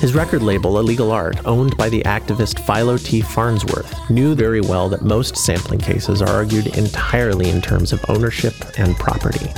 His 0.04 0.14
record 0.14 0.42
label, 0.42 0.78
Illegal 0.78 1.10
Art, 1.10 1.46
owned 1.46 1.78
by 1.78 1.88
the 1.88 2.02
activist 2.02 2.60
Philo 2.66 2.98
T. 2.98 3.22
Farnsworth, 3.22 4.10
knew 4.10 4.34
very 4.34 4.60
well 4.60 4.90
that 4.90 5.00
most 5.00 5.34
sampling 5.34 5.80
cases 5.80 6.20
are 6.20 6.28
argued 6.28 6.66
entirely 6.76 7.48
in 7.48 7.62
terms 7.62 7.90
of 7.90 8.04
ownership 8.10 8.52
and 8.76 8.94
property. 8.96 9.48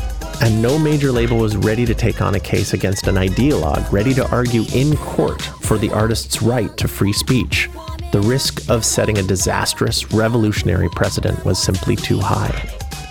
And 0.40 0.62
no 0.62 0.78
major 0.78 1.10
label 1.10 1.38
was 1.38 1.56
ready 1.56 1.84
to 1.84 1.96
take 1.96 2.22
on 2.22 2.36
a 2.36 2.38
case 2.38 2.74
against 2.74 3.08
an 3.08 3.16
ideologue 3.16 3.90
ready 3.90 4.14
to 4.14 4.30
argue 4.30 4.62
in 4.72 4.96
court 4.98 5.42
for 5.42 5.78
the 5.78 5.90
artist's 5.90 6.40
right 6.40 6.76
to 6.76 6.86
free 6.86 7.12
speech. 7.12 7.68
The 8.12 8.20
risk 8.20 8.70
of 8.70 8.84
setting 8.84 9.18
a 9.18 9.24
disastrous, 9.24 10.12
revolutionary 10.12 10.90
precedent 10.90 11.44
was 11.44 11.60
simply 11.60 11.96
too 11.96 12.20
high. 12.20 12.54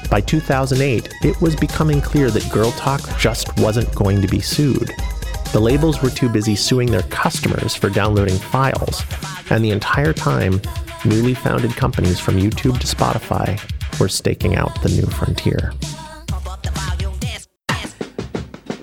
By 0.10 0.22
2008, 0.22 1.14
it 1.24 1.42
was 1.42 1.58
becoming 1.58 2.00
clear 2.00 2.32
that 2.32 2.50
Girl 2.50 2.72
Talk 2.72 3.02
just 3.20 3.60
wasn't 3.60 3.94
going 3.94 4.22
to 4.22 4.28
be 4.30 4.40
sued. 4.40 4.90
The 5.56 5.62
labels 5.62 6.02
were 6.02 6.10
too 6.10 6.28
busy 6.28 6.54
suing 6.54 6.92
their 6.92 7.04
customers 7.04 7.74
for 7.74 7.90
downloading 7.90 8.38
files, 8.38 9.04
and 9.50 9.64
the 9.64 9.72
entire 9.72 10.12
time, 10.12 10.60
newly 11.06 11.34
founded 11.34 11.78
companies 11.78 12.20
from 12.20 12.36
YouTube 12.36 12.78
to 12.78 12.86
Spotify 12.86 13.58
were 13.98 14.10
staking 14.10 14.58
out 14.58 14.82
the 14.82 14.90
new 14.90 15.06
frontier. 15.06 15.72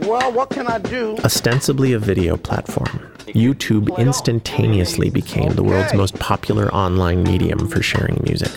Well, 0.09 0.33
what 0.33 0.49
can 0.49 0.67
I 0.67 0.79
do? 0.79 1.19
Ostensibly 1.23 1.93
a 1.93 1.99
video 1.99 2.39
platform, 2.39 3.07
YouTube 3.27 3.95
instantaneously 3.99 5.11
became 5.11 5.53
the 5.53 5.63
world's 5.63 5.93
most 5.93 6.19
popular 6.21 6.73
online 6.73 7.23
medium 7.23 7.69
for 7.69 7.83
sharing 7.83 8.19
music. 8.25 8.51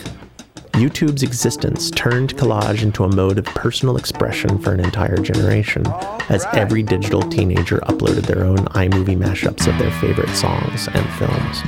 YouTube's 0.76 1.22
existence 1.22 1.90
turned 1.90 2.36
collage 2.36 2.82
into 2.82 3.02
a 3.02 3.08
mode 3.08 3.38
of 3.38 3.46
personal 3.46 3.96
expression 3.96 4.58
for 4.58 4.74
an 4.74 4.80
entire 4.80 5.16
generation, 5.16 5.86
as 6.28 6.44
every 6.52 6.82
digital 6.82 7.22
teenager 7.22 7.78
uploaded 7.84 8.26
their 8.26 8.44
own 8.44 8.58
iMovie 8.58 9.16
mashups 9.16 9.66
of 9.66 9.78
their 9.78 9.90
favorite 9.92 10.28
songs 10.36 10.86
and 10.88 11.08
films. 11.14 11.62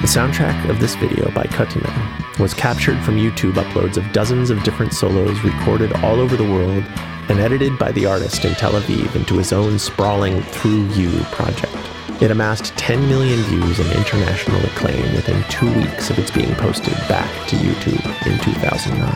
The 0.00 0.08
soundtrack 0.08 0.68
of 0.68 0.80
this 0.80 0.96
video 0.96 1.30
by 1.30 1.44
Kutiman 1.44 2.40
was 2.40 2.52
captured 2.52 3.00
from 3.04 3.16
YouTube 3.16 3.52
uploads 3.52 3.96
of 3.96 4.12
dozens 4.12 4.50
of 4.50 4.60
different 4.64 4.92
solos 4.92 5.38
recorded 5.44 5.92
all 6.02 6.18
over 6.18 6.36
the 6.36 6.42
world 6.42 6.82
and 7.28 7.38
edited 7.40 7.78
by 7.78 7.92
the 7.92 8.06
artist 8.06 8.44
in 8.44 8.54
Tel 8.54 8.72
Aviv 8.72 9.14
into 9.14 9.36
his 9.36 9.52
own 9.52 9.78
sprawling 9.78 10.40
ThruYou 10.40 11.22
project. 11.32 11.74
It 12.22 12.30
amassed 12.30 12.76
10 12.76 13.06
million 13.08 13.40
views 13.42 13.78
and 13.78 13.92
international 13.92 14.60
acclaim 14.64 15.14
within 15.14 15.42
two 15.44 15.72
weeks 15.72 16.10
of 16.10 16.18
its 16.18 16.30
being 16.30 16.54
posted 16.56 16.94
back 17.08 17.30
to 17.48 17.56
YouTube 17.56 18.04
in 18.26 18.38
2009. 18.40 19.14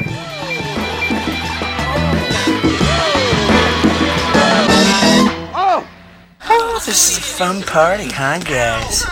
Oh! 5.55 6.83
This 6.87 7.11
is 7.11 7.19
a 7.19 7.21
fun 7.21 7.63
party, 7.63 8.09
huh, 8.09 8.39
guys? 8.41 9.05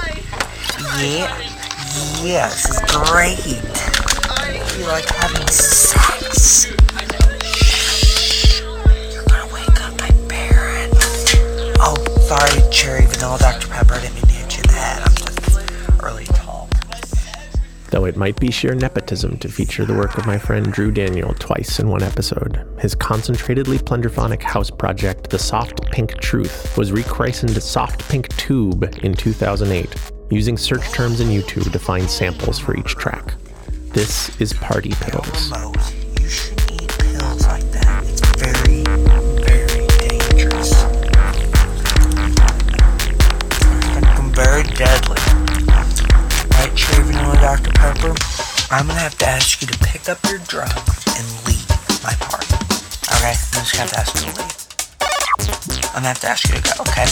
Yeah, 1.03 1.37
yeah, 2.23 2.49
this 2.49 2.69
is 2.69 2.81
great. 2.81 3.39
I 4.31 4.63
feel 4.69 4.87
like 4.87 5.07
having 5.07 5.49
sex. 5.49 6.80
Sorry, 12.31 12.71
cherry 12.71 13.07
vanilla 13.07 13.37
Dr. 13.41 13.67
Pepper. 13.67 13.95
I 13.95 14.03
didn't 14.03 14.15
mean 14.15 14.27
to 14.27 14.33
hit 14.33 14.57
you 14.57 14.63
in 14.63 14.69
the 14.69 14.75
head. 14.75 15.03
I'm 15.03 15.15
just 15.17 16.01
early 16.01 16.25
talk. 16.27 16.71
Though 17.91 18.05
it 18.05 18.17
might 18.17 18.39
be 18.39 18.53
sheer 18.53 18.73
nepotism 18.73 19.37
to 19.39 19.49
feature 19.49 19.85
the 19.85 19.97
work 19.97 20.17
of 20.17 20.27
my 20.27 20.39
friend 20.39 20.73
Drew 20.73 20.93
Daniel 20.93 21.35
twice 21.41 21.81
in 21.81 21.89
one 21.89 22.05
episode, 22.05 22.65
his 22.79 22.95
concentratedly 22.95 23.79
plunderphonic 23.79 24.43
house 24.43 24.71
project, 24.71 25.29
The 25.29 25.41
Soft 25.41 25.85
Pink 25.91 26.21
Truth, 26.21 26.79
was 26.79 26.93
rechristened 26.93 27.61
Soft 27.61 28.09
Pink 28.09 28.29
Tube 28.37 28.85
in 29.03 29.13
2008, 29.13 29.93
using 30.31 30.57
search 30.57 30.89
terms 30.93 31.19
in 31.19 31.31
YouTube 31.31 31.73
to 31.73 31.79
find 31.81 32.09
samples 32.09 32.61
for 32.61 32.77
each 32.77 32.95
track. 32.95 33.35
This 33.93 34.41
is 34.41 34.53
Party 34.53 34.93
Pills. 35.01 35.51
You 36.21 36.29
shouldn't 36.29 36.59
pills 36.59 36.60
Pepper? 48.01 48.15
I'm 48.71 48.87
gonna 48.87 49.01
have 49.01 49.17
to 49.19 49.27
ask 49.27 49.61
you 49.61 49.69
to 49.69 49.79
pick 49.79 50.09
up 50.09 50.19
your 50.29 50.39
drugs 50.39 51.05
and 51.19 51.27
leave 51.47 51.69
my 52.03 52.15
party. 52.15 52.55
Okay? 53.13 53.35
I'm 53.53 53.65
just 53.65 53.73
gonna 53.73 53.85
have 53.85 53.91
to 53.91 53.99
ask 53.99 54.15
you 54.15 54.33
to 54.33 54.41
leave. 54.41 55.85
I'm 55.89 55.95
gonna 55.95 56.09
have 56.09 56.21
to 56.21 56.29
ask 56.29 56.49
you 56.49 56.55
to 56.55 56.63
go, 56.63 56.71
okay? 56.83 57.07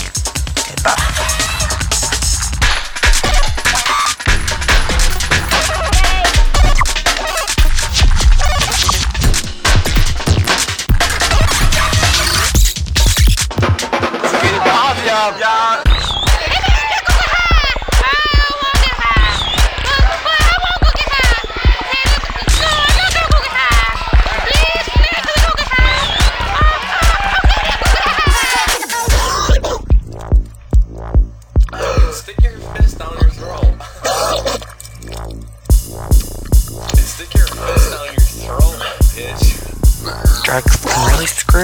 Okay, 0.56 0.82
bye. 0.82 1.47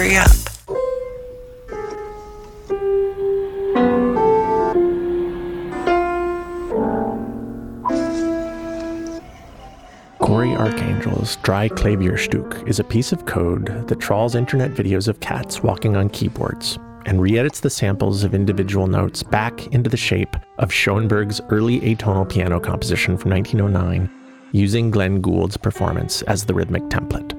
You 0.03 0.19
up. 0.19 0.27
Cory 10.19 10.49
Arcangel's 10.57 11.37
Drei 11.37 11.69
Klavierstück 11.69 12.67
is 12.69 12.81
a 12.81 12.85
piece 12.85 13.13
of 13.13 13.25
code 13.27 13.87
that 13.87 14.01
trawls 14.01 14.35
internet 14.35 14.73
videos 14.73 15.07
of 15.07 15.21
cats 15.21 15.63
walking 15.63 15.95
on 15.95 16.09
keyboards 16.09 16.77
and 17.07 17.23
re-edits 17.23 17.61
the 17.61 17.71
samples 17.71 18.25
of 18.25 18.35
individual 18.35 18.89
notes 18.89 19.23
back 19.23 19.69
into 19.69 19.89
the 19.89 19.97
shape 19.97 20.35
of 20.59 20.73
Schoenberg's 20.73 21.41
early 21.51 21.81
atonal 21.83 22.29
piano 22.29 22.59
composition 22.59 23.17
from 23.17 23.31
1909 23.31 24.11
using 24.51 24.91
Glenn 24.91 25.21
Gould's 25.21 25.57
performance 25.57 26.23
as 26.23 26.45
the 26.45 26.55
rhythmic 26.55 26.83
template. 26.85 27.39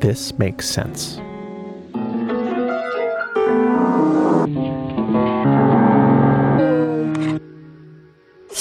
This 0.00 0.36
makes 0.36 0.68
sense. 0.68 1.20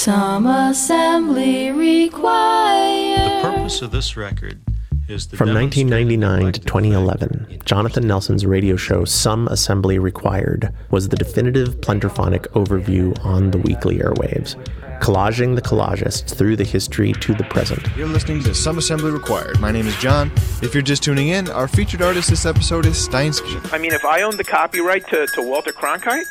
Some 0.06 0.46
assembly 0.46 1.72
required. 1.72 3.42
The 3.42 3.50
purpose 3.50 3.82
of 3.82 3.90
this 3.90 4.16
record 4.16 4.62
is 5.08 5.26
From 5.26 5.52
1999 5.52 6.52
to 6.52 6.60
2011, 6.60 7.62
Jonathan 7.66 8.06
Nelson's 8.06 8.46
radio 8.46 8.76
show 8.76 9.04
Some 9.04 9.48
Assembly 9.48 9.98
Required 9.98 10.72
was 10.92 11.10
the 11.10 11.16
definitive 11.16 11.82
plunderphonic 11.82 12.46
overview 12.50 13.18
on 13.26 13.50
the 13.50 13.58
weekly 13.58 13.98
airwaves, 13.98 14.54
collaging 15.02 15.56
the 15.56 15.62
collagists 15.64 16.36
through 16.36 16.56
the 16.56 16.64
history 16.64 17.12
to 17.14 17.34
the 17.34 17.46
present. 17.46 17.82
You're 17.98 18.06
listening 18.06 18.44
to 18.44 18.54
Some 18.54 18.78
Assembly 18.78 19.10
Required. 19.10 19.60
My 19.60 19.72
name 19.72 19.88
is 19.88 19.98
John. 19.98 20.32
If 20.62 20.76
you're 20.76 20.84
just 20.84 21.02
tuning 21.02 21.30
in, 21.30 21.50
our 21.50 21.68
featured 21.68 22.04
artist 22.04 22.30
this 22.30 22.46
episode 22.46 22.86
is 22.86 22.96
Steinski. 22.96 23.74
I 23.74 23.80
mean, 23.80 23.92
if 23.92 24.06
I 24.06 24.22
owned 24.22 24.38
the 24.38 24.44
copyright 24.44 25.08
to, 25.08 25.26
to 25.26 25.42
Walter 25.42 25.72
Cronkite, 25.72 26.26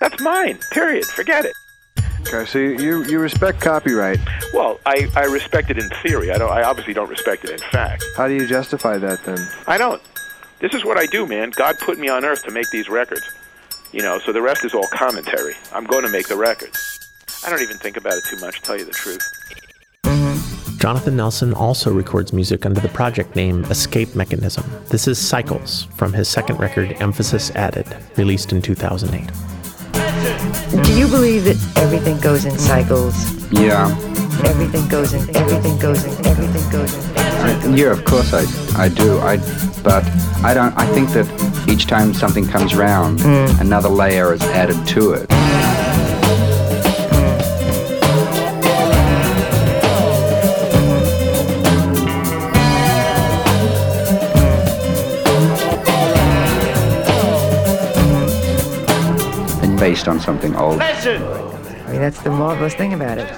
that's 0.00 0.18
mine. 0.22 0.56
Period. 0.70 1.04
Forget 1.04 1.44
it. 1.44 1.52
Okay, 2.32 2.44
so 2.44 2.58
you, 2.60 3.02
you 3.06 3.18
respect 3.18 3.60
copyright. 3.60 4.20
Well, 4.54 4.78
I, 4.86 5.08
I 5.16 5.24
respect 5.24 5.68
it 5.68 5.78
in 5.78 5.90
theory. 6.00 6.30
I 6.30 6.38
don't. 6.38 6.52
I 6.52 6.62
obviously 6.62 6.94
don't 6.94 7.08
respect 7.08 7.42
it 7.42 7.50
in 7.50 7.58
fact. 7.58 8.04
How 8.16 8.28
do 8.28 8.34
you 8.34 8.46
justify 8.46 8.98
that 8.98 9.24
then? 9.24 9.50
I 9.66 9.76
don't. 9.76 10.00
This 10.60 10.72
is 10.72 10.84
what 10.84 10.96
I 10.96 11.06
do, 11.06 11.26
man. 11.26 11.50
God 11.50 11.76
put 11.80 11.98
me 11.98 12.08
on 12.08 12.24
earth 12.24 12.44
to 12.44 12.52
make 12.52 12.70
these 12.70 12.88
records. 12.88 13.28
You 13.90 14.02
know, 14.02 14.20
so 14.20 14.32
the 14.32 14.40
rest 14.40 14.64
is 14.64 14.74
all 14.74 14.86
commentary. 14.92 15.54
I'm 15.72 15.82
going 15.82 16.04
to 16.04 16.08
make 16.08 16.28
the 16.28 16.36
records. 16.36 16.78
I 17.44 17.50
don't 17.50 17.62
even 17.62 17.78
think 17.78 17.96
about 17.96 18.12
it 18.12 18.22
too 18.30 18.36
much, 18.36 18.60
to 18.60 18.62
tell 18.62 18.78
you 18.78 18.84
the 18.84 18.92
truth. 18.92 19.26
Jonathan 20.78 21.16
Nelson 21.16 21.52
also 21.52 21.92
records 21.92 22.32
music 22.32 22.64
under 22.64 22.80
the 22.80 22.90
project 22.90 23.34
name 23.34 23.64
Escape 23.64 24.14
Mechanism. 24.14 24.64
This 24.86 25.08
is 25.08 25.18
Cycles 25.18 25.88
from 25.96 26.12
his 26.12 26.28
second 26.28 26.60
record, 26.60 26.92
Emphasis 27.00 27.50
Added, 27.56 27.88
released 28.16 28.52
in 28.52 28.62
2008. 28.62 29.49
Do 30.84 30.92
you 30.98 31.06
believe 31.08 31.44
that 31.44 31.56
everything 31.76 32.18
goes 32.20 32.44
in 32.44 32.58
cycles? 32.58 33.14
Yeah. 33.50 33.88
Everything 34.44 34.86
goes 34.88 35.12
in, 35.12 35.22
everything 35.36 35.78
goes 35.78 36.04
in, 36.04 36.26
everything 36.26 36.70
goes 36.70 36.94
in. 36.94 37.18
I, 37.18 37.74
yeah, 37.74 37.90
of 37.90 38.04
course 38.04 38.32
I, 38.32 38.44
I 38.78 38.88
do. 38.88 39.18
I, 39.20 39.36
but 39.82 40.04
I 40.44 40.52
don't. 40.54 40.76
I 40.76 40.86
think 40.94 41.10
that 41.10 41.26
each 41.68 41.86
time 41.86 42.12
something 42.14 42.46
comes 42.46 42.74
round, 42.74 43.20
Mm. 43.20 43.60
another 43.60 43.88
layer 43.88 44.32
is 44.34 44.42
added 44.42 44.86
to 44.88 45.12
it. 45.12 45.26
Based 59.80 60.08
on 60.08 60.20
something 60.20 60.54
old. 60.56 60.76
Listen! 60.76 61.22
I 61.22 61.92
mean, 61.92 62.02
that's 62.02 62.20
the 62.20 62.30
marvelous 62.30 62.74
thing 62.74 62.92
about 62.92 63.16
it. 63.16 63.28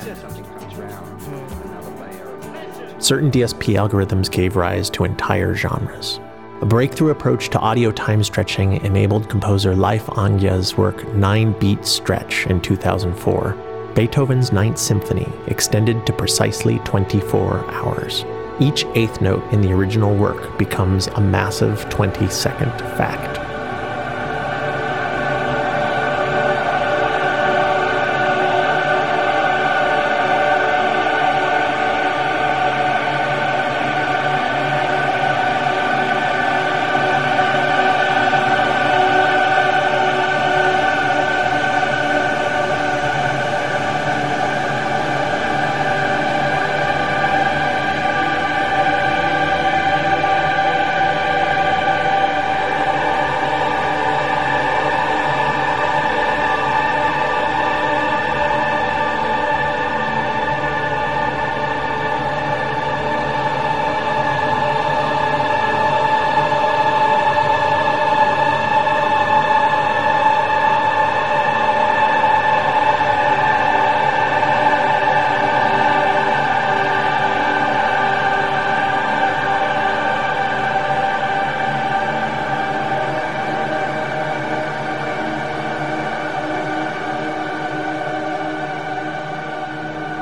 Certain 3.02 3.30
DSP 3.30 3.76
algorithms 3.76 4.30
gave 4.30 4.56
rise 4.56 4.90
to 4.90 5.04
entire 5.04 5.54
genres. 5.54 6.18
A 6.60 6.66
breakthrough 6.66 7.10
approach 7.10 7.48
to 7.50 7.58
audio 7.58 7.92
time 7.92 8.24
stretching 8.24 8.84
enabled 8.84 9.28
composer 9.28 9.74
Leif 9.74 10.08
Inge's 10.18 10.76
work 10.76 11.06
Nine 11.14 11.52
Beet 11.58 11.86
Stretch 11.86 12.46
in 12.46 12.60
2004. 12.60 13.56
Beethoven's 13.94 14.52
Ninth 14.52 14.78
Symphony 14.78 15.28
extended 15.46 16.04
to 16.06 16.12
precisely 16.12 16.78
24 16.80 17.70
hours. 17.70 18.24
Each 18.60 18.84
eighth 18.94 19.20
note 19.20 19.44
in 19.52 19.60
the 19.60 19.72
original 19.72 20.14
work 20.14 20.58
becomes 20.58 21.06
a 21.06 21.20
massive 21.20 21.88
20 21.88 22.28
second 22.30 22.70
fact. 22.96 23.51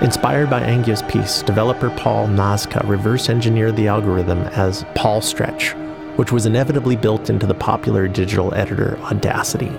Inspired 0.03 0.48
by 0.48 0.66
Inge's 0.66 1.03
piece, 1.03 1.42
developer 1.42 1.90
Paul 1.90 2.26
Nasca 2.26 2.88
reverse 2.88 3.28
engineered 3.28 3.76
the 3.76 3.88
algorithm 3.88 4.38
as 4.38 4.84
Paulstretch, 4.94 5.74
which 6.16 6.32
was 6.32 6.46
inevitably 6.46 6.96
built 6.96 7.28
into 7.28 7.46
the 7.46 7.53
popular 7.53 8.09
digital 8.09 8.55
editor 8.55 8.96
Audacity. 9.01 9.70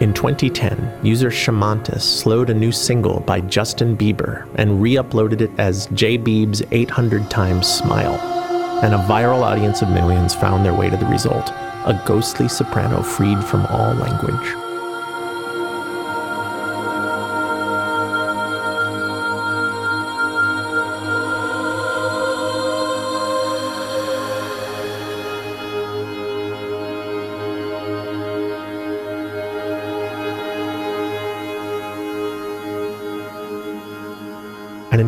In 0.00 0.14
2010, 0.14 0.98
user 1.02 1.28
Shamantis 1.28 2.00
slowed 2.00 2.48
a 2.48 2.54
new 2.54 2.72
single 2.72 3.20
by 3.20 3.42
Justin 3.42 3.98
Bieber 3.98 4.48
and 4.54 4.80
re 4.80 4.94
uploaded 4.94 5.42
it 5.42 5.50
as 5.58 5.88
J 5.92 6.16
Beeb's 6.16 6.62
800 6.70 7.30
Times 7.30 7.68
Smile. 7.68 8.14
And 8.82 8.94
a 8.94 9.04
viral 9.04 9.42
audience 9.42 9.82
of 9.82 9.90
millions 9.90 10.34
found 10.34 10.64
their 10.64 10.74
way 10.74 10.88
to 10.88 10.96
the 10.96 11.06
result 11.06 11.50
a 11.84 12.02
ghostly 12.06 12.48
soprano 12.48 13.02
freed 13.02 13.44
from 13.44 13.66
all 13.66 13.92
language. 13.92 14.63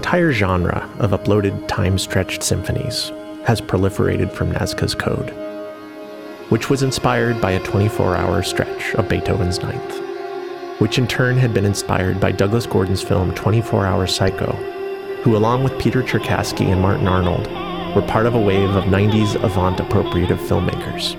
Entire 0.06 0.30
genre 0.30 0.88
of 1.00 1.10
uploaded 1.10 1.66
time 1.66 1.98
stretched 1.98 2.40
symphonies 2.40 3.10
has 3.44 3.60
proliferated 3.60 4.30
from 4.30 4.52
Nasca's 4.52 4.94
code, 4.94 5.30
which 6.48 6.70
was 6.70 6.84
inspired 6.84 7.40
by 7.40 7.50
a 7.50 7.64
24 7.64 8.14
hour 8.14 8.40
stretch 8.44 8.94
of 8.94 9.08
Beethoven's 9.08 9.58
Ninth, 9.58 10.00
which 10.78 10.96
in 10.96 11.08
turn 11.08 11.36
had 11.36 11.52
been 11.52 11.64
inspired 11.64 12.20
by 12.20 12.30
Douglas 12.30 12.66
Gordon's 12.66 13.02
film 13.02 13.34
24 13.34 13.84
Hour 13.84 14.06
Psycho, 14.06 14.52
who, 15.24 15.36
along 15.36 15.64
with 15.64 15.76
Peter 15.80 16.04
Tscherkassky 16.04 16.70
and 16.70 16.80
Martin 16.80 17.08
Arnold, 17.08 17.48
were 17.96 18.08
part 18.08 18.26
of 18.26 18.36
a 18.36 18.40
wave 18.40 18.76
of 18.76 18.84
90s 18.84 19.34
avant 19.42 19.80
appropriative 19.80 20.38
filmmakers, 20.38 21.16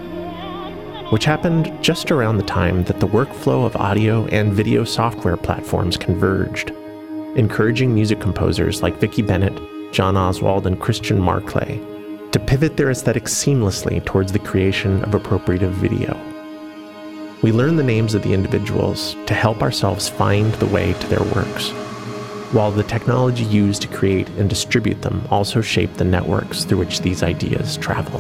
which 1.12 1.26
happened 1.26 1.78
just 1.84 2.10
around 2.10 2.38
the 2.38 2.44
time 2.44 2.86
that 2.86 3.02
the 3.02 3.08
workflow 3.10 3.66
of 3.66 3.76
audio 3.76 4.28
and 4.28 4.54
video 4.54 4.86
software 4.86 5.36
platforms 5.36 5.98
converged 5.98 6.72
encouraging 7.36 7.94
music 7.94 8.20
composers 8.20 8.82
like 8.82 9.00
Vicki 9.00 9.22
Bennett, 9.22 9.60
John 9.92 10.18
Oswald, 10.18 10.66
and 10.68 10.80
Christian 10.80 11.20
Marclay 11.20 11.80
to 12.32 12.40
pivot 12.40 12.78
their 12.78 12.92
aesthetics 12.92 13.34
seamlessly 13.34 14.04
towards 14.04 14.32
the 14.32 14.40
creation 14.40 15.04
of 15.04 15.12
appropriative 15.12 15.72
video. 15.72 16.16
We 17.42 17.52
learn 17.52 17.76
the 17.76 17.84
names 17.84 18.16
of 18.16 18.24
the 18.24 18.34
individuals 18.34 19.16
to 19.28 19.34
help 19.34 19.62
ourselves 19.62 20.10
find 20.10 20.52
the 20.56 20.66
way 20.66 20.94
to 20.94 21.08
their 21.08 21.24
works, 21.36 21.70
while 22.52 22.72
the 22.72 22.84
technology 22.84 23.44
used 23.44 23.82
to 23.84 23.88
create 23.88 24.30
and 24.30 24.50
distribute 24.50 25.02
them 25.02 25.22
also 25.30 25.62
shape 25.62 25.94
the 25.94 26.04
networks 26.04 26.64
through 26.64 26.80
which 26.80 27.02
these 27.02 27.24
ideas 27.24 27.78
travel. 27.78 28.20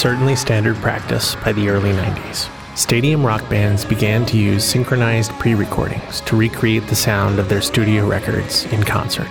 Certainly 0.00 0.34
standard 0.34 0.76
practice 0.76 1.34
by 1.44 1.52
the 1.52 1.68
early 1.68 1.92
90s. 1.92 2.48
Stadium 2.74 3.24
rock 3.24 3.46
bands 3.50 3.84
began 3.84 4.24
to 4.24 4.38
use 4.38 4.64
synchronized 4.64 5.30
pre 5.32 5.52
recordings 5.52 6.22
to 6.22 6.36
recreate 6.36 6.86
the 6.86 6.96
sound 6.96 7.38
of 7.38 7.50
their 7.50 7.60
studio 7.60 8.08
records 8.08 8.64
in 8.72 8.82
concert. 8.82 9.28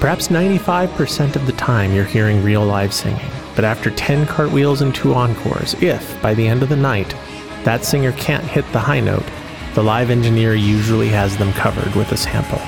Perhaps 0.00 0.28
95% 0.28 1.36
of 1.36 1.46
the 1.46 1.52
time 1.52 1.94
you're 1.94 2.04
hearing 2.04 2.42
real 2.42 2.64
live 2.64 2.92
singing, 2.92 3.30
but 3.54 3.64
after 3.64 3.90
10 3.90 4.26
cartwheels 4.26 4.80
and 4.80 4.92
two 4.92 5.14
encores, 5.14 5.74
if, 5.80 6.20
by 6.20 6.34
the 6.34 6.48
end 6.48 6.64
of 6.64 6.70
the 6.70 6.76
night, 6.76 7.14
that 7.62 7.84
singer 7.84 8.10
can't 8.12 8.42
hit 8.42 8.64
the 8.72 8.80
high 8.80 9.00
note, 9.00 9.26
the 9.74 9.82
live 9.84 10.10
engineer 10.10 10.56
usually 10.56 11.08
has 11.08 11.36
them 11.36 11.52
covered 11.52 11.94
with 11.94 12.10
a 12.10 12.16
sample. 12.16 12.58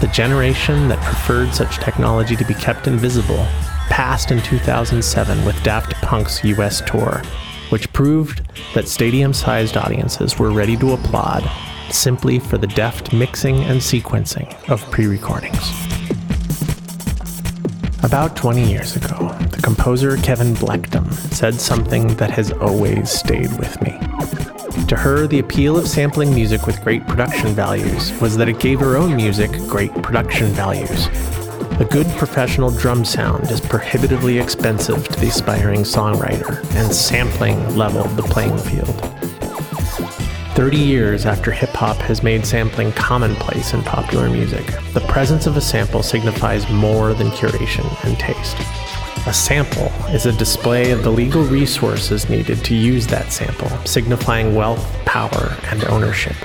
The 0.00 0.12
generation 0.14 0.88
that 0.88 1.04
preferred 1.04 1.52
such 1.52 1.76
technology 1.76 2.36
to 2.36 2.44
be 2.46 2.54
kept 2.54 2.86
invisible 2.86 3.46
passed 3.92 4.30
in 4.30 4.40
2007 4.40 5.44
with 5.44 5.62
Daft 5.62 5.92
Punk's 5.96 6.42
US 6.44 6.80
tour, 6.80 7.20
which 7.68 7.92
proved 7.92 8.40
that 8.72 8.88
stadium 8.88 9.34
sized 9.34 9.76
audiences 9.76 10.38
were 10.38 10.50
ready 10.50 10.78
to 10.78 10.94
applaud 10.94 11.46
simply 11.90 12.38
for 12.38 12.56
the 12.56 12.66
deft 12.68 13.12
mixing 13.12 13.56
and 13.64 13.78
sequencing 13.78 14.48
of 14.70 14.80
pre 14.90 15.04
recordings. 15.04 15.70
About 18.02 18.34
20 18.34 18.66
years 18.66 18.96
ago, 18.96 19.28
the 19.50 19.60
composer 19.62 20.16
Kevin 20.16 20.54
Blechdom 20.54 21.12
said 21.30 21.60
something 21.60 22.06
that 22.16 22.30
has 22.30 22.50
always 22.50 23.10
stayed 23.10 23.52
with 23.58 23.78
me. 23.82 23.90
To 24.86 24.96
her, 24.96 25.26
the 25.26 25.40
appeal 25.40 25.76
of 25.76 25.86
sampling 25.86 26.34
music 26.34 26.66
with 26.66 26.82
great 26.82 27.06
production 27.06 27.48
values 27.48 28.18
was 28.22 28.38
that 28.38 28.48
it 28.48 28.58
gave 28.58 28.80
her 28.80 28.96
own 28.96 29.14
music 29.16 29.50
great 29.68 29.92
production 30.02 30.46
values. 30.52 31.08
A 31.80 31.84
good 31.84 32.06
professional 32.16 32.70
drum 32.70 33.04
sound 33.04 33.50
is 33.50 33.60
prohibitively 33.60 34.38
expensive 34.38 35.08
to 35.08 35.20
the 35.20 35.28
aspiring 35.28 35.80
songwriter, 35.80 36.62
and 36.74 36.92
sampling 36.92 37.76
leveled 37.76 38.16
the 38.16 38.22
playing 38.22 38.56
field. 38.58 38.94
30 40.54 40.76
years 40.76 41.26
after 41.26 41.50
hip 41.50 41.70
hop 41.70 41.96
has 41.96 42.22
made 42.22 42.44
sampling 42.46 42.92
commonplace 42.92 43.72
in 43.72 43.82
popular 43.82 44.28
music, 44.28 44.66
the 44.92 45.04
presence 45.08 45.46
of 45.46 45.56
a 45.56 45.60
sample 45.60 46.02
signifies 46.02 46.68
more 46.70 47.14
than 47.14 47.28
curation 47.28 47.84
and 48.04 48.18
taste. 48.18 48.56
A 49.26 49.32
sample 49.32 49.86
is 50.10 50.26
a 50.26 50.32
display 50.32 50.90
of 50.90 51.02
the 51.02 51.10
legal 51.10 51.42
resources 51.42 52.28
needed 52.28 52.64
to 52.64 52.74
use 52.74 53.06
that 53.06 53.32
sample, 53.32 53.70
signifying 53.86 54.54
wealth, 54.54 54.84
power, 55.04 55.56
and 55.70 55.84
ownership. 55.84 56.36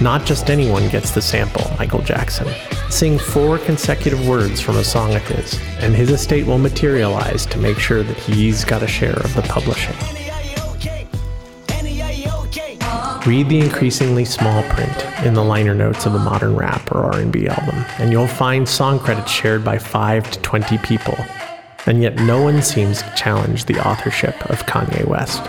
Not 0.00 0.24
just 0.24 0.50
anyone 0.50 0.88
gets 0.88 1.10
the 1.10 1.22
sample, 1.22 1.70
Michael 1.78 2.02
Jackson. 2.02 2.48
Sing 2.90 3.18
four 3.18 3.58
consecutive 3.58 4.26
words 4.26 4.60
from 4.60 4.76
a 4.76 4.84
song 4.84 5.14
of 5.14 5.22
his, 5.22 5.60
and 5.78 5.94
his 5.94 6.10
estate 6.10 6.46
will 6.46 6.58
materialize 6.58 7.46
to 7.46 7.58
make 7.58 7.78
sure 7.78 8.02
that 8.02 8.16
he's 8.16 8.64
got 8.64 8.82
a 8.82 8.86
share 8.86 9.16
of 9.16 9.34
the 9.34 9.42
publishing. 9.42 9.96
Read 13.24 13.48
the 13.48 13.60
increasingly 13.60 14.24
small 14.24 14.64
print 14.64 15.06
in 15.24 15.34
the 15.34 15.44
liner 15.44 15.74
notes 15.74 16.06
of 16.06 16.14
a 16.16 16.18
modern 16.18 16.56
rap 16.56 16.90
or 16.90 17.04
R&B 17.04 17.46
album, 17.46 17.84
and 17.98 18.10
you'll 18.10 18.26
find 18.26 18.68
song 18.68 18.98
credits 18.98 19.30
shared 19.30 19.64
by 19.64 19.78
5 19.78 20.30
to 20.32 20.40
20 20.40 20.78
people. 20.78 21.16
And 21.86 22.02
yet 22.02 22.16
no 22.16 22.42
one 22.42 22.62
seems 22.62 23.02
to 23.02 23.14
challenge 23.14 23.66
the 23.66 23.78
authorship 23.86 24.34
of 24.50 24.66
Kanye 24.66 25.06
West. 25.06 25.40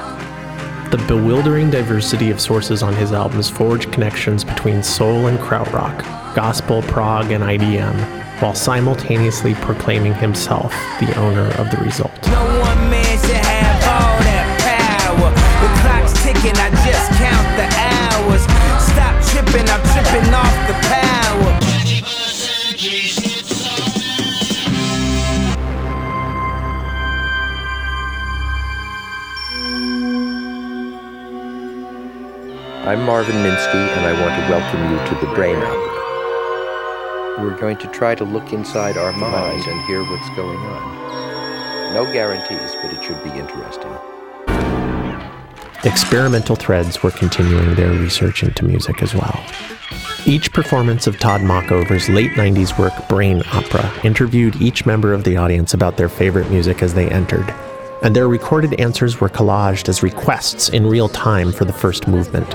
The 0.93 1.03
bewildering 1.07 1.71
diversity 1.71 2.29
of 2.29 2.39
sources 2.39 2.83
on 2.83 2.93
his 2.93 3.13
albums 3.13 3.49
forge 3.49 3.91
connections 3.91 4.43
between 4.43 4.83
soul 4.83 5.25
and 5.25 5.39
krautrock, 5.39 6.03
gospel, 6.35 6.83
prog, 6.83 7.31
and 7.31 7.43
IDM, 7.43 7.95
while 8.39 8.53
simultaneously 8.53 9.55
proclaiming 9.55 10.13
himself 10.13 10.71
the 10.99 11.11
owner 11.17 11.47
of 11.55 11.71
the 11.71 11.77
result. 11.77 12.13
No 12.27 12.45
one 12.59 12.91
man 12.91 13.17
should 13.25 13.37
have 13.37 13.81
all 13.89 14.19
that 14.21 15.09
power. 15.09 15.31
The 15.65 15.81
clock's 15.81 16.13
ticking, 16.21 16.55
I 16.61 16.69
just 16.85 17.09
count 17.17 17.47
the 17.57 17.65
hours. 17.89 18.43
Stop 18.85 19.17
tripping, 19.31 19.67
I'm 19.67 19.81
tripping 19.95 20.31
off 20.31 20.67
the. 20.67 21.12
I'm 32.86 33.05
Marvin 33.05 33.36
Minsky, 33.36 33.88
and 33.95 34.05
I 34.05 34.11
want 34.21 34.36
to 34.43 34.51
welcome 34.51 34.91
you 34.91 34.97
to 35.07 35.25
the 35.25 35.34
Brain 35.34 35.55
Opera. 35.55 37.41
We're 37.41 37.57
going 37.57 37.77
to 37.77 37.88
try 37.88 38.13
to 38.13 38.25
look 38.25 38.51
inside 38.51 38.97
our 38.97 39.13
minds 39.13 39.65
and 39.67 39.79
hear 39.86 40.03
what's 40.03 40.29
going 40.31 40.57
on. 40.57 41.93
No 41.93 42.03
guarantees, 42.11 42.75
but 42.81 42.91
it 42.91 43.01
should 43.01 43.23
be 43.23 43.29
interesting. 43.29 43.89
Experimental 45.86 46.57
Threads 46.57 47.01
were 47.01 47.11
continuing 47.11 47.73
their 47.75 47.91
research 47.91 48.43
into 48.43 48.65
music 48.65 49.01
as 49.01 49.15
well. 49.15 49.41
Each 50.25 50.51
performance 50.51 51.07
of 51.07 51.17
Tod 51.17 51.39
Machover's 51.39 52.09
late 52.09 52.31
90s 52.31 52.77
work, 52.77 52.91
Brain 53.07 53.43
Opera, 53.53 53.93
interviewed 54.03 54.61
each 54.61 54.86
member 54.86 55.13
of 55.13 55.23
the 55.23 55.38
audience 55.38 55.73
about 55.73 55.95
their 55.95 56.09
favorite 56.09 56.51
music 56.51 56.84
as 56.84 56.93
they 56.93 57.09
entered, 57.09 57.49
and 58.03 58.15
their 58.15 58.27
recorded 58.27 58.73
answers 58.79 59.19
were 59.19 59.29
collaged 59.29 59.89
as 59.89 60.03
requests 60.03 60.69
in 60.69 60.85
real 60.85 61.09
time 61.09 61.51
for 61.51 61.65
the 61.65 61.73
first 61.73 62.07
movement. 62.07 62.53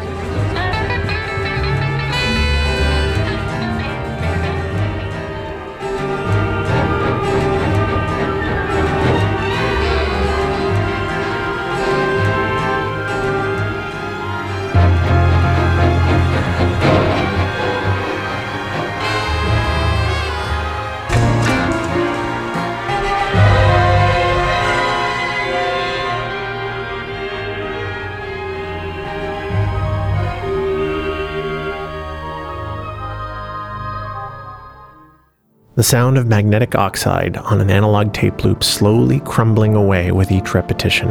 The 35.78 35.84
sound 35.84 36.18
of 36.18 36.26
magnetic 36.26 36.74
oxide 36.74 37.36
on 37.36 37.60
an 37.60 37.70
analog 37.70 38.12
tape 38.12 38.42
loop 38.42 38.64
slowly 38.64 39.20
crumbling 39.20 39.76
away 39.76 40.10
with 40.10 40.32
each 40.32 40.52
repetition. 40.52 41.10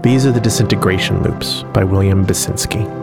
These 0.00 0.24
are 0.24 0.32
the 0.32 0.40
disintegration 0.40 1.22
loops 1.22 1.64
by 1.74 1.84
William 1.84 2.24
Basinski. 2.24 2.99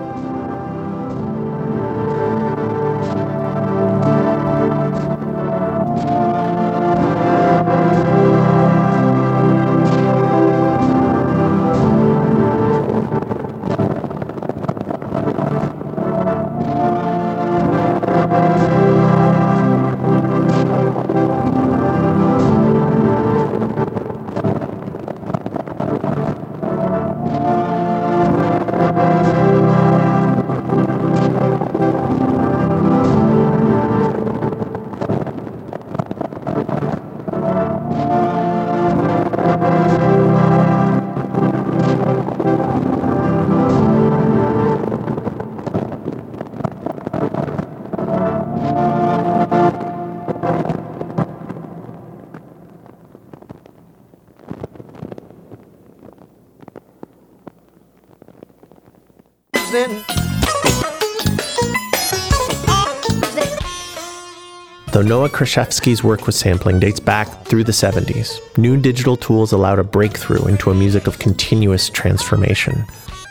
Though 64.97 65.03
Noah 65.03 65.29
Creshevsky's 65.29 66.03
work 66.03 66.25
with 66.25 66.33
sampling 66.33 66.79
dates 66.79 66.99
back 66.99 67.45
through 67.45 67.65
the 67.65 67.71
70s, 67.71 68.39
new 68.57 68.77
digital 68.77 69.15
tools 69.15 69.51
allowed 69.51 69.77
a 69.77 69.83
breakthrough 69.83 70.47
into 70.47 70.71
a 70.71 70.73
music 70.73 71.05
of 71.05 71.19
continuous 71.19 71.87
transformation. 71.87 72.83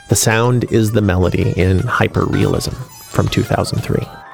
The 0.08 0.14
sound 0.14 0.70
is 0.70 0.92
the 0.92 1.00
melody 1.00 1.50
in 1.60 1.80
Hyperrealism 1.80 2.72
from 3.10 3.26
2003. 3.26 4.25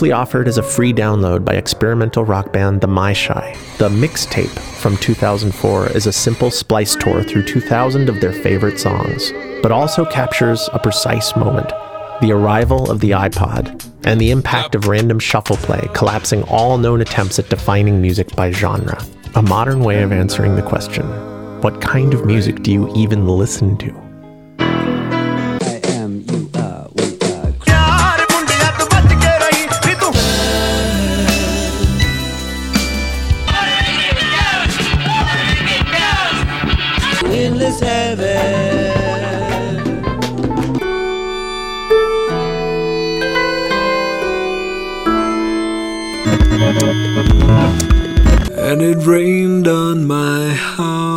Briefly 0.00 0.12
offered 0.12 0.48
as 0.48 0.56
a 0.56 0.62
free 0.62 0.94
download 0.94 1.44
by 1.44 1.56
experimental 1.56 2.24
rock 2.24 2.54
band 2.54 2.80
The 2.80 2.86
Mae 2.86 3.12
Shi. 3.12 3.34
The 3.76 3.90
mixtape 3.90 4.58
from 4.80 4.96
2004 4.96 5.88
is 5.88 6.06
a 6.06 6.12
simple 6.12 6.50
splice 6.50 6.96
tour 6.96 7.22
through 7.22 7.44
2,000 7.44 8.08
of 8.08 8.18
their 8.18 8.32
favorite 8.32 8.80
songs, 8.80 9.30
but 9.62 9.70
also 9.70 10.06
captures 10.06 10.70
a 10.72 10.78
precise 10.78 11.36
moment 11.36 11.68
the 12.22 12.32
arrival 12.32 12.90
of 12.90 13.00
the 13.00 13.10
iPod 13.10 13.86
and 14.04 14.18
the 14.18 14.30
impact 14.30 14.74
of 14.74 14.88
random 14.88 15.18
shuffle 15.18 15.58
play 15.58 15.86
collapsing 15.92 16.44
all 16.44 16.78
known 16.78 17.02
attempts 17.02 17.38
at 17.38 17.50
defining 17.50 18.00
music 18.00 18.34
by 18.34 18.50
genre. 18.50 19.04
A 19.34 19.42
modern 19.42 19.80
way 19.80 20.02
of 20.02 20.12
answering 20.12 20.56
the 20.56 20.62
question 20.62 21.04
what 21.60 21.82
kind 21.82 22.14
of 22.14 22.24
music 22.24 22.62
do 22.62 22.72
you 22.72 22.90
even 22.96 23.28
listen 23.28 23.76
to? 23.76 24.09
And 48.56 48.80
it 48.80 49.04
rained 49.04 49.66
on 49.66 50.06
my 50.06 50.50
house. 50.50 51.09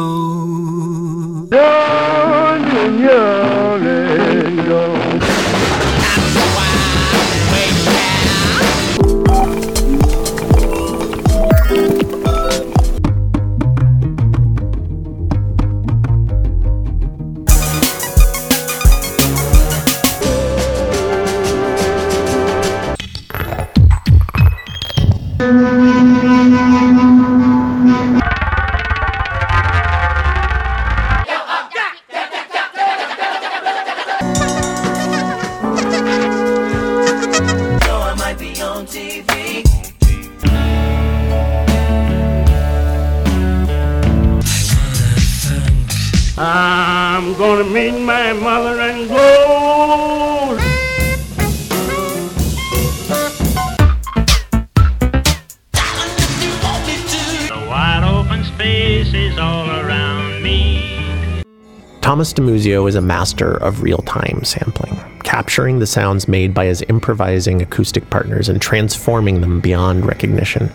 DiMuzio 62.33 62.87
is 62.87 62.95
a 62.95 63.01
master 63.01 63.51
of 63.63 63.83
real 63.83 63.99
time 63.99 64.43
sampling, 64.43 64.99
capturing 65.23 65.79
the 65.79 65.87
sounds 65.87 66.27
made 66.27 66.53
by 66.53 66.65
his 66.65 66.83
improvising 66.89 67.61
acoustic 67.61 68.09
partners 68.09 68.49
and 68.49 68.61
transforming 68.61 69.41
them 69.41 69.59
beyond 69.59 70.05
recognition. 70.05 70.71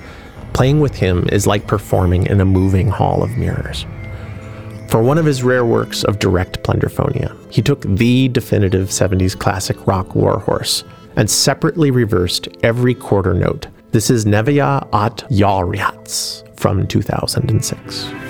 Playing 0.53 0.81
with 0.81 0.95
him 0.95 1.29
is 1.31 1.47
like 1.47 1.67
performing 1.67 2.27
in 2.27 2.41
a 2.41 2.45
moving 2.45 2.89
hall 2.89 3.23
of 3.23 3.37
mirrors. 3.37 3.87
For 4.89 5.03
one 5.03 5.19
of 5.19 5.27
his 5.27 5.43
rare 5.43 5.67
works 5.67 6.03
of 6.05 6.19
direct 6.19 6.63
plunderphonia, 6.63 7.37
he 7.53 7.61
took 7.61 7.83
the 7.83 8.29
definitive 8.29 8.89
70s 8.89 9.39
classic 9.39 9.87
rock 9.87 10.15
warhorse 10.15 10.83
and 11.17 11.29
separately 11.29 11.91
reversed 11.91 12.49
every 12.63 12.95
quarter 12.95 13.35
note. 13.35 13.67
This 13.91 14.09
is 14.09 14.25
Nevia 14.25 14.89
at 14.95 15.19
Jalriats 15.31 16.43
from 16.59 16.87
2006. 16.87 18.28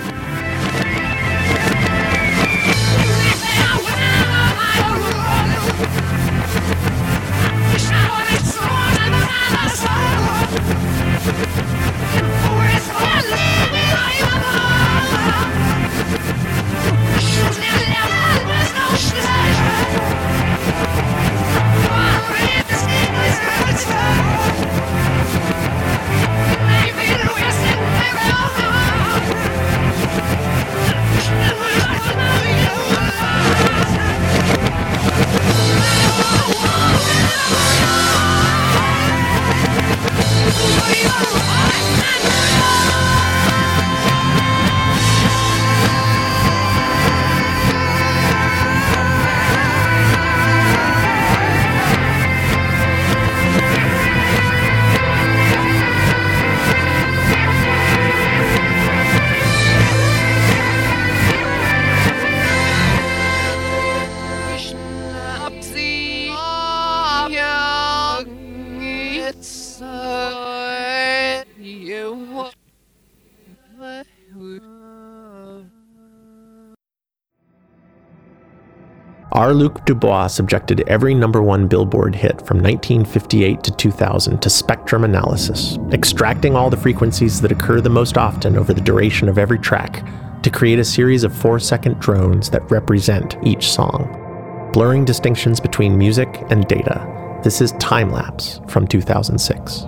R. 79.49 79.55
Luke 79.55 79.83
DuBois 79.87 80.27
subjected 80.27 80.83
every 80.89 81.15
number 81.15 81.43
one 81.43 81.69
Billboard 81.69 82.15
hit 82.15 82.47
from 82.47 82.59
1958 82.59 83.65
to 83.65 83.71
2000 83.71 84.43
to 84.43 84.51
spectrum 84.51 85.05
analysis, 85.05 85.79
extracting 85.91 86.55
all 86.55 86.69
the 86.69 86.77
frequencies 86.77 87.41
that 87.41 87.51
occur 87.51 87.81
the 87.81 87.89
most 87.89 88.19
often 88.19 88.59
over 88.59 88.75
the 88.75 88.81
duration 88.83 89.27
of 89.27 89.39
every 89.39 89.59
track 89.59 90.05
to 90.43 90.51
create 90.51 90.79
a 90.79 90.85
series 90.85 91.25
of 91.25 91.35
four 91.35 91.59
second 91.59 91.99
drones 91.99 92.51
that 92.51 92.71
represent 92.71 93.39
each 93.43 93.71
song, 93.71 94.71
blurring 94.75 95.07
distinctions 95.07 95.61
between 95.61 95.97
music 95.97 96.45
and 96.51 96.69
data. 96.69 97.41
This 97.43 97.63
is 97.63 97.73
Time 97.81 98.13
Lapse 98.13 98.61
from 98.69 98.87
2006. 98.87 99.87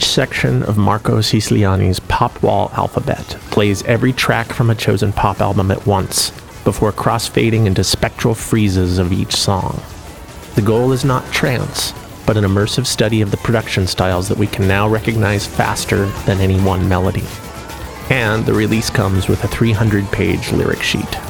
Each 0.00 0.08
section 0.08 0.62
of 0.62 0.78
Marko 0.78 1.18
Ciciliani's 1.18 2.00
pop 2.00 2.42
wall 2.42 2.70
alphabet 2.72 3.36
plays 3.50 3.82
every 3.82 4.14
track 4.14 4.46
from 4.46 4.70
a 4.70 4.74
chosen 4.74 5.12
pop 5.12 5.42
album 5.42 5.70
at 5.70 5.86
once, 5.86 6.30
before 6.64 6.90
cross-fading 6.90 7.66
into 7.66 7.84
spectral 7.84 8.34
freezes 8.34 8.96
of 8.96 9.12
each 9.12 9.36
song. 9.36 9.78
The 10.54 10.62
goal 10.62 10.92
is 10.92 11.04
not 11.04 11.30
trance, 11.34 11.92
but 12.24 12.38
an 12.38 12.44
immersive 12.44 12.86
study 12.86 13.20
of 13.20 13.30
the 13.30 13.36
production 13.36 13.86
styles 13.86 14.26
that 14.30 14.38
we 14.38 14.46
can 14.46 14.66
now 14.66 14.88
recognize 14.88 15.46
faster 15.46 16.06
than 16.24 16.40
any 16.40 16.58
one 16.58 16.88
melody. 16.88 17.26
And 18.08 18.46
the 18.46 18.54
release 18.54 18.88
comes 18.88 19.28
with 19.28 19.44
a 19.44 19.48
300 19.48 20.10
page 20.10 20.50
lyric 20.50 20.82
sheet. 20.82 21.29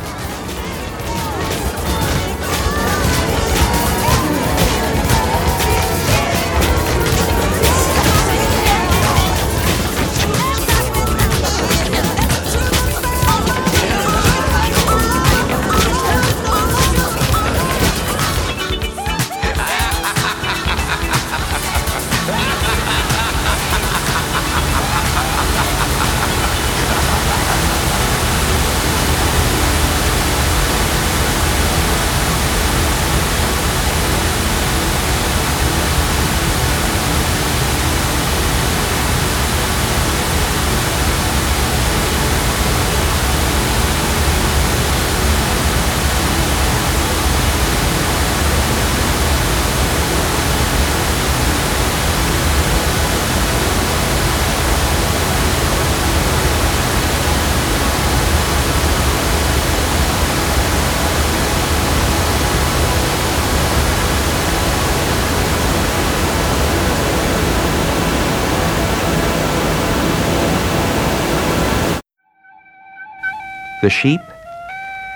The 73.91 73.95
sheep? 73.95 74.21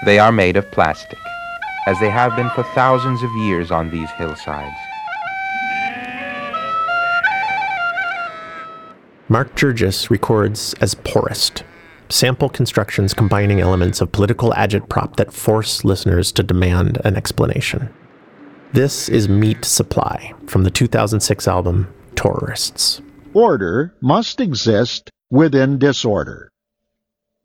They 0.04 0.18
are 0.18 0.32
made 0.32 0.56
of 0.56 0.68
plastic, 0.72 1.20
as 1.86 1.96
they 2.00 2.10
have 2.10 2.34
been 2.34 2.50
for 2.56 2.64
thousands 2.74 3.22
of 3.22 3.30
years 3.36 3.70
on 3.70 3.88
these 3.88 4.10
hillsides. 4.18 4.74
Mark 9.28 9.54
Jurgis 9.54 10.10
records 10.10 10.74
as 10.80 10.96
Poorest, 10.96 11.62
sample 12.08 12.48
constructions 12.48 13.14
combining 13.14 13.60
elements 13.60 14.00
of 14.00 14.10
political 14.10 14.50
agitprop 14.50 15.14
that 15.14 15.32
force 15.32 15.84
listeners 15.84 16.32
to 16.32 16.42
demand 16.42 17.00
an 17.04 17.14
explanation. 17.14 17.88
This 18.72 19.08
is 19.08 19.28
Meat 19.28 19.64
Supply 19.64 20.32
from 20.48 20.64
the 20.64 20.70
2006 20.72 21.46
album 21.46 21.94
Tourists. 22.16 23.00
Order 23.34 23.94
must 24.00 24.40
exist 24.40 25.10
within 25.30 25.78
disorder. 25.78 26.50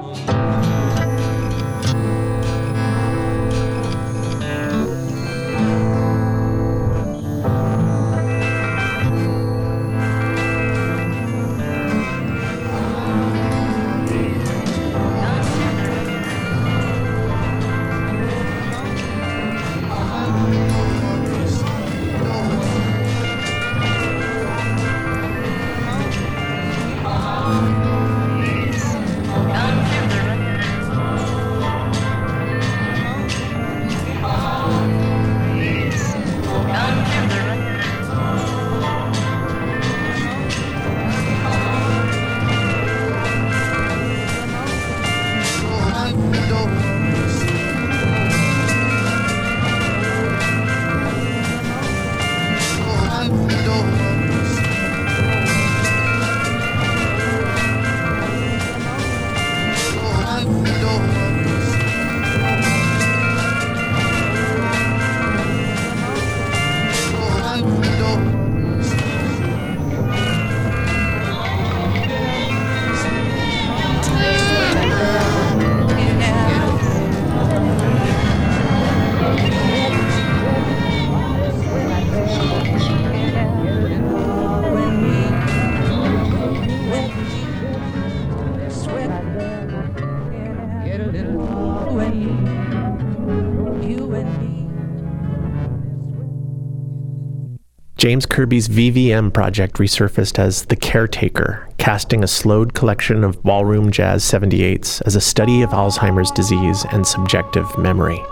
Kirby's 98.36 98.66
V/Vm 98.66 99.32
project 99.32 99.78
resurfaced 99.78 100.38
as 100.38 100.66
The 100.66 100.76
Caretaker, 100.76 101.66
casting 101.78 102.22
a 102.22 102.26
slowed 102.26 102.74
collection 102.74 103.24
of 103.24 103.42
ballroom 103.42 103.90
jazz 103.90 104.22
78s 104.24 105.00
as 105.06 105.16
a 105.16 105.22
study 105.22 105.62
of 105.62 105.70
Alzheimer's 105.70 106.30
disease 106.32 106.84
and 106.92 107.06
subjective 107.06 107.66
memory. 107.78 108.22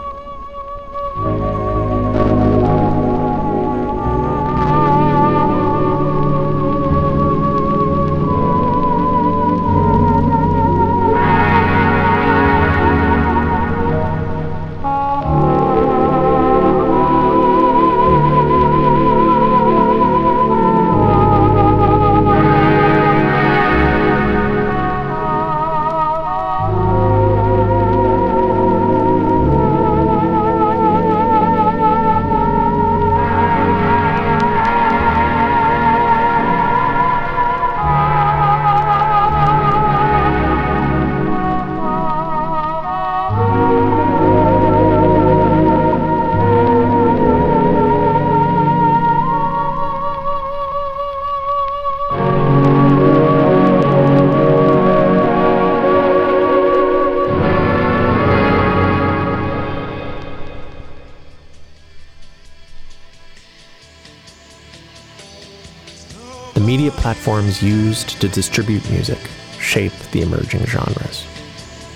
Platforms 67.44 67.62
used 67.62 68.20
to 68.20 68.28
distribute 68.28 68.88
music 68.90 69.18
shape 69.58 69.92
the 70.12 70.22
emerging 70.22 70.64
genres. 70.66 71.26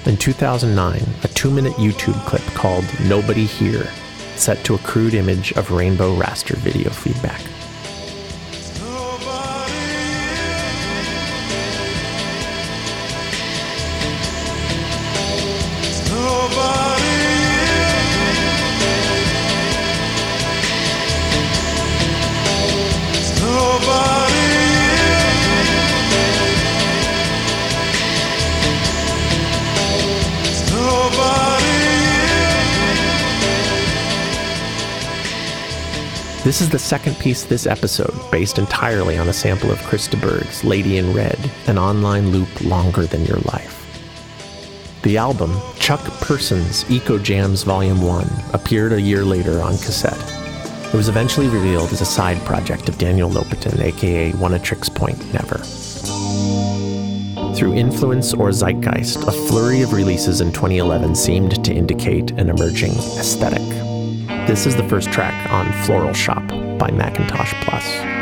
In 0.06 0.16
2009, 0.16 1.02
a 1.22 1.28
two 1.28 1.50
minute 1.50 1.72
YouTube 1.74 2.18
clip 2.26 2.42
called 2.54 2.84
Nobody 3.08 3.44
Here 3.44 3.86
set 4.36 4.62
to 4.64 4.74
a 4.74 4.78
crude 4.78 5.14
image 5.14 5.52
of 5.52 5.70
rainbow 5.70 6.14
raster 6.16 6.56
video 6.56 6.90
feedback. 6.90 7.40
This 36.58 36.66
is 36.66 36.72
the 36.72 36.78
second 36.80 37.16
piece 37.20 37.44
this 37.44 37.68
episode, 37.68 38.12
based 38.32 38.58
entirely 38.58 39.16
on 39.16 39.28
a 39.28 39.32
sample 39.32 39.70
of 39.70 39.78
Chris 39.84 40.08
Berg's 40.08 40.64
Lady 40.64 40.98
in 40.98 41.14
Red, 41.14 41.38
an 41.68 41.78
online 41.78 42.30
loop 42.30 42.48
longer 42.62 43.06
than 43.06 43.24
your 43.26 43.38
life. 43.52 43.76
The 45.04 45.18
album, 45.18 45.56
Chuck 45.78 46.00
Person's 46.20 46.82
Eccojams 46.86 47.64
Volume 47.64 48.02
1, 48.02 48.28
appeared 48.54 48.92
a 48.92 49.00
year 49.00 49.24
later 49.24 49.60
on 49.60 49.74
cassette. 49.74 50.18
It 50.92 50.96
was 50.96 51.08
eventually 51.08 51.46
revealed 51.46 51.92
as 51.92 52.00
a 52.00 52.04
side 52.04 52.44
project 52.44 52.88
of 52.88 52.98
Daniel 52.98 53.30
Lopatin, 53.30 53.78
aka 53.80 54.32
Oneohtrix 54.32 54.92
Point 54.92 55.32
Never. 55.32 55.58
Through 57.54 57.74
influence 57.74 58.34
or 58.34 58.50
zeitgeist, 58.50 59.28
a 59.28 59.30
flurry 59.46 59.82
of 59.82 59.92
releases 59.92 60.40
in 60.40 60.52
2011 60.52 61.14
seemed 61.14 61.64
to 61.64 61.72
indicate 61.72 62.32
an 62.32 62.50
emerging 62.50 62.94
aesthetic. 63.16 63.62
This 64.48 64.64
is 64.64 64.74
the 64.74 64.88
first 64.88 65.12
track 65.12 65.52
on 65.52 65.70
Floral 65.84 66.14
Shoppe 66.14 66.47
by 66.78 66.90
Macintosh 66.92 67.52
Plus. 67.64 68.17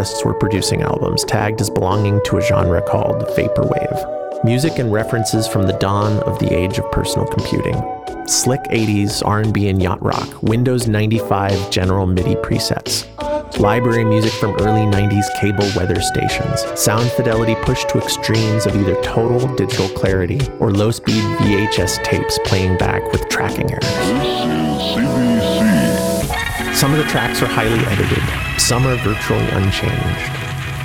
Artists 0.00 0.24
were 0.24 0.32
producing 0.32 0.80
albums 0.80 1.24
tagged 1.24 1.60
as 1.60 1.68
belonging 1.68 2.18
to 2.24 2.38
a 2.38 2.40
genre 2.40 2.80
called 2.80 3.20
vaporwave. 3.36 4.42
Music 4.42 4.78
and 4.78 4.90
references 4.90 5.46
from 5.46 5.66
the 5.66 5.74
dawn 5.74 6.18
of 6.20 6.38
the 6.38 6.50
age 6.54 6.78
of 6.78 6.90
personal 6.90 7.26
computing. 7.26 7.74
Slick 8.26 8.62
80s 8.70 9.22
R&B 9.26 9.68
and 9.68 9.82
yacht 9.82 10.02
rock, 10.02 10.42
Windows 10.42 10.88
95 10.88 11.70
general 11.70 12.06
MIDI 12.06 12.34
presets. 12.36 13.04
Library 13.58 14.06
music 14.06 14.32
from 14.32 14.56
early 14.62 14.86
90s 14.90 15.26
cable 15.38 15.68
weather 15.76 16.00
stations. 16.00 16.64
Sound 16.80 17.10
fidelity 17.10 17.54
pushed 17.56 17.90
to 17.90 17.98
extremes 17.98 18.64
of 18.64 18.74
either 18.74 18.94
total 19.02 19.54
digital 19.54 19.90
clarity 19.90 20.40
or 20.60 20.70
low-speed 20.72 21.22
VHS 21.40 22.02
tapes 22.04 22.38
playing 22.46 22.78
back 22.78 23.02
with 23.12 23.28
tracking 23.28 23.70
errors. 23.70 23.84
Some 26.74 26.92
of 26.92 26.96
the 26.96 27.04
tracks 27.04 27.42
are 27.42 27.46
highly 27.46 27.84
edited, 27.84 28.49
some 28.60 28.86
are 28.86 28.96
virtually 28.96 29.48
unchanged. 29.48 30.30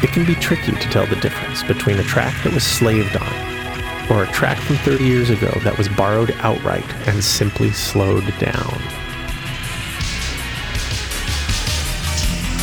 It 0.02 0.11
can 0.11 0.26
be 0.26 0.34
tricky 0.35 0.72
to 0.72 0.89
tell 0.89 1.06
the 1.06 1.18
difference 1.18 1.61
between 1.61 1.99
a 1.99 2.03
track 2.03 2.34
that 2.43 2.53
was 2.53 2.64
slaved 2.64 3.15
on 3.18 4.10
or 4.10 4.23
a 4.23 4.31
track 4.31 4.57
from 4.60 4.77
30 4.77 5.03
years 5.03 5.30
ago 5.30 5.52
that 5.64 5.77
was 5.77 5.89
borrowed 5.89 6.31
outright 6.39 6.85
and 7.07 7.23
simply 7.23 7.72
slowed 7.72 8.26
down. 8.39 8.81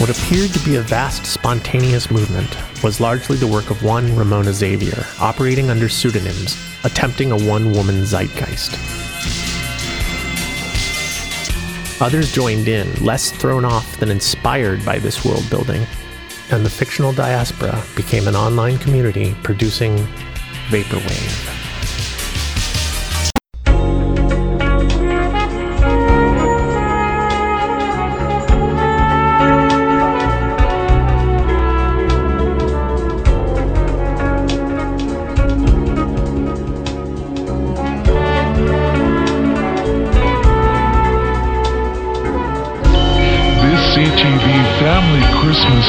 What 0.00 0.10
appeared 0.10 0.52
to 0.54 0.64
be 0.64 0.76
a 0.76 0.82
vast 0.82 1.26
spontaneous 1.26 2.10
movement 2.10 2.56
was 2.82 3.00
largely 3.00 3.36
the 3.36 3.46
work 3.46 3.70
of 3.70 3.84
one 3.84 4.16
Ramona 4.16 4.52
Xavier, 4.52 5.04
operating 5.20 5.70
under 5.70 5.88
pseudonyms, 5.88 6.56
attempting 6.84 7.30
a 7.30 7.36
one 7.36 7.72
woman 7.72 8.04
zeitgeist. 8.04 8.81
Others 12.02 12.32
joined 12.32 12.66
in, 12.66 12.92
less 13.04 13.30
thrown 13.30 13.64
off 13.64 13.96
than 13.98 14.10
inspired 14.10 14.84
by 14.84 14.98
this 14.98 15.24
world 15.24 15.48
building, 15.48 15.86
and 16.50 16.66
the 16.66 16.68
fictional 16.68 17.12
diaspora 17.12 17.80
became 17.94 18.26
an 18.26 18.34
online 18.34 18.76
community 18.78 19.36
producing 19.44 19.96
Vaporwave. 20.66 21.31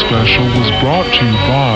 Special 0.08 0.46
was 0.46 0.70
brought 0.82 1.08
to 1.16 1.26
you 1.26 1.32
by 1.48 1.73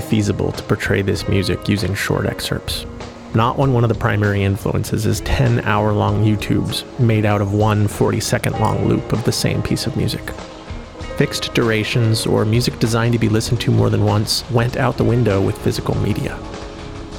Feasible 0.00 0.52
to 0.52 0.62
portray 0.62 1.02
this 1.02 1.28
music 1.28 1.68
using 1.68 1.94
short 1.94 2.26
excerpts. 2.26 2.86
Not 3.34 3.58
when 3.58 3.72
one 3.72 3.84
of 3.84 3.88
the 3.88 3.94
primary 3.94 4.42
influences 4.42 5.04
is 5.04 5.20
10 5.20 5.60
hour 5.60 5.92
long 5.92 6.24
YouTubes 6.24 6.98
made 6.98 7.24
out 7.24 7.40
of 7.40 7.52
one 7.52 7.86
40 7.86 8.20
second 8.20 8.58
long 8.60 8.88
loop 8.88 9.12
of 9.12 9.24
the 9.24 9.32
same 9.32 9.62
piece 9.62 9.86
of 9.86 9.96
music. 9.96 10.30
Fixed 11.16 11.52
durations 11.54 12.26
or 12.26 12.44
music 12.44 12.78
designed 12.78 13.12
to 13.12 13.18
be 13.18 13.28
listened 13.28 13.60
to 13.62 13.70
more 13.70 13.90
than 13.90 14.04
once 14.04 14.48
went 14.50 14.76
out 14.76 14.96
the 14.96 15.04
window 15.04 15.40
with 15.40 15.58
physical 15.58 15.94
media. 15.98 16.38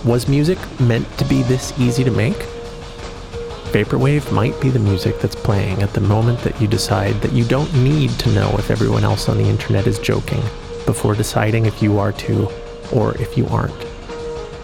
Was 0.06 0.28
music 0.28 0.58
meant 0.80 1.06
to 1.18 1.26
be 1.26 1.44
this 1.44 1.78
easy 1.80 2.04
to 2.04 2.12
make? 2.12 2.38
Vaporwave 3.72 4.32
might 4.32 4.60
be 4.62 4.70
the 4.70 4.80
music 4.80 5.20
that's 5.20 5.36
playing 5.36 5.84
at 5.84 5.94
the 5.94 6.02
moment 6.02 6.40
that 6.40 6.60
you 6.62 6.68
decide 6.68 7.16
that 7.22 7.34
you 7.34 7.44
don't 7.44 7.74
need 7.76 8.10
to 8.12 8.32
know 8.32 8.50
if 8.58 8.72
everyone 8.72 9.04
else 9.04 9.28
on 9.30 9.38
the 9.38 9.44
internet 9.44 9.86
is 9.86 10.00
joking 10.00 10.42
before 10.86 11.14
deciding 11.14 11.66
if 11.66 11.82
you 11.82 12.00
are 12.00 12.14
too 12.14 12.50
or 12.92 13.16
if 13.18 13.38
you 13.38 13.48
aren't. 13.48 13.86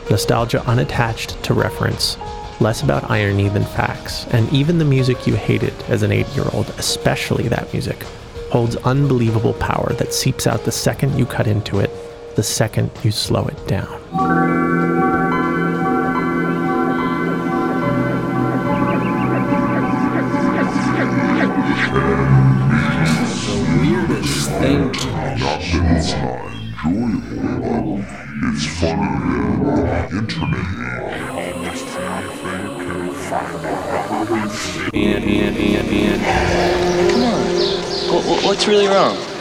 Nostalgia 0.09 0.63
unattached 0.67 1.41
to 1.43 1.53
reference, 1.53 2.17
less 2.59 2.83
about 2.83 3.09
irony 3.09 3.49
than 3.49 3.63
facts, 3.63 4.25
and 4.27 4.51
even 4.51 4.77
the 4.77 4.85
music 4.85 5.25
you 5.25 5.35
hated 5.35 5.73
as 5.87 6.03
an 6.03 6.11
eight 6.11 6.27
year 6.35 6.45
old, 6.53 6.69
especially 6.77 7.47
that 7.47 7.71
music, 7.73 8.03
holds 8.51 8.75
unbelievable 8.77 9.53
power 9.53 9.93
that 9.93 10.13
seeps 10.13 10.45
out 10.45 10.63
the 10.63 10.71
second 10.71 11.17
you 11.17 11.25
cut 11.25 11.47
into 11.47 11.79
it, 11.79 11.89
the 12.35 12.43
second 12.43 12.91
you 13.03 13.11
slow 13.11 13.45
it 13.45 13.67
down. 13.67 14.02
What, 38.89 39.15
what's 39.15 39.32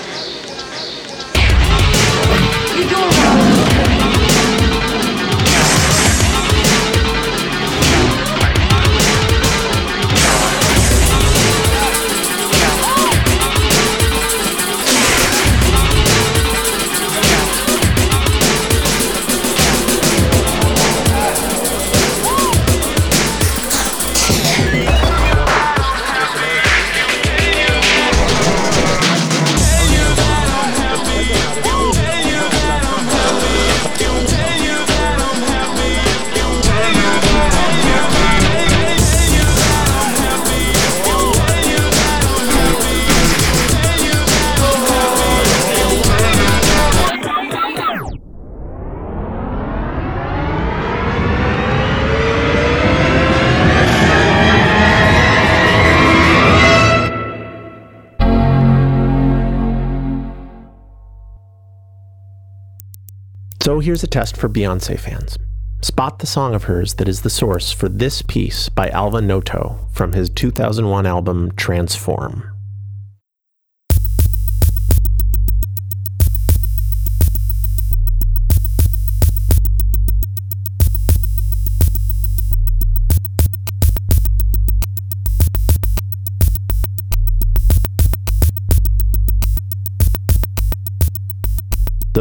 here's 63.82 64.02
a 64.02 64.06
test 64.06 64.36
for 64.36 64.48
Beyonce 64.48 64.98
fans. 64.98 65.36
Spot 65.82 66.20
the 66.20 66.26
song 66.26 66.54
of 66.54 66.64
hers 66.64 66.94
that 66.94 67.08
is 67.08 67.22
the 67.22 67.30
source 67.30 67.72
for 67.72 67.88
this 67.88 68.22
piece 68.22 68.68
by 68.68 68.88
Alva 68.90 69.20
Noto 69.20 69.88
from 69.92 70.12
his 70.12 70.30
2001 70.30 71.04
album 71.06 71.50
Transform. 71.56 72.51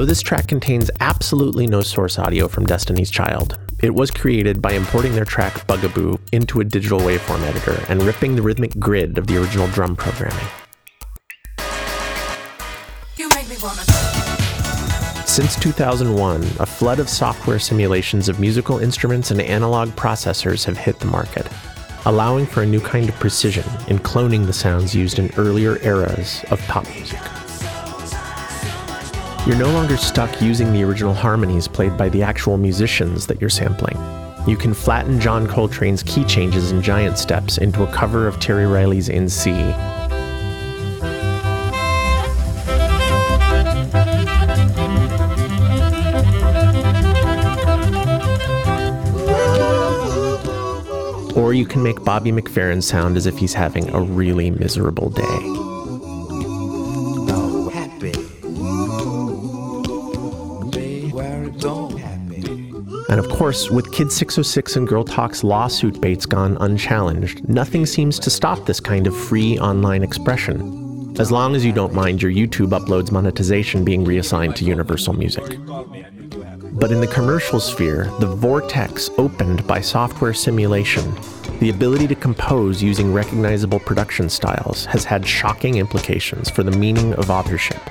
Though 0.02 0.07
this 0.07 0.23
track 0.23 0.48
contains 0.48 0.90
absolutely 0.99 1.68
no 1.68 1.82
source 1.82 2.18
audio 2.18 2.48
from 2.48 2.65
Destiny's 2.65 3.11
Child, 3.11 3.60
it 3.84 3.94
was 3.94 4.10
created 4.10 4.60
by 4.60 4.72
importing 4.72 5.14
their 5.14 5.26
track 5.26 5.68
Bugaboo 5.68 6.18
into 6.32 6.60
a 6.60 6.64
digital 6.64 6.99
waveform 6.99 7.44
editor 7.44 7.80
and 7.88 8.02
ripping 8.02 8.36
the 8.36 8.41
rhythmic 8.41 8.72
grid 8.80 9.19
of 9.19 9.28
the 9.28 9.38
original 9.40 9.68
drum 9.68 9.95
programming. 9.95 10.44
Since 15.28 15.60
2001, 15.60 16.41
a 16.60 16.65
flood 16.65 16.99
of 16.99 17.07
software 17.07 17.60
simulations 17.60 18.28
of 18.28 18.40
musical 18.40 18.80
instruments 18.80 19.30
and 19.30 19.40
analog 19.40 19.90
processors 19.90 20.65
have 20.65 20.80
hit 20.80 20.99
the 20.99 21.06
market, 21.06 21.48
allowing 22.07 22.48
for 22.48 22.64
a 22.64 22.65
new 22.65 22.82
kind 22.82 23.07
of 23.07 23.14
precision 23.19 23.65
in 23.88 23.99
cloning 23.99 24.48
the 24.48 24.53
sounds 24.53 24.95
used 24.95 25.19
in 25.19 25.32
earlier 25.38 25.78
eras 25.84 26.44
of 26.49 26.60
pop 26.61 26.90
music. 26.95 27.19
You're 29.47 29.57
no 29.57 29.72
longer 29.72 29.97
stuck 29.97 30.39
using 30.39 30.72
the 30.72 30.84
original 30.84 31.15
harmonies 31.15 31.68
played 31.68 31.97
by 31.97 32.09
the 32.09 32.22
actual 32.22 32.59
musicians 32.59 33.26
that 33.26 33.41
you're 33.41 33.49
sampling. 33.49 33.97
You 34.47 34.55
can 34.55 34.72
flatten 34.72 35.19
John 35.19 35.47
Coltrane's 35.47 36.03
key 36.03 36.23
changes 36.26 36.69
and 36.69 36.84
giant 36.84 37.18
steps 37.18 37.57
into 37.57 37.81
a 37.81 37.91
cover 37.91 38.27
of 38.27 38.39
Terry 38.39 38.68
Riley's 38.68 39.09
In 39.09 39.27
C. 39.27 39.51
Or 51.35 51.55
you 51.55 51.65
can 51.65 51.81
make 51.81 52.03
Bobby 52.03 52.31
McFerrin 52.31 52.84
sound 52.84 53.18
as 53.18 53.26
if 53.26 53.39
he's 53.39 53.55
having 53.55 53.89
a 53.89 53.99
really 53.99 54.51
miserable 54.51 55.09
day. 55.09 55.70
And 63.12 63.20
of 63.20 63.28
course, 63.28 63.70
with 63.70 63.92
Kid606 63.92 64.78
and 64.78 64.88
Girl 64.88 65.04
Talk's 65.04 65.44
lawsuit 65.44 66.00
baits 66.00 66.26
gone 66.26 66.56
unchallenged, 66.62 67.48
nothing 67.50 67.86
seems 67.86 68.18
to 68.20 68.30
stop 68.30 68.66
this 68.66 68.80
kind 68.80 69.06
of 69.06 69.14
free 69.14 69.60
online 69.60 70.02
expression, 70.02 71.14
as 71.20 71.30
long 71.30 71.54
as 71.54 71.66
you 71.66 71.74
don't 71.74 71.94
mind 71.94 72.22
your 72.22 72.32
YouTube 72.32 72.70
uploads 72.70 73.12
monetization 73.12 73.84
being 73.84 74.06
reassigned 74.06 74.56
to 74.56 74.64
Universal 74.64 75.12
Music. 75.16 75.58
But 76.72 76.94
in 76.94 77.02
the 77.02 77.12
commercial 77.14 77.60
sphere, 77.60 78.06
the 78.22 78.34
vortex 78.34 79.10
opened 79.18 79.68
by 79.68 79.82
software 79.82 80.34
simulation, 80.34 81.14
the 81.60 81.70
ability 81.70 82.08
to 82.08 82.16
compose 82.16 82.82
using 82.82 83.12
recognizable 83.12 83.82
production 83.82 84.30
styles, 84.30 84.86
has 84.86 85.04
had 85.04 85.28
shocking 85.28 85.80
implications 85.80 86.50
for 86.50 86.64
the 86.64 86.72
meaning 86.72 87.14
of 87.16 87.30
authorship. 87.30 87.82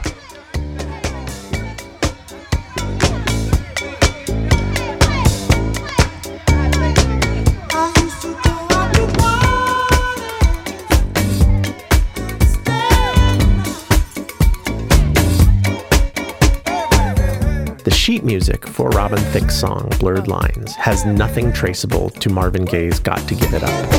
The 17.91 17.97
sheet 17.97 18.23
music 18.23 18.69
for 18.69 18.89
Robin 18.91 19.19
Thicke's 19.19 19.59
song 19.59 19.91
Blurred 19.99 20.29
Lines 20.29 20.77
has 20.77 21.05
nothing 21.05 21.53
traceable 21.53 22.09
to 22.11 22.31
Marvin 22.31 22.65
Gaye's 22.65 23.01
Got 23.01 23.19
to 23.27 23.35
Give 23.35 23.53
It 23.53 23.65
Up. 23.65 23.91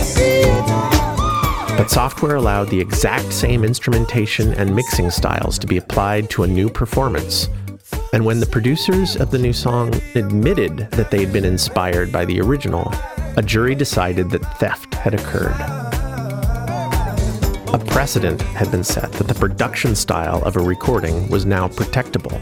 But 1.77 1.91
software 1.91 2.37
allowed 2.37 2.69
the 2.69 2.79
exact 2.79 3.33
same 3.33 3.65
instrumentation 3.65 4.53
and 4.53 4.73
mixing 4.73 5.11
styles 5.11 5.59
to 5.59 5.67
be 5.67 5.75
applied 5.75 6.29
to 6.29 6.43
a 6.43 6.47
new 6.47 6.69
performance. 6.69 7.49
And 8.13 8.23
when 8.23 8.39
the 8.39 8.45
producers 8.45 9.17
of 9.17 9.29
the 9.29 9.37
new 9.37 9.51
song 9.51 9.93
admitted 10.15 10.89
that 10.91 11.11
they 11.11 11.19
had 11.19 11.33
been 11.33 11.43
inspired 11.43 12.13
by 12.13 12.23
the 12.23 12.39
original, 12.39 12.93
a 13.35 13.43
jury 13.43 13.75
decided 13.75 14.29
that 14.29 14.57
theft 14.57 14.93
had 14.93 15.15
occurred. 15.15 15.59
A 17.73 17.85
precedent 17.87 18.41
had 18.41 18.71
been 18.71 18.85
set 18.85 19.11
that 19.11 19.27
the 19.27 19.35
production 19.35 19.95
style 19.95 20.41
of 20.43 20.55
a 20.55 20.61
recording 20.61 21.27
was 21.27 21.45
now 21.45 21.67
protectable 21.67 22.41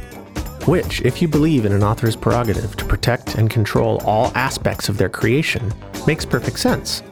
which, 0.67 1.01
if 1.01 1.21
you 1.21 1.27
believe 1.27 1.65
in 1.65 1.71
an 1.71 1.83
author's 1.83 2.15
prerogative 2.15 2.75
to 2.77 2.85
protect 2.85 3.35
and 3.35 3.49
control 3.49 4.01
all 4.05 4.31
aspects 4.35 4.89
of 4.89 4.97
their 4.97 5.09
creation, 5.09 5.73
makes 6.05 6.25
perfect 6.25 6.59
sense. 6.59 7.03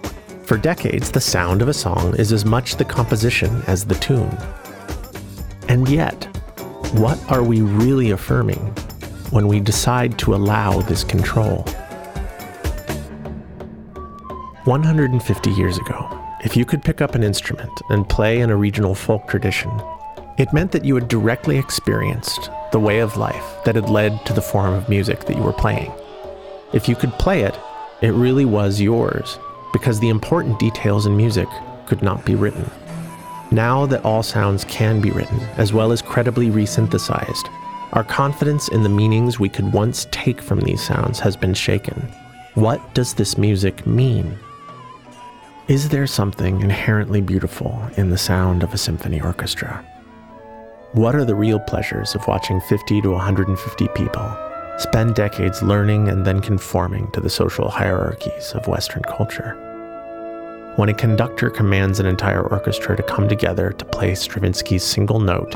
For 0.44 0.58
decades, 0.58 1.12
the 1.12 1.22
sound 1.22 1.62
of 1.62 1.68
a 1.68 1.74
song 1.74 2.16
is 2.16 2.32
as 2.32 2.46
much 2.46 2.76
the 2.76 2.86
composition 2.86 3.62
as 3.68 3.86
the 3.86 3.96
tune. 3.96 4.38
And 5.68 5.90
yet, 5.90 6.24
what 6.94 7.20
are 7.30 7.44
we 7.44 7.62
really 7.62 8.12
affirming 8.12 8.60
when 9.32 9.48
we 9.48 9.60
decide 9.60 10.18
to 10.20 10.36
allow 10.36 10.80
this 10.82 11.04
control? 11.04 11.66
150 14.64 15.50
years 15.52 15.78
ago, 15.78 16.18
if 16.44 16.56
you 16.56 16.64
could 16.66 16.82
pick 16.82 17.02
up 17.02 17.16
an 17.16 17.24
instrument 17.24 17.72
and 17.90 18.08
play 18.08 18.40
in 18.40 18.50
a 18.50 18.56
regional 18.56 18.96
folk 18.96 19.28
tradition, 19.28 19.70
it 20.38 20.54
meant 20.54 20.72
that 20.72 20.86
you 20.86 20.94
had 20.96 21.08
directly 21.08 21.58
experienced 21.58 22.50
the 22.72 22.80
way 22.80 23.00
of 23.00 23.18
life 23.18 23.58
that 23.66 23.76
had 23.76 23.90
led 23.90 24.24
to 24.26 24.34
the 24.34 24.42
form 24.42 24.74
of 24.74 24.88
music 24.88 25.26
that 25.26 25.36
you 25.36 25.42
were 25.42 25.54
playing. 25.54 25.92
If 26.74 26.88
you 26.88 26.96
could 26.96 27.14
play 27.14 27.42
it, 27.42 27.58
it 28.02 28.12
really 28.12 28.46
was 28.46 28.80
yours, 28.80 29.40
because 29.74 30.00
the 30.00 30.10
important 30.10 30.60
details 30.60 31.06
in 31.06 31.18
music 31.18 31.48
could 31.88 32.04
not 32.04 32.24
be 32.26 32.36
written. 32.36 32.70
Now 33.50 33.86
that 33.88 34.06
all 34.06 34.22
sounds 34.22 34.64
can 34.66 35.02
be 35.02 35.10
written, 35.10 35.40
as 35.58 35.74
well 35.74 35.92
as 35.92 36.02
credibly 36.02 36.50
resynthesized, 36.50 37.50
our 37.94 38.04
confidence 38.04 38.68
in 38.68 38.84
the 38.84 38.90
meanings 38.90 39.40
we 39.40 39.50
could 39.50 39.74
once 39.74 40.08
take 40.12 40.42
from 40.42 40.60
these 40.60 40.84
sounds 40.84 41.20
has 41.20 41.38
been 41.38 41.54
shaken. 41.54 42.02
What 42.54 42.94
does 42.94 43.14
this 43.14 43.38
music 43.38 43.88
mean? 43.88 44.38
Is 45.68 45.90
there 45.90 46.06
something 46.06 46.62
inherently 46.62 47.22
beautiful 47.22 47.82
in 47.96 48.10
the 48.10 48.18
sound 48.18 48.62
of 48.62 48.74
a 48.74 48.78
symphony 48.78 49.22
orchestra? 49.22 49.84
What 50.98 51.16
are 51.16 51.26
the 51.26 51.36
real 51.36 51.60
pleasures 51.60 52.16
of 52.16 52.28
watching 52.28 52.60
50 52.60 53.02
to 53.02 53.12
150 53.12 53.88
people 53.90 54.36
spend 54.80 55.14
decades 55.14 55.62
learning 55.62 56.08
and 56.08 56.26
then 56.26 56.42
conforming 56.42 57.12
to 57.12 57.22
the 57.22 57.30
social 57.30 57.70
hierarchies 57.70 58.52
of 58.54 58.68
Western 58.68 59.04
culture? 59.04 59.54
When 60.76 60.90
a 60.90 60.96
conductor 60.96 61.52
commands 61.52 62.00
an 62.00 62.08
entire 62.08 62.42
orchestra 62.42 62.98
to 62.98 63.04
come 63.04 63.30
together 63.30 63.74
to 63.74 63.86
play 63.86 64.16
Stravinsky's 64.16 64.82
single 64.82 65.20
note, 65.20 65.52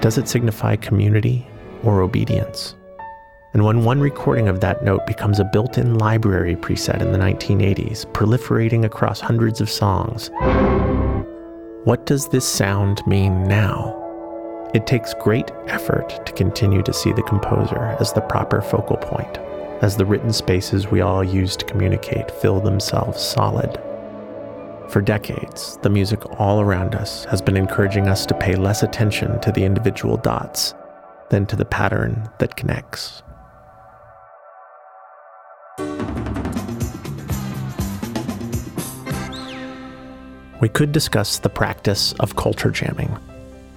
does 0.00 0.16
it 0.16 0.28
signify 0.28 0.76
community 0.76 1.44
or 1.82 2.00
obedience? 2.00 2.76
And 3.54 3.64
when 3.64 3.82
one 3.82 3.98
recording 3.98 4.46
of 4.46 4.60
that 4.60 4.84
note 4.84 5.08
becomes 5.08 5.40
a 5.40 5.50
built 5.52 5.76
in 5.76 5.98
library 5.98 6.54
preset 6.54 7.00
in 7.00 7.10
the 7.10 7.18
1980s, 7.18 8.06
proliferating 8.12 8.84
across 8.84 9.18
hundreds 9.18 9.60
of 9.60 9.68
songs, 9.68 10.30
what 11.82 12.06
does 12.06 12.28
this 12.28 12.46
sound 12.46 13.04
mean 13.08 13.42
now? 13.42 14.04
It 14.74 14.86
takes 14.86 15.14
great 15.14 15.50
effort 15.66 16.26
to 16.26 16.32
continue 16.34 16.82
to 16.82 16.92
see 16.92 17.10
the 17.12 17.22
composer 17.22 17.96
as 17.98 18.12
the 18.12 18.20
proper 18.20 18.60
focal 18.60 18.98
point, 18.98 19.38
as 19.80 19.96
the 19.96 20.04
written 20.04 20.30
spaces 20.30 20.88
we 20.88 21.00
all 21.00 21.24
use 21.24 21.56
to 21.56 21.64
communicate 21.64 22.30
fill 22.30 22.60
themselves 22.60 23.22
solid. 23.22 23.80
For 24.90 25.00
decades, 25.00 25.78
the 25.78 25.88
music 25.88 26.20
all 26.38 26.60
around 26.60 26.94
us 26.94 27.24
has 27.26 27.40
been 27.40 27.56
encouraging 27.56 28.08
us 28.08 28.26
to 28.26 28.34
pay 28.34 28.56
less 28.56 28.82
attention 28.82 29.40
to 29.40 29.52
the 29.52 29.64
individual 29.64 30.18
dots 30.18 30.74
than 31.30 31.46
to 31.46 31.56
the 31.56 31.64
pattern 31.64 32.28
that 32.38 32.56
connects. 32.56 33.22
We 40.60 40.68
could 40.68 40.92
discuss 40.92 41.38
the 41.38 41.48
practice 41.48 42.12
of 42.20 42.36
culture 42.36 42.70
jamming 42.70 43.16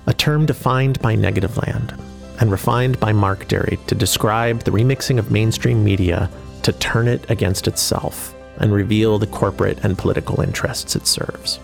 a 0.07 0.13
term 0.13 0.45
defined 0.45 0.99
by 1.01 1.15
Negativland 1.15 1.97
and 2.39 2.51
refined 2.51 2.99
by 2.99 3.13
Mark 3.13 3.47
Dery 3.47 3.77
to 3.85 3.95
describe 3.95 4.61
the 4.61 4.71
remixing 4.71 5.19
of 5.19 5.31
mainstream 5.31 5.83
media 5.83 6.29
to 6.63 6.71
turn 6.73 7.07
it 7.07 7.29
against 7.29 7.67
itself 7.67 8.33
and 8.57 8.73
reveal 8.73 9.19
the 9.19 9.27
corporate 9.27 9.83
and 9.83 9.97
political 9.97 10.41
interests 10.41 10.95
it 10.95 11.05
serves. 11.05 11.59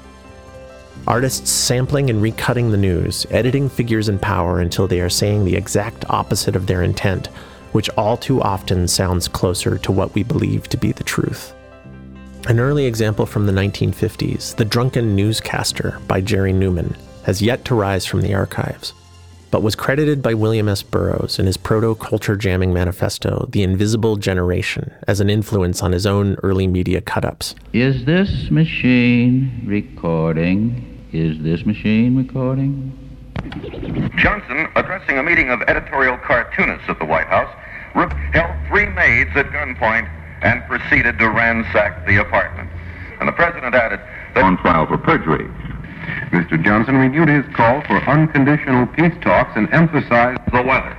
Artists 1.08 1.50
sampling 1.50 2.10
and 2.10 2.22
recutting 2.22 2.70
the 2.70 2.78
news, 2.78 3.26
editing 3.32 3.70
figures 3.70 4.10
in 4.10 4.20
power 4.20 4.60
until 4.60 4.88
they 4.88 5.00
are 5.00 5.10
saying 5.10 5.46
the 5.46 5.56
exact 5.56 6.06
opposite 6.10 6.56
of 6.56 6.68
their 6.68 6.84
intent, 6.84 7.28
which 7.72 7.90
all 7.92 8.18
too 8.18 8.42
often 8.42 8.88
sounds 8.88 9.28
closer 9.28 9.78
to 9.78 9.92
what 9.92 10.14
we 10.14 10.24
believe 10.24 10.68
to 10.70 10.78
be 10.78 10.92
the 10.92 11.04
truth. 11.04 11.54
An 12.48 12.60
early 12.60 12.86
example 12.86 13.26
from 13.26 13.46
the 13.46 13.54
1950s, 13.54 14.56
The 14.56 14.66
Drunken 14.66 15.16
Newscaster 15.16 16.00
by 16.08 16.22
Jerry 16.22 16.54
Newman, 16.54 16.96
has 17.28 17.42
yet 17.42 17.66
to 17.66 17.76
rise 17.76 18.06
from 18.06 18.22
the 18.22 18.34
archives, 18.34 18.94
but 19.52 19.62
was 19.62 19.76
credited 19.76 20.24
by 20.24 20.34
William 20.34 20.70
S. 20.70 20.82
Burroughs 20.82 21.38
in 21.38 21.46
his 21.46 21.58
proto 21.58 21.94
culture 21.94 22.38
jamming 22.38 22.74
manifesto, 22.74 23.50
The 23.52 23.64
Invisible 23.64 24.16
Generation, 24.16 24.94
as 25.10 25.20
an 25.20 25.30
influence 25.30 25.84
on 25.84 25.92
his 25.92 26.06
own 26.06 26.36
early 26.42 26.68
media 26.68 27.02
cut 27.02 27.26
ups. 27.26 27.54
Is 27.74 28.06
this 28.06 28.50
machine 28.50 29.62
recording? 29.66 31.06
Is 31.12 31.38
this 31.44 31.66
machine 31.66 32.16
recording? 32.16 32.98
Johnson, 34.18 34.70
addressing 34.76 35.18
a 35.18 35.24
meeting 35.24 35.50
of 35.50 35.62
editorial 35.64 36.18
cartoonists 36.18 36.88
at 36.88 36.98
the 36.98 37.06
White 37.06 37.28
House, 37.28 37.54
held 38.32 38.56
three 38.70 38.86
maids 38.86 39.32
at 39.36 39.48
gunpoint 39.48 40.10
and 40.44 40.64
proceeded 40.64 41.20
to 41.20 41.30
ransack 41.30 42.08
the 42.08 42.22
apartment. 42.22 42.70
And 43.20 43.28
the 43.28 43.34
president 43.34 43.76
added 43.76 44.00
that 44.34 44.46
on 44.46 44.58
trial 44.60 44.88
for 44.88 44.98
perjury. 44.98 45.50
Mr. 46.32 46.62
Johnson 46.64 46.96
renewed 46.96 47.30
his 47.30 47.46
call 47.56 47.82
for 47.82 47.98
unconditional 48.10 48.88
peace 48.88 49.14
talks 49.22 49.52
and 49.56 49.72
emphasized 49.74 50.40
the 50.52 50.62
weather. 50.62 50.98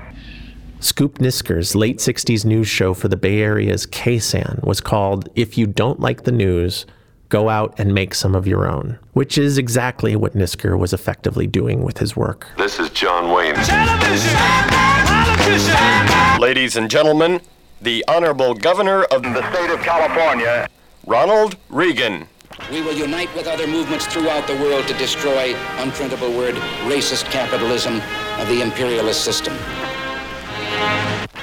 Scoop 0.81 1.19
Nisker's 1.19 1.75
late 1.75 1.99
60s 1.99 2.45
news 2.45 2.69
show 2.69 2.95
for 2.95 3.09
the 3.09 3.17
Bay 3.17 3.41
Area's 3.41 3.87
KSAN 3.87 4.63
was 4.63 4.81
called 4.81 5.29
If 5.35 5.59
You 5.59 5.67
Don't 5.67 5.99
Like 5.99 6.23
the 6.23 6.31
News, 6.33 6.87
Go 7.31 7.49
Out 7.49 7.75
and 7.79 7.93
Make 7.93 8.15
Some 8.15 8.35
of 8.35 8.47
Your 8.47 8.71
Own, 8.71 8.99
which 9.13 9.37
is 9.37 9.59
exactly 9.59 10.15
what 10.15 10.35
Nisker 10.35 10.79
was 10.79 10.93
effectively 10.93 11.47
doing 11.49 11.83
with 11.83 11.99
his 11.99 12.17
work. 12.17 12.47
This 12.57 12.79
is 12.79 12.91
John 12.91 13.33
Wayne. 13.33 13.55
Television! 13.55 14.37
Television! 15.37 16.41
Ladies 16.41 16.77
and 16.77 16.89
gentlemen, 16.89 17.41
the 17.83 18.05
Honorable 18.09 18.55
Governor 18.55 19.03
of 19.05 19.23
the 19.23 19.53
State 19.53 19.71
of 19.71 19.81
California, 19.81 20.69
Ronald 21.07 21.57
Reagan. 21.69 22.29
We 22.71 22.83
will 22.83 22.93
unite 22.93 23.35
with 23.35 23.47
other 23.47 23.67
movements 23.67 24.07
throughout 24.07 24.47
the 24.47 24.55
world 24.57 24.87
to 24.89 24.95
destroy, 24.95 25.55
unprintable 25.79 26.37
word, 26.37 26.55
racist 26.85 27.25
capitalism 27.31 28.03
of 28.39 28.47
the 28.49 28.61
imperialist 28.61 29.25
system. 29.25 29.57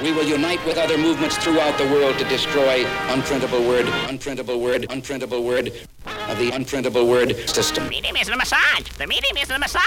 We 0.03 0.11
will 0.11 0.25
unite 0.25 0.63
with 0.65 0.77
other 0.77 0.99
movements 0.99 1.35
throughout 1.37 1.79
the 1.79 1.85
world 1.85 2.19
to 2.19 2.25
destroy, 2.25 2.83
unprintable 3.09 3.67
word, 3.67 3.87
unprintable 4.07 4.61
word, 4.61 4.83
unprintable 4.89 5.43
word 5.43 5.71
of 6.05 6.37
the 6.37 6.51
unprintable 6.51 7.07
word 7.07 7.35
system. 7.49 7.85
The 7.85 7.89
medium 7.89 8.15
is 8.17 8.27
the 8.27 8.37
massage. 8.37 8.87
The 8.97 9.07
medium 9.07 9.37
is 9.37 9.47
the 9.47 9.57
massage. 9.57 9.83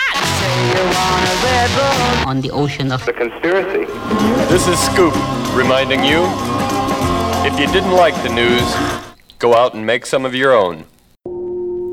On 2.27 2.41
the 2.41 2.51
ocean 2.51 2.91
of 2.91 3.07
the 3.07 3.13
conspiracy. 3.13 3.85
This 4.49 4.67
is 4.67 4.79
Scoop 4.81 5.15
reminding 5.55 6.03
you 6.03 6.25
if 7.47 7.59
you 7.61 7.67
didn't 7.73 7.93
like 7.93 8.21
the 8.25 8.31
news, 8.31 8.75
go 9.39 9.55
out 9.55 9.75
and 9.75 9.87
make 9.87 10.05
some 10.05 10.25
of 10.25 10.35
your 10.35 10.53
own. 10.53 10.85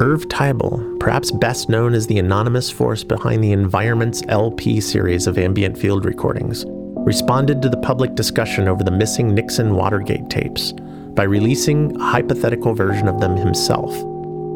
Irv 0.01 0.27
Teibel, 0.27 0.99
perhaps 0.99 1.31
best 1.31 1.69
known 1.69 1.93
as 1.93 2.05
the 2.05 2.19
anonymous 2.19 2.69
force 2.69 3.01
behind 3.01 3.41
the 3.41 3.53
Environments 3.53 4.23
LP 4.27 4.81
series 4.81 5.25
of 5.25 5.37
ambient 5.37 5.77
field 5.77 6.03
recordings, 6.03 6.65
responded 6.67 7.61
to 7.61 7.69
the 7.69 7.77
public 7.77 8.13
discussion 8.13 8.67
over 8.67 8.83
the 8.83 8.91
missing 8.91 9.33
Nixon 9.33 9.73
Watergate 9.73 10.29
tapes 10.29 10.73
by 11.13 11.23
releasing 11.23 11.95
a 11.95 12.03
hypothetical 12.03 12.73
version 12.73 13.07
of 13.07 13.21
them 13.21 13.37
himself, 13.37 13.95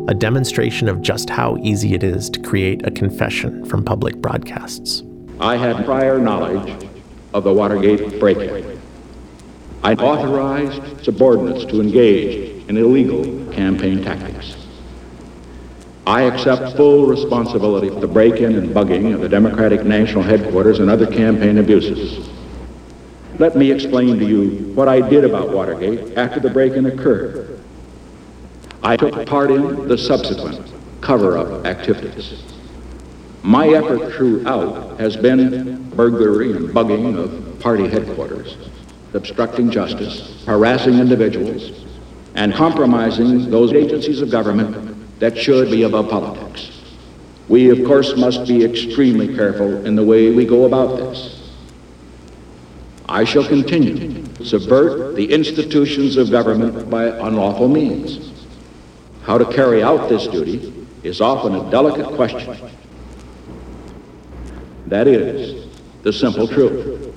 a 0.10 0.14
demonstration 0.14 0.90
of 0.90 1.02
just 1.02 1.30
how 1.30 1.56
easy 1.64 1.94
it 1.94 2.04
is 2.04 2.30
to 2.32 2.42
create 2.42 2.86
a 2.86 2.92
confession 2.92 3.64
from 3.64 3.86
public 3.86 4.18
broadcasts. 4.18 5.04
I 5.40 5.56
had 5.56 5.86
prior 5.86 6.20
knowledge 6.20 6.86
of 7.34 7.46
the 7.46 7.54
Watergate 7.54 8.20
break 8.20 8.40
in. 8.40 8.82
I 9.84 9.94
authorized 9.94 11.06
subordinates 11.06 11.64
to 11.72 11.80
engage 11.80 12.68
in 12.68 12.76
illegal 12.76 13.24
campaign 13.54 14.04
tactics. 14.04 14.59
I 16.10 16.24
accept 16.24 16.76
full 16.76 17.06
responsibility 17.06 17.88
for 17.90 18.00
the 18.00 18.08
break-in 18.08 18.56
and 18.56 18.70
bugging 18.72 19.14
of 19.14 19.22
the 19.22 19.30
Democratic 19.30 19.84
National 19.84 20.24
Headquarters 20.24 20.80
and 20.80 20.90
other 20.90 21.06
campaign 21.06 21.60
abuses. 21.60 22.28
Let 23.38 23.56
me 23.56 23.70
explain 23.72 24.18
to 24.18 24.26
you 24.26 24.74
what 24.74 24.88
I 24.88 25.08
did 25.08 25.24
about 25.24 25.52
Watergate 25.52 26.18
after 26.18 26.40
the 26.40 26.50
break-in 26.50 26.88
occurred. 26.88 27.62
I 28.82 28.98
took 28.98 29.28
part 29.28 29.52
in 29.52 29.88
the 29.88 30.00
subsequent 30.00 30.74
cover-up 31.02 31.68
activities. 31.68 32.42
My 33.44 33.68
effort 33.68 34.12
throughout 34.14 35.00
has 35.00 35.16
been 35.16 35.92
burglary 35.92 36.54
and 36.54 36.70
bugging 36.70 37.20
of 37.20 37.60
party 37.60 37.88
headquarters, 37.88 38.58
obstructing 39.14 39.70
justice, 39.70 40.44
harassing 40.48 40.96
individuals, 40.96 41.86
and 42.34 42.52
compromising 42.52 43.52
those 43.52 43.74
agencies 43.74 44.24
of 44.24 44.32
government 44.32 44.89
that 45.20 45.38
should 45.38 45.70
be 45.70 45.84
above 45.84 46.10
politics. 46.10 46.82
We, 47.48 47.70
of 47.70 47.86
course, 47.86 48.16
must 48.16 48.48
be 48.48 48.64
extremely 48.64 49.36
careful 49.36 49.86
in 49.86 49.96
the 49.96 50.04
way 50.04 50.32
we 50.32 50.46
go 50.46 50.66
about 50.66 50.98
this. 50.98 51.52
I 53.08 53.24
shall 53.24 53.46
continue 53.46 54.24
to 54.36 54.46
subvert 54.46 55.16
the 55.16 55.32
institutions 55.34 56.16
of 56.16 56.30
government 56.30 56.90
by 56.90 57.06
unlawful 57.06 57.68
means. 57.68 58.46
How 59.24 59.38
to 59.38 59.46
carry 59.46 59.82
out 59.82 60.10
this 60.10 60.28
duty 60.28 60.74
is 61.04 61.20
often 61.20 61.56
a 61.56 61.72
delicate 61.72 62.16
question. 62.16 62.56
That 64.86 65.08
is 65.08 65.68
the 66.04 66.14
simple 66.14 66.48
truth. 66.48 67.09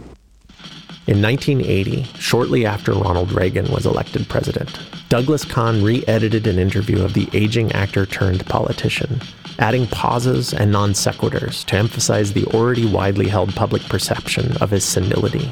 In 1.09 1.21
1980, 1.21 2.05
shortly 2.17 2.65
after 2.65 2.93
Ronald 2.93 3.33
Reagan 3.33 3.69
was 3.73 3.87
elected 3.87 4.29
president, 4.29 4.79
Douglas 5.09 5.45
Kahn 5.45 5.83
re 5.83 6.05
edited 6.07 6.47
an 6.47 6.61
interview 6.61 7.03
of 7.03 7.13
the 7.13 7.29
aging 7.33 7.73
actor 7.73 8.07
turned 8.07 8.47
politician, 8.47 9.21
adding 9.59 9.89
pauses 9.89 10.55
and 10.55 10.71
non 10.71 10.93
sequiturs 10.93 11.65
to 11.65 11.77
emphasize 11.77 12.33
the 12.33 12.45
already 12.55 12.87
widely 12.87 13.27
held 13.27 13.53
public 13.57 13.83
perception 13.89 14.57
of 14.59 14.71
his 14.71 14.85
senility. 14.85 15.51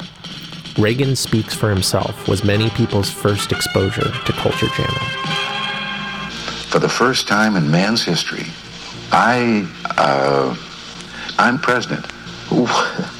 Reagan 0.78 1.16
Speaks 1.16 1.52
for 1.52 1.68
Himself 1.68 2.28
was 2.28 2.44
many 2.44 2.70
people's 2.70 3.10
first 3.10 3.50
exposure 3.50 4.12
to 4.12 4.32
culture 4.34 4.68
jamming. 4.68 6.30
For 6.68 6.78
the 6.78 6.88
first 6.88 7.26
time 7.26 7.56
in 7.56 7.68
man's 7.68 8.04
history, 8.04 8.46
I, 9.10 9.68
uh, 9.98 10.56
I'm 11.38 11.58
president. 11.58 12.06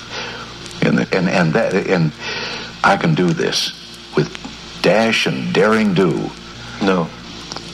and, 0.83 1.01
and, 1.15 1.29
and, 1.29 1.53
that, 1.55 1.75
and 1.75 2.13
I 2.83 2.97
can 2.97 3.15
do 3.15 3.31
this 3.31 3.73
with 4.17 4.31
dash 4.83 5.27
and 5.27 5.53
daring 5.53 5.95
do. 5.95 6.31
No, 6.83 7.09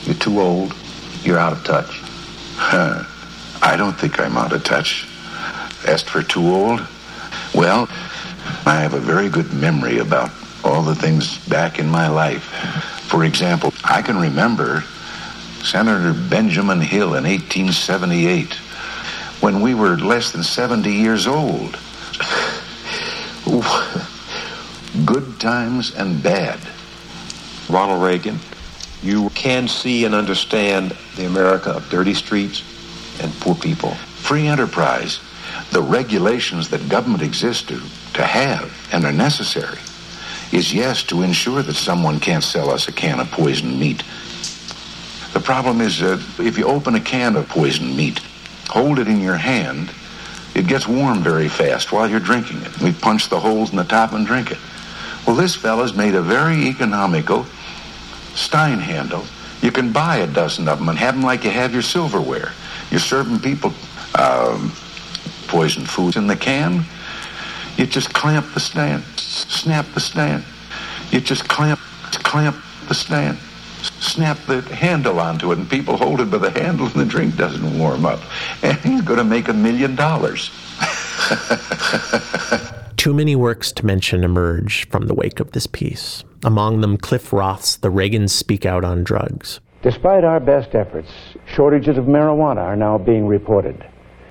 you're 0.05 0.15
too 0.15 0.41
old. 0.41 0.74
You're 1.23 1.39
out 1.39 1.53
of 1.53 1.65
touch. 1.65 2.01
Huh. 2.57 3.05
I 3.62 3.77
don't 3.77 3.99
think 3.99 4.20
I'm 4.20 4.37
out 4.37 4.53
of 4.53 4.65
touch. 4.65 5.09
As 5.87 6.03
for 6.03 6.23
too 6.23 6.47
old, 6.49 6.87
well, 7.55 7.89
I 8.65 8.81
have 8.81 8.95
a 8.95 9.01
very 9.01 9.28
good 9.28 9.53
memory 9.53 9.99
about 9.99 10.31
all 10.65 10.83
the 10.83 10.95
things 10.95 11.39
back 11.49 11.78
in 11.78 11.89
my 11.89 12.09
life. 12.09 12.45
For 13.09 13.24
example, 13.24 13.73
I 13.85 14.03
can 14.03 14.19
remember 14.19 14.83
Senator 15.62 16.12
Benjamin 16.28 16.81
Hill 16.81 17.15
in 17.15 17.24
1878 17.24 18.55
when 19.41 19.61
we 19.61 19.74
were 19.74 19.97
less 19.97 20.33
than 20.33 20.43
70 20.43 20.91
years 20.93 21.27
old. 21.27 21.77
Good 23.47 25.39
times 25.39 25.94
and 25.94 26.20
bad. 26.23 26.59
Ronald 27.68 28.02
Reagan, 28.02 28.39
you 29.02 29.31
can 29.31 29.68
see 29.68 30.05
and 30.05 30.14
understand 30.14 30.97
the 31.16 31.27
America 31.27 31.70
of 31.70 31.89
dirty 31.89 32.14
streets 32.14 32.62
and 33.20 33.32
poor 33.35 33.55
people. 33.55 33.94
Free 33.94 34.48
enterprise, 34.48 35.20
the 35.70 35.81
regulations 35.82 36.70
that 36.70 36.89
government 36.89 37.23
exists 37.23 37.62
to, 37.68 37.81
to 38.14 38.24
have 38.24 38.73
and 38.93 39.05
are 39.05 39.12
necessary, 39.12 39.78
is 40.52 40.74
yes, 40.74 41.02
to 41.05 41.23
ensure 41.23 41.62
that 41.62 41.74
someone 41.74 42.18
can't 42.18 42.44
sell 42.44 42.70
us 42.70 42.89
a 42.89 42.93
can 42.93 43.20
of 43.20 43.31
poisoned 43.31 43.78
meat. 43.78 44.02
The 45.35 45.40
problem 45.40 45.81
is 45.81 46.01
that 46.01 46.24
if 46.39 46.59
you 46.59 46.66
open 46.66 46.97
a 46.97 47.01
can 47.01 47.36
of 47.36 47.48
poisoned 47.48 47.97
meat, 47.97 48.18
hold 48.68 48.98
it 48.98 49.06
in 49.06 49.20
your 49.20 49.36
hand, 49.36 49.93
it 50.57 50.66
gets 50.66 50.89
warm 50.89 51.23
very 51.23 51.49
fast 51.49 51.93
while 51.93 52.09
you're 52.09 52.19
drinking 52.19 52.62
it. 52.62 52.81
We 52.81 52.93
punch 52.93 53.28
the 53.28 53.39
holes 53.39 53.70
in 53.70 53.77
the 53.77 53.85
top 53.85 54.15
and 54.15 54.27
drink 54.27 54.51
it. 54.51 54.59
Well, 55.27 55.37
this 55.37 55.55
fella's 55.55 55.95
made 55.95 56.15
a 56.15 56.23
very 56.23 56.66
economical 56.69 57.45
Stein 58.35 58.78
handle. 58.78 59.24
You 59.61 59.70
can 59.70 59.93
buy 59.93 60.16
a 60.19 60.27
dozen 60.27 60.66
of 60.66 60.78
them 60.78 60.89
and 60.89 60.99
have 60.99 61.15
them 61.15 61.23
like 61.23 61.45
you 61.45 61.51
have 61.51 61.74
your 61.74 61.83
silverware. 61.83 62.53
You're 62.91 63.01
serving 63.01 63.41
people 63.41 63.74
um, 64.19 64.73
poison 65.47 65.85
foods 65.85 66.16
in 66.16 66.27
the 66.27 66.37
can. 66.37 66.85
You 67.77 67.85
just 67.85 68.15
clamp 68.15 68.47
the 68.55 68.61
stand, 68.61 69.05
snap 69.19 69.85
the 69.93 70.01
stand. 70.01 70.43
You 71.11 71.20
just 71.20 71.47
clamp, 71.49 71.81
clamp 72.24 72.57
the 72.89 72.95
stand, 72.95 73.39
snap 74.01 74.39
the 74.47 74.63
handle 74.63 75.21
onto 75.21 75.53
it, 75.53 75.59
and 75.59 75.69
people 75.69 75.97
hold 75.97 76.21
it 76.21 76.31
by 76.31 76.39
the 76.39 76.51
handle, 76.51 76.87
and 76.87 76.95
the 76.95 77.05
drink 77.05 77.37
doesn't 77.37 77.79
warm 77.79 78.07
up. 78.07 78.21
And 78.63 78.77
he's 78.79 79.03
going 79.03 79.19
to 79.19 79.25
make 79.25 79.49
a 79.49 79.53
million 79.53 79.95
dollars. 79.95 80.51
Too 82.97 83.15
many 83.15 83.37
works 83.37 83.73
to 83.73 83.87
mention 83.87 84.25
emerge 84.25 84.89
from 84.89 85.07
the 85.07 85.15
wake 85.15 85.41
of 85.41 85.53
this 85.53 85.67
piece. 85.67 86.25
Among 86.45 86.81
them, 86.81 86.97
Cliff 86.97 87.33
Roth's 87.33 87.77
The 87.77 87.91
Reagans 87.91 88.31
Speak 88.31 88.67
Out 88.67 88.85
on 88.85 89.05
Drugs. 89.05 89.61
Despite 89.83 90.25
our 90.25 90.41
best 90.41 90.75
efforts, 90.75 91.11
shortages 91.47 91.99
of 91.99 92.07
marijuana 92.07 92.63
are 92.63 92.77
now 92.77 92.99
being 92.99 93.27
reported. 93.27 93.87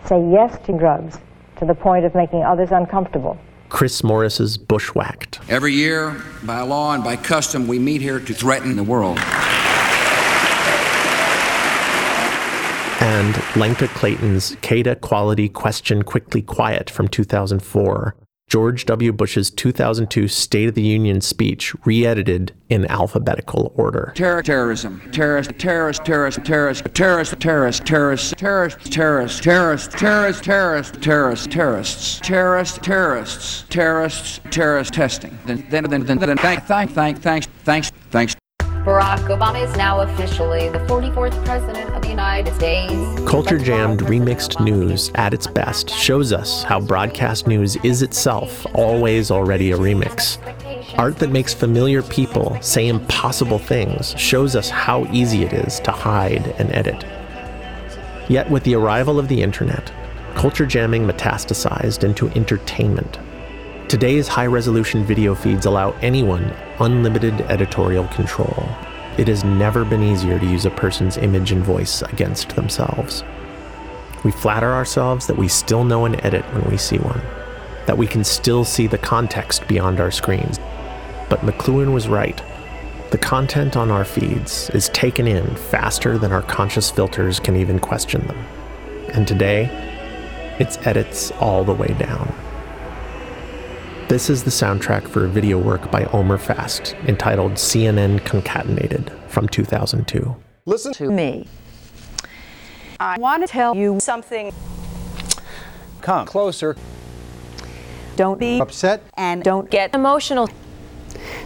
Say 0.06 0.22
yes 0.30 0.58
to 0.66 0.78
drugs 0.78 1.20
to 1.58 1.66
the 1.66 1.74
point 1.74 2.06
of 2.06 2.14
making 2.14 2.44
others 2.44 2.70
uncomfortable. 2.72 3.38
Chris 3.76 4.06
Morris's 4.06 4.58
Bushwhacked. 4.58 5.42
Every 5.50 5.74
year, 5.74 6.24
by 6.44 6.62
law 6.62 6.94
and 6.94 7.04
by 7.04 7.18
custom, 7.18 7.68
we 7.68 7.78
meet 7.78 8.00
here 8.00 8.22
to 8.22 8.34
threaten 8.34 8.78
the 8.78 8.84
world. 8.84 9.20
And 13.02 13.36
Lenka 13.58 13.90
Clayton's 13.90 14.56
Qaeda 14.62 15.02
Quality 15.02 15.50
Question 15.50 16.04
Quickly 16.04 16.42
Quiet 16.42 16.90
from 16.90 17.10
2004. 17.10 18.16
George 18.56 18.86
W. 18.86 19.12
Bush's 19.12 19.50
2002 19.50 20.30
State 20.30 20.70
of 20.70 20.76
the 20.76 20.82
Union 20.82 21.20
speech, 21.20 21.76
re 21.84 22.06
edited 22.06 22.54
in 22.70 22.86
alphabetical 22.86 23.74
order. 23.76 24.14
Terror, 24.16 24.42
terrorism, 24.42 25.02
terrorist, 25.12 25.52
terrorist, 25.58 26.06
terrorist, 26.06 26.46
terrorist, 26.46 26.86
terrorist, 26.94 27.40
terrorist, 27.42 27.82
terrorist, 27.88 28.34
terrorist, 28.38 28.94
terrorist, 28.94 29.44
terrorist, 29.44 30.44
terrorist, 30.44 30.44
terrorist, 30.44 30.44
terrorist, 30.44 31.52
terrorists, 31.52 32.20
terrorist, 32.22 32.84
terrorists, 32.84 33.66
terrorists, 33.70 34.40
terrorist 34.52 34.94
testing. 34.94 35.38
Then, 35.46 35.68
then, 35.70 35.84
then, 35.90 36.06
then, 36.06 36.20
then, 36.20 36.38
thank, 36.38 36.64
thank, 36.64 36.92
thank, 36.92 37.22
thanks, 37.22 37.48
thanks, 37.64 37.92
thanks. 38.12 38.36
Barack 38.86 39.18
Obama 39.36 39.68
is 39.68 39.76
now 39.76 40.02
officially 40.02 40.70
the 40.70 40.78
44th 40.78 41.44
President 41.44 41.92
of 41.96 42.04
the 42.04 42.08
United 42.08 42.54
States. 42.54 42.94
Culture 43.28 43.58
jammed 43.58 44.02
remixed 44.02 44.64
news 44.64 45.10
at 45.16 45.34
its 45.34 45.48
best 45.48 45.90
shows 45.90 46.32
us 46.32 46.62
how 46.62 46.80
broadcast 46.80 47.48
news 47.48 47.78
is 47.78 48.04
itself 48.04 48.64
always 48.76 49.32
already 49.32 49.72
a 49.72 49.76
remix. 49.76 50.38
Art 51.00 51.18
that 51.18 51.32
makes 51.32 51.52
familiar 51.52 52.04
people 52.04 52.60
say 52.62 52.88
impossible 52.88 53.58
things 53.58 54.14
shows 54.20 54.56
us 54.56 54.70
how 54.70 55.06
easy 55.12 55.42
it 55.42 55.54
is 55.54 55.80
to 55.80 55.92
hide 55.92 56.54
and 56.60 56.72
edit. 56.72 57.04
Yet, 58.30 58.52
with 58.52 58.64
the 58.66 58.76
arrival 58.76 59.18
of 59.18 59.30
the 59.30 59.42
internet, 59.42 59.92
culture 60.36 60.68
jamming 60.68 61.08
metastasized 61.08 62.04
into 62.04 62.30
entertainment. 62.30 63.18
Today's 63.88 64.28
high 64.28 64.48
resolution 64.48 65.06
video 65.06 65.36
feeds 65.36 65.68
allow 65.68 65.92
anyone 66.02 66.52
unlimited 66.80 67.40
editorial 67.42 68.08
control. 68.08 68.68
It 69.20 69.28
has 69.28 69.44
never 69.44 69.86
been 69.86 70.02
easier 70.02 70.40
to 70.40 70.46
use 70.46 70.66
a 70.66 70.72
person's 70.72 71.18
image 71.18 71.52
and 71.52 71.64
voice 71.64 72.02
against 72.02 72.56
themselves. 72.56 73.24
We 74.24 74.32
flatter 74.32 74.74
ourselves 74.74 75.28
that 75.28 75.38
we 75.38 75.48
still 75.48 75.84
know 75.84 76.06
an 76.06 76.20
edit 76.26 76.44
when 76.52 76.64
we 76.72 76.78
see 76.78 76.98
one, 76.98 77.22
that 77.86 77.96
we 77.96 78.08
can 78.08 78.24
still 78.24 78.66
see 78.66 78.88
the 78.88 78.98
context 78.98 79.68
beyond 79.68 80.00
our 80.00 80.10
screens. 80.10 80.58
But 81.30 81.42
McLuhan 81.42 81.94
was 81.94 82.08
right. 82.08 82.42
The 83.12 83.20
content 83.20 83.78
on 83.78 83.92
our 83.92 84.04
feeds 84.04 84.72
is 84.72 84.90
taken 84.90 85.28
in 85.28 85.56
faster 85.56 86.18
than 86.18 86.32
our 86.32 86.42
conscious 86.42 86.90
filters 86.90 87.40
can 87.40 87.56
even 87.56 87.78
question 87.78 88.26
them. 88.26 88.46
And 89.14 89.28
today, 89.28 89.70
it's 90.60 90.78
edits 90.88 91.30
all 91.34 91.64
the 91.64 91.74
way 91.74 91.96
down. 92.00 92.34
This 94.08 94.30
is 94.30 94.44
the 94.44 94.52
soundtrack 94.52 95.08
for 95.08 95.26
a 95.26 95.28
video 95.28 95.58
work 95.58 95.90
by 95.90 96.06
Omer 96.06 96.38
Fast 96.38 96.94
entitled 97.08 97.54
CNN 97.54 98.24
Concatenated 98.24 99.12
from 99.28 99.48
2002. 99.50 100.36
Listen 100.68 100.94
to 100.94 101.10
me. 101.10 101.48
I 103.00 103.18
want 103.18 103.42
to 103.42 103.48
tell 103.48 103.76
you 103.76 104.00
something. 104.00 104.54
Come 106.02 106.28
closer. 106.28 106.76
Don't 108.16 108.40
be 108.40 108.62
upset 108.62 109.02
and 109.18 109.44
don't 109.44 109.72
get 109.72 109.96
emotional. 109.96 110.52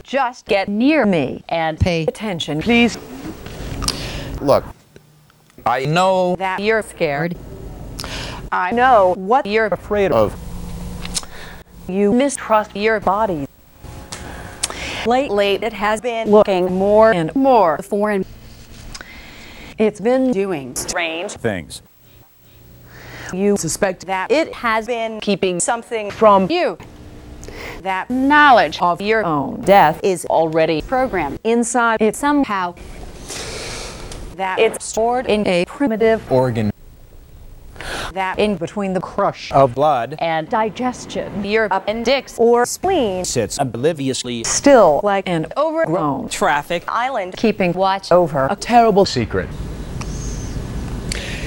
Just 0.03 0.45
get 0.45 0.67
near 0.67 1.05
me 1.05 1.45
and 1.47 1.79
pay 1.79 2.03
attention, 2.03 2.61
please. 2.61 2.97
Look, 4.41 4.65
I 5.65 5.85
know 5.85 6.35
That 6.35 6.59
you're 6.59 6.81
scared. 6.81 7.37
I 8.51 8.71
know 8.71 9.13
what 9.15 9.45
you're 9.45 9.67
afraid 9.67 10.11
of. 10.11 10.37
You 11.89 12.13
mistrust 12.13 12.75
your 12.75 12.99
body. 12.99 13.47
Lately, 15.07 15.55
it 15.55 15.73
has 15.73 16.01
been 16.01 16.29
looking 16.29 16.71
more 16.77 17.11
and 17.11 17.35
more 17.35 17.79
foreign. 17.79 18.25
It's 19.79 19.99
been 19.99 20.31
doing 20.31 20.75
strange 20.75 21.31
things. 21.31 21.81
You 23.33 23.57
suspect 23.57 24.05
that 24.05 24.31
it 24.31 24.53
has 24.53 24.85
been 24.85 25.19
keeping 25.19 25.59
something 25.59 26.11
from 26.11 26.51
you. 26.51 26.77
That 27.81 28.11
knowledge 28.11 28.79
of 28.81 29.01
your 29.01 29.25
own 29.25 29.61
death 29.61 29.99
is 30.03 30.27
already 30.27 30.83
programmed 30.83 31.39
inside 31.43 32.03
it 32.03 32.15
somehow. 32.15 32.75
That 34.35 34.59
it's 34.59 34.85
stored 34.85 35.25
in 35.25 35.47
a 35.47 35.65
primitive 35.65 36.31
Organ 36.31 36.71
that 38.13 38.39
in 38.39 38.55
between 38.57 38.93
the 38.93 39.01
crush 39.01 39.51
of 39.51 39.75
blood 39.75 40.15
and 40.19 40.49
digestion, 40.49 41.43
your 41.43 41.67
appendix 41.71 42.37
or 42.37 42.65
spleen 42.65 43.25
sits 43.25 43.57
obliviously 43.59 44.43
still 44.43 45.01
like 45.03 45.27
an 45.27 45.47
overgrown 45.57 46.29
traffic 46.29 46.83
island 46.87 47.35
keeping 47.37 47.73
watch 47.73 48.11
over 48.11 48.47
a 48.49 48.55
terrible 48.55 49.05
secret. 49.05 49.49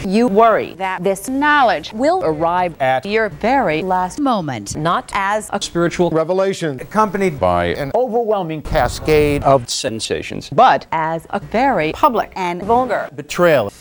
You 0.04 0.26
worry 0.26 0.74
that 0.74 1.04
this 1.04 1.28
knowledge 1.28 1.92
will 1.92 2.24
arrive 2.24 2.74
At 2.80 3.06
your 3.06 3.28
very 3.28 3.82
last 3.82 4.18
moment, 4.18 4.74
not 4.74 5.12
as 5.14 5.48
a 5.52 5.62
spiritual 5.62 6.10
revelation 6.10 6.80
accompanied 6.80 7.38
by 7.38 7.66
an 7.66 7.92
overwhelming 7.94 8.62
cascade 8.62 9.44
of 9.44 9.70
sensations, 9.70 10.50
but 10.50 10.88
as 10.90 11.24
a 11.30 11.38
very 11.38 11.92
public 11.92 12.32
and 12.34 12.60
vulgar. 12.64 13.10
betrayal. 13.14 13.72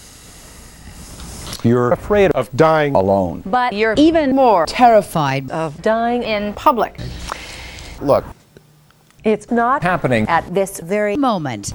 You're 1.63 1.91
afraid 1.91 2.31
of 2.31 2.49
dying 2.55 2.95
alone. 2.95 3.43
But 3.45 3.73
you're 3.73 3.93
even 3.97 4.35
more 4.35 4.65
terrified 4.65 5.51
of 5.51 5.81
dying 5.81 6.23
in 6.23 6.53
public. 6.53 6.99
Look, 8.01 8.25
It's 9.23 9.51
not 9.51 9.83
happening 9.83 10.27
at 10.27 10.51
this 10.55 10.79
very 10.79 11.15
moment. 11.15 11.73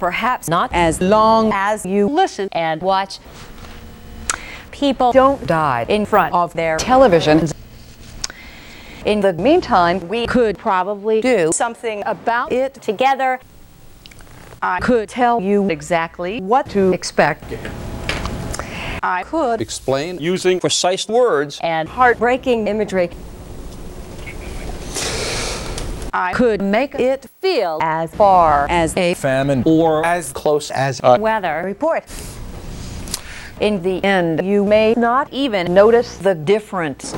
Perhaps 0.00 0.48
not 0.48 0.70
as 0.72 1.00
long 1.00 1.52
as 1.54 1.86
you 1.86 2.08
listen 2.08 2.48
and 2.50 2.82
watch. 2.82 3.18
People 4.72 5.12
don't 5.12 5.46
die 5.46 5.86
in 5.88 6.04
front 6.06 6.34
of 6.34 6.54
their 6.54 6.76
televisions. 6.78 7.52
In 9.04 9.20
the 9.20 9.32
meantime, 9.34 10.08
we 10.08 10.26
could 10.26 10.58
probably 10.58 11.20
do 11.20 11.52
something 11.52 12.02
about 12.06 12.50
it 12.50 12.74
together. 12.74 13.38
I 14.60 14.80
could 14.80 15.08
tell 15.08 15.40
you 15.40 15.70
exactly 15.70 16.40
what 16.40 16.68
to 16.70 16.92
expect. 16.92 17.44
I 19.02 19.22
could 19.22 19.60
explain 19.60 20.18
using 20.18 20.60
precise 20.60 21.08
words 21.08 21.58
and 21.62 21.88
heartbreaking 21.88 22.68
imagery. 22.68 23.10
I 26.12 26.32
could 26.34 26.60
make 26.60 26.94
it 26.96 27.26
feel 27.40 27.78
as 27.80 28.12
far 28.14 28.66
as 28.68 28.96
a 28.96 29.14
famine 29.14 29.62
or 29.64 30.04
as 30.04 30.32
close 30.32 30.70
as 30.70 31.00
a 31.02 31.18
weather 31.18 31.62
report. 31.64 32.04
In 33.60 33.82
the 33.82 34.02
end, 34.04 34.44
you 34.44 34.64
may 34.64 34.94
not 34.96 35.32
even 35.32 35.72
notice 35.72 36.18
the 36.18 36.34
difference. 36.34 37.12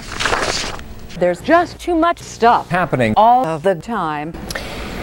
There's 1.18 1.40
just 1.40 1.80
too 1.80 1.94
much 1.94 2.18
stuff 2.18 2.68
happening 2.68 3.14
all 3.16 3.44
of 3.46 3.62
the 3.62 3.74
time. 3.74 4.34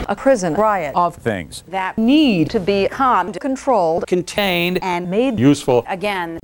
A 0.08 0.16
prison 0.16 0.54
riot 0.54 0.96
of 0.96 1.16
things 1.16 1.64
that 1.68 1.98
need 1.98 2.50
to 2.52 2.60
be 2.60 2.88
calmed, 2.90 3.40
controlled, 3.40 4.08
contained, 4.08 4.80
and 4.82 5.10
made 5.10 5.40
useful. 5.40 5.84
again. 5.88 6.40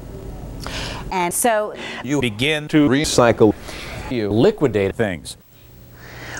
And 1.11 1.33
so 1.33 1.73
You 2.03 2.21
begin 2.21 2.67
to 2.69 2.87
recycle. 2.89 3.53
You 4.09 4.31
liquidate 4.31 4.95
things. 4.95 5.37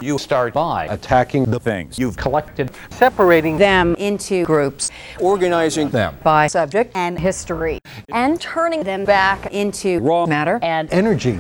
You 0.02 0.18
start 0.18 0.54
by 0.54 0.86
attacking 0.86 1.46
the 1.46 1.60
things 1.60 1.98
you've 1.98 2.18
collected, 2.18 2.72
separating 2.90 3.58
them 3.58 3.96
into 3.96 4.44
groups, 4.44 4.92
organizing 5.20 5.90
them 5.90 6.18
by 6.22 6.48
subject 6.48 6.92
and 6.96 7.18
history, 7.18 7.80
and 8.10 8.40
turning 8.42 8.84
them 8.84 9.06
back 9.06 9.54
into 9.54 10.00
raw 10.00 10.26
matter 10.26 10.60
and 10.62 10.92
energy. 10.92 11.40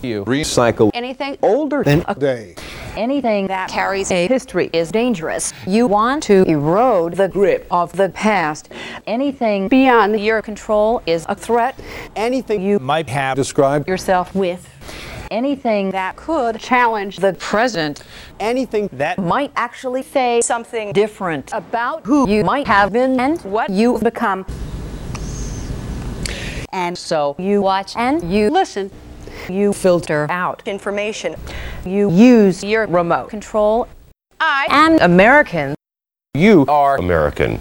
You 0.00 0.24
recycle 0.24 0.90
anything 0.94 1.38
older 1.42 1.82
than 1.82 2.04
a 2.06 2.14
day. 2.14 2.54
Anything 2.98 3.46
that 3.46 3.70
carries 3.70 4.10
a 4.10 4.26
history 4.26 4.70
is 4.72 4.90
dangerous. 4.90 5.52
You 5.68 5.86
want 5.86 6.20
to 6.24 6.42
erode 6.48 7.14
the 7.14 7.28
grip 7.28 7.64
of 7.70 7.92
the 7.92 8.08
past. 8.08 8.70
Anything 9.06 9.68
beyond 9.68 10.18
your 10.18 10.42
control 10.42 11.00
is 11.06 11.24
a 11.28 11.36
threat. 11.36 11.78
Anything 12.16 12.60
you 12.60 12.80
might 12.80 13.08
have 13.08 13.36
described 13.36 13.86
Yourself 13.86 14.34
with 14.34 14.68
anything 15.30 15.92
that 15.92 16.16
could 16.16 16.58
challenge 16.58 17.18
the 17.18 17.34
present. 17.34 18.02
anything 18.40 18.88
that 18.94 19.16
Might 19.16 19.52
actually 19.54 20.02
say 20.02 20.40
something 20.40 20.92
different 20.92 21.52
about 21.52 22.04
who 22.04 22.28
you 22.28 22.42
might 22.42 22.66
have 22.66 22.92
been 22.92 23.20
and 23.20 23.40
what 23.42 23.70
you've 23.70 24.02
become. 24.02 24.44
And 26.72 26.98
so 26.98 27.36
you 27.38 27.62
watch 27.62 27.94
and 27.94 28.28
you 28.32 28.50
listen. 28.50 28.90
You 29.48 29.72
filter 29.72 30.26
out 30.30 30.62
information. 30.66 31.36
You 31.84 32.10
use 32.10 32.62
your 32.62 32.86
remote 32.86 33.30
control. 33.30 33.88
I 34.40 34.66
am 34.70 34.98
American. 35.00 35.74
You 36.34 36.66
are 36.68 36.96
American. 36.96 37.60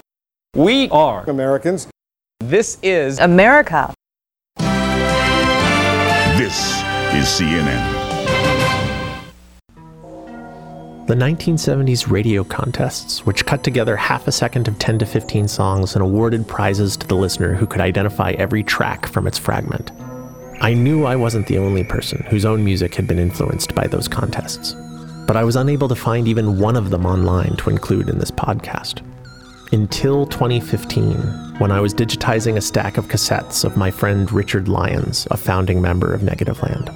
We 0.56 0.90
are 0.90 1.30
Americans. 1.30 1.88
This 2.40 2.78
is 2.84 3.20
America. 3.20 3.94
This 6.38 6.78
is 7.14 7.26
CNN. 7.26 8.08
The 11.08 11.16
1970s 11.16 12.12
radio 12.12 12.44
contests, 12.44 13.26
which 13.26 13.46
cut 13.46 13.64
together 13.64 13.96
half 13.96 14.28
a 14.28 14.32
second 14.32 14.68
of 14.68 14.78
10 14.78 15.00
to 15.00 15.06
15 15.06 15.48
songs 15.48 15.96
and 15.96 16.04
awarded 16.04 16.48
prizes 16.48 16.98
to 16.98 17.08
the 17.08 17.16
listener 17.16 17.54
who 17.54 17.66
could 17.66 17.80
identify 17.80 18.32
every 18.32 18.62
track 18.62 19.06
from 19.08 19.26
its 19.26 19.38
fragment. 19.38 19.92
I 20.60 20.74
knew 20.74 21.06
I 21.06 21.16
wasn't 21.16 21.46
the 21.46 21.60
only 21.60 21.84
person 21.84 22.26
whose 22.30 22.44
own 22.44 22.66
music 22.66 22.96
had 22.96 23.06
been 23.06 23.20
influenced 23.20 23.76
by 23.76 23.86
those 23.86 24.08
contests, 24.08 24.74
but 25.28 25.38
I 25.38 25.44
was 25.44 25.56
unable 25.56 25.88
to 25.88 25.96
find 25.96 26.28
even 26.28 26.58
one 26.60 26.76
of 26.76 26.90
them 26.90 27.06
online 27.06 27.56
to 27.58 27.70
include 27.70 28.10
in 28.10 28.18
this 28.18 28.32
podcast. 28.32 29.04
Until 29.72 30.26
2015, 30.26 31.16
when 31.60 31.72
I 31.72 31.80
was 31.80 31.94
digitizing 31.94 32.58
a 32.58 32.62
stack 32.62 32.98
of 32.98 33.08
cassettes 33.08 33.66
of 33.66 33.78
my 33.78 33.92
friend 33.92 34.32
Richard 34.32 34.68
Lyons, 34.68 35.28
a 35.30 35.38
founding 35.38 35.80
member 35.80 36.12
of 36.12 36.22
Negativland. 36.22 36.92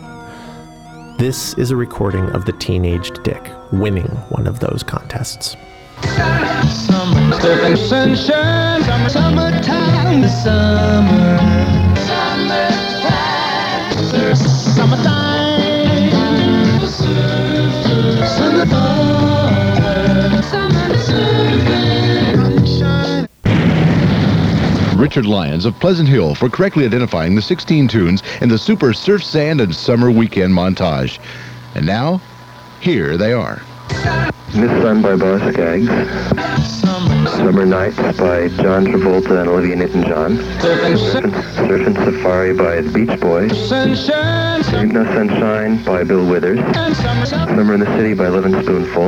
This 1.19 1.53
is 1.53 1.69
a 1.69 1.75
recording 1.75 2.29
of 2.31 2.45
the 2.45 2.53
teenaged 2.53 3.21
Dick 3.21 3.51
winning 3.71 4.07
one 4.29 4.47
of 4.47 4.59
those 4.59 4.81
contests. 4.81 5.55
Summer, 6.01 7.75
sunshine, 7.77 8.83
summer, 8.83 9.09
summertime, 9.09 10.27
summer. 10.27 11.30
Richard 25.11 25.25
Lyons 25.25 25.65
of 25.65 25.77
Pleasant 25.79 26.07
Hill 26.07 26.35
for 26.35 26.47
correctly 26.47 26.85
identifying 26.85 27.35
the 27.35 27.41
16 27.41 27.89
tunes 27.89 28.23
in 28.39 28.49
the 28.49 28.57
Super 28.57 28.93
Surf, 28.93 29.23
Sand, 29.23 29.59
and 29.59 29.75
Summer 29.75 30.09
Weekend 30.09 30.53
montage. 30.53 31.19
And 31.75 31.85
now, 31.85 32.21
here 32.79 33.17
they 33.17 33.33
are. 33.33 33.61
Miss 34.55 34.71
Sun 34.81 35.01
by 35.01 35.15
Boz 35.15 35.41
Scaggs. 35.53 35.87
Summer 37.31 37.65
Nights 37.65 37.97
by 38.17 38.47
John 38.61 38.85
Travolta 38.85 39.41
and 39.41 39.49
Olivia 39.49 39.75
Newton-John. 39.75 40.37
Surfing 40.59 41.95
Safari 42.05 42.53
by 42.53 42.81
the 42.81 42.91
Beach 42.91 43.19
Boys. 43.19 43.69
sunshine, 43.69 44.40
Ain't 44.69 44.93
No 44.93 45.03
Sunshine 45.05 45.83
by 45.83 46.03
Bill 46.03 46.23
Withers. 46.25 46.59
Summer 47.27 47.73
in 47.73 47.79
the 47.79 47.85
City 47.97 48.13
by 48.13 48.27
Lovin' 48.27 48.61
Spoonful. 48.61 49.07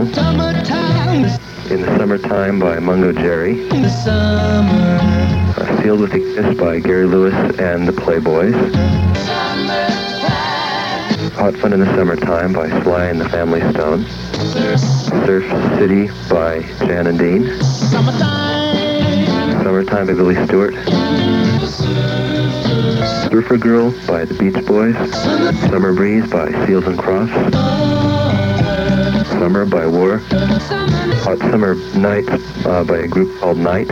In 1.72 1.82
the 1.82 1.98
Summertime 1.98 2.60
by 2.60 2.80
Mungo 2.80 3.12
Jerry. 3.14 3.68
Uh, 3.70 3.90
Sealed 5.82 6.00
with 6.00 6.14
a 6.14 6.18
Kiss 6.18 6.58
by 6.58 6.80
Gary 6.80 7.06
Lewis 7.06 7.34
and 7.60 7.88
the 7.88 7.92
Playboys. 7.92 8.54
Hot 11.36 11.56
Fun 11.58 11.74
in 11.74 11.80
the 11.82 11.96
Summertime 11.96 12.54
by 12.54 12.70
Sly 12.82 13.06
and 13.06 13.22
the 13.22 13.30
Family 13.30 13.62
Stone. 13.74 14.06
Surf 15.26 15.44
City 15.78 16.08
by 16.30 16.62
Jan 16.86 17.08
and 17.08 17.20
Dean. 17.20 17.46
Summertime 19.64 20.08
by 20.08 20.14
Billy 20.14 20.36
Stewart. 20.48 20.74
Surfer 23.34 23.58
Girl 23.58 23.90
by 24.06 24.26
the 24.26 24.36
Beach 24.36 24.64
Boys. 24.64 24.96
Summer 25.72 25.92
Breeze 25.92 26.30
by 26.30 26.52
Seals 26.68 26.86
and 26.86 27.00
Crofts. 27.00 27.34
Summer 29.28 29.66
by 29.66 29.88
War. 29.88 30.20
Hot 30.20 31.40
Summer 31.40 31.74
Night 31.98 32.30
uh, 32.64 32.84
by 32.84 32.98
a 32.98 33.08
group 33.08 33.40
called 33.40 33.58
Night. 33.58 33.90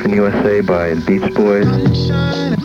Surfing 0.00 0.14
USA 0.14 0.60
by 0.60 0.94
the 0.94 1.00
Beach 1.02 1.34
Boys. 1.34 1.66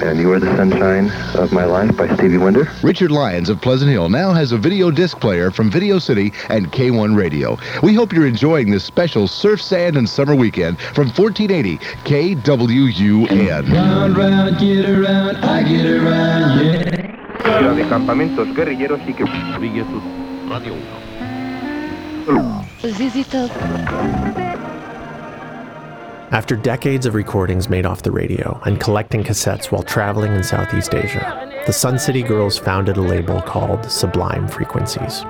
And 0.02 0.20
You 0.20 0.32
Are 0.32 0.40
the 0.40 0.56
Sunshine 0.56 1.12
of 1.36 1.52
My 1.52 1.66
Life 1.66 1.96
by 1.98 2.14
Stevie 2.16 2.38
Wonder. 2.38 2.72
Richard 2.82 3.12
Lyons 3.12 3.50
of 3.50 3.60
Pleasant 3.62 3.92
Hill 3.92 4.10
now 4.10 4.32
has 4.32 4.52
a 4.52 4.58
video 4.58 4.92
disc 4.92 5.20
player 5.20 5.52
from 5.52 5.70
Video 5.70 6.00
City 6.00 6.32
and 6.50 6.72
K1 6.72 7.16
Radio. 7.18 7.58
We 7.84 7.94
hope 7.94 8.14
you're 8.14 8.28
enjoying 8.28 8.72
this 8.72 8.84
special 8.86 9.28
Surf, 9.28 9.62
Sand, 9.62 9.98
and 9.98 10.08
Summer 10.08 10.36
Weekend 10.36 10.80
from 10.80 11.08
1480 11.10 11.78
KWUN. 12.06 13.74
Round, 13.74 14.18
round, 14.18 14.60
get 14.60 14.90
around, 14.90 15.38
I 15.38 15.64
get 15.64 15.86
around, 15.86 16.66
yeah. 16.66 17.74
de 17.76 17.88
campamentos 17.90 18.48
guerrilleros 18.56 19.00
y 19.08 19.14
que 19.14 19.26
Radio 20.48 20.76
After 26.32 26.56
decades 26.56 27.06
of 27.06 27.14
recordings 27.14 27.70
made 27.70 27.86
off 27.86 28.02
the 28.02 28.12
radio 28.12 28.60
and 28.66 28.80
collecting 28.80 29.24
cassettes 29.24 29.72
while 29.72 29.84
traveling 29.84 30.36
in 30.36 30.44
Southeast 30.44 30.96
Asia, 30.96 31.64
the 31.68 31.72
Sun 31.72 32.00
City 32.00 32.24
Girls 32.24 32.58
founded 32.58 32.98
a 32.98 33.02
label 33.02 33.42
called 33.42 33.90
Sublime 33.92 34.48
Frequencies. 34.48 35.24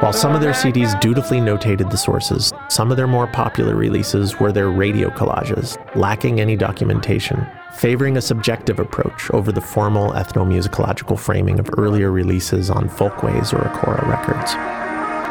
While 0.00 0.12
some 0.12 0.36
of 0.36 0.40
their 0.40 0.52
CDs 0.52 0.98
dutifully 1.00 1.38
notated 1.38 1.90
the 1.90 1.96
sources, 1.96 2.52
some 2.68 2.92
of 2.92 2.96
their 2.96 3.08
more 3.08 3.26
popular 3.26 3.74
releases 3.74 4.38
were 4.38 4.52
their 4.52 4.70
radio 4.70 5.10
collages, 5.10 5.76
lacking 5.96 6.40
any 6.40 6.54
documentation, 6.54 7.44
favoring 7.72 8.16
a 8.16 8.22
subjective 8.22 8.78
approach 8.78 9.30
over 9.32 9.50
the 9.50 9.60
formal 9.60 10.12
ethnomusicological 10.12 11.18
framing 11.18 11.58
of 11.58 11.68
earlier 11.76 12.12
releases 12.12 12.70
on 12.70 12.88
Folkways 12.88 13.52
or 13.52 13.58
Ocora 13.58 14.06
records. 14.06 14.54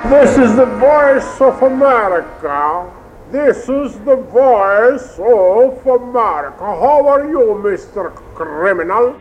This 0.09 0.38
is 0.38 0.57
the 0.57 0.65
voice 0.65 1.41
of 1.41 1.63
America. 1.63 2.97
This 3.31 3.67
is 3.67 3.99
the 4.05 4.15
voice 4.15 5.19
of 5.19 5.85
America. 5.85 6.63
How 6.63 7.05
are 7.09 7.29
you, 7.29 7.61
Mr. 7.61 8.15
Criminal? 8.33 9.19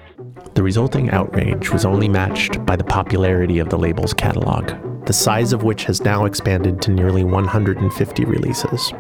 The 0.54 0.62
resulting 0.62 1.10
outrage 1.10 1.72
was 1.72 1.84
only 1.84 2.08
matched 2.08 2.64
by 2.64 2.76
the 2.76 2.84
popularity 2.84 3.58
of 3.58 3.68
the 3.68 3.76
label's 3.76 4.14
catalog, 4.14 5.04
the 5.06 5.12
size 5.12 5.52
of 5.52 5.64
which 5.64 5.84
has 5.84 6.02
now 6.02 6.24
expanded 6.24 6.80
to 6.82 6.92
nearly 6.92 7.24
150 7.24 8.24
releases. 8.26 8.92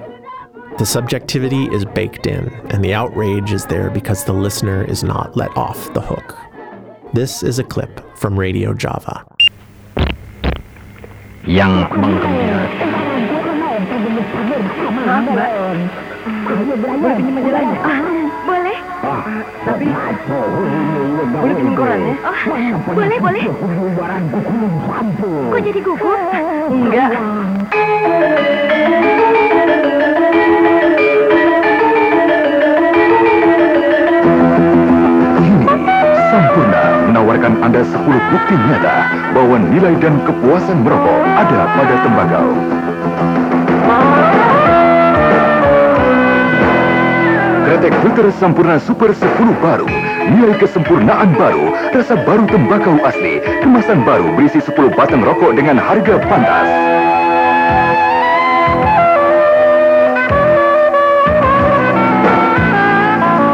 The 0.78 0.86
subjectivity 0.86 1.66
is 1.66 1.84
baked 1.84 2.26
in, 2.26 2.48
and 2.70 2.84
the 2.84 2.92
outrage 2.92 3.52
is 3.52 3.64
there 3.64 3.90
because 3.90 4.24
the 4.24 4.32
listener 4.32 4.84
is 4.84 5.04
not 5.04 5.36
let 5.36 5.56
off 5.56 5.94
the 5.94 6.00
hook. 6.00 6.36
This 7.12 7.44
is 7.44 7.60
a 7.60 7.64
clip 7.64 8.00
from 8.18 8.36
Radio 8.36 8.74
Java. 8.74 9.24
Yang 15.06 15.22
menggembirakan. 15.22 15.78
Boleh 16.26 17.14
pinjam 17.14 17.34
majalahnya? 17.38 17.78
boleh. 18.46 18.78
tapi 19.62 19.86
boleh 21.30 21.54
pinjam 21.54 21.74
korannya? 21.78 22.14
Oh, 22.26 22.38
boleh, 22.90 23.18
boleh. 23.22 23.44
Kok 25.54 25.60
jadi 25.62 25.80
gugup? 25.86 26.18
Enggak. 26.70 27.10
Menawarkan 37.06 37.62
Anda 37.64 37.80
10 37.80 37.96
bukti 38.02 38.54
nyata 38.58 38.96
bahwa 39.32 39.56
nilai 39.62 39.94
dan 40.02 40.20
kepuasan 40.26 40.84
merokok 40.84 41.20
ada 41.38 41.60
pada 41.78 41.94
tembakau. 42.02 42.50
Kretek 47.76 47.92
filter 48.00 48.32
Sampurna 48.40 48.80
Super 48.80 49.12
10 49.12 49.36
baru, 49.60 49.84
nilai 50.32 50.56
kesempurnaan 50.56 51.36
baru, 51.36 51.76
rasa 51.92 52.16
baru 52.24 52.48
tembakau 52.48 52.96
asli, 53.04 53.36
kemasan 53.60 54.00
baru 54.00 54.32
berisi 54.32 54.64
10 54.64 54.96
batang 54.96 55.20
rokok 55.20 55.52
dengan 55.52 55.76
harga 55.76 56.16
pantas. 56.24 56.68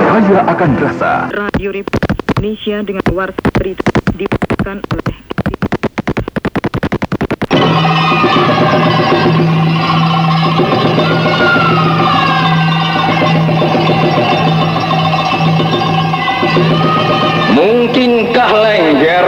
Kaya 0.06 0.40
akan 0.54 0.70
rasa, 0.78 1.26
Radio 1.34 1.74
Indonesia 1.74 2.78
dengan 2.86 3.02
warta 3.10 3.42
berita 3.58 3.90
oleh 4.22 5.18
Mungkinkah 17.52 18.50
lengger 18.50 19.26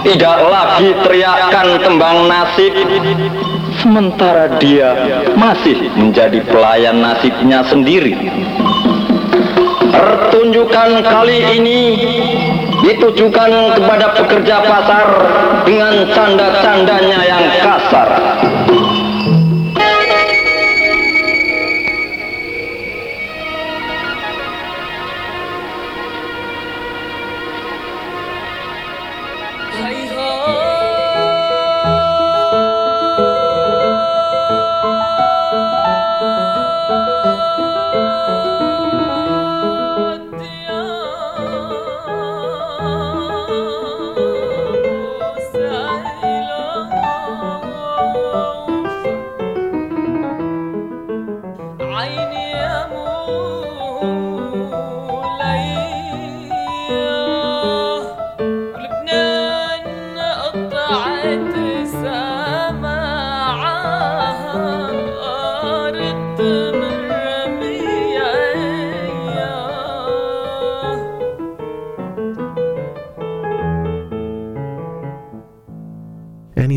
tidak 0.00 0.38
lagi 0.48 0.88
teriakan 1.04 1.66
tembang 1.84 2.18
nasib 2.24 2.72
sementara 3.76 4.56
dia 4.56 4.96
masih 5.36 5.92
menjadi 5.92 6.40
pelayan 6.48 7.04
nasibnya 7.04 7.60
sendiri. 7.68 8.16
Pertunjukan 9.90 11.04
kali 11.04 11.38
ini 11.60 11.80
ditujukan 12.80 13.76
kepada 13.76 14.06
pekerja 14.16 14.56
pasar 14.64 15.06
dengan 15.68 16.08
canda-candanya 16.16 17.20
yang 17.28 17.44
kasar. 17.60 18.08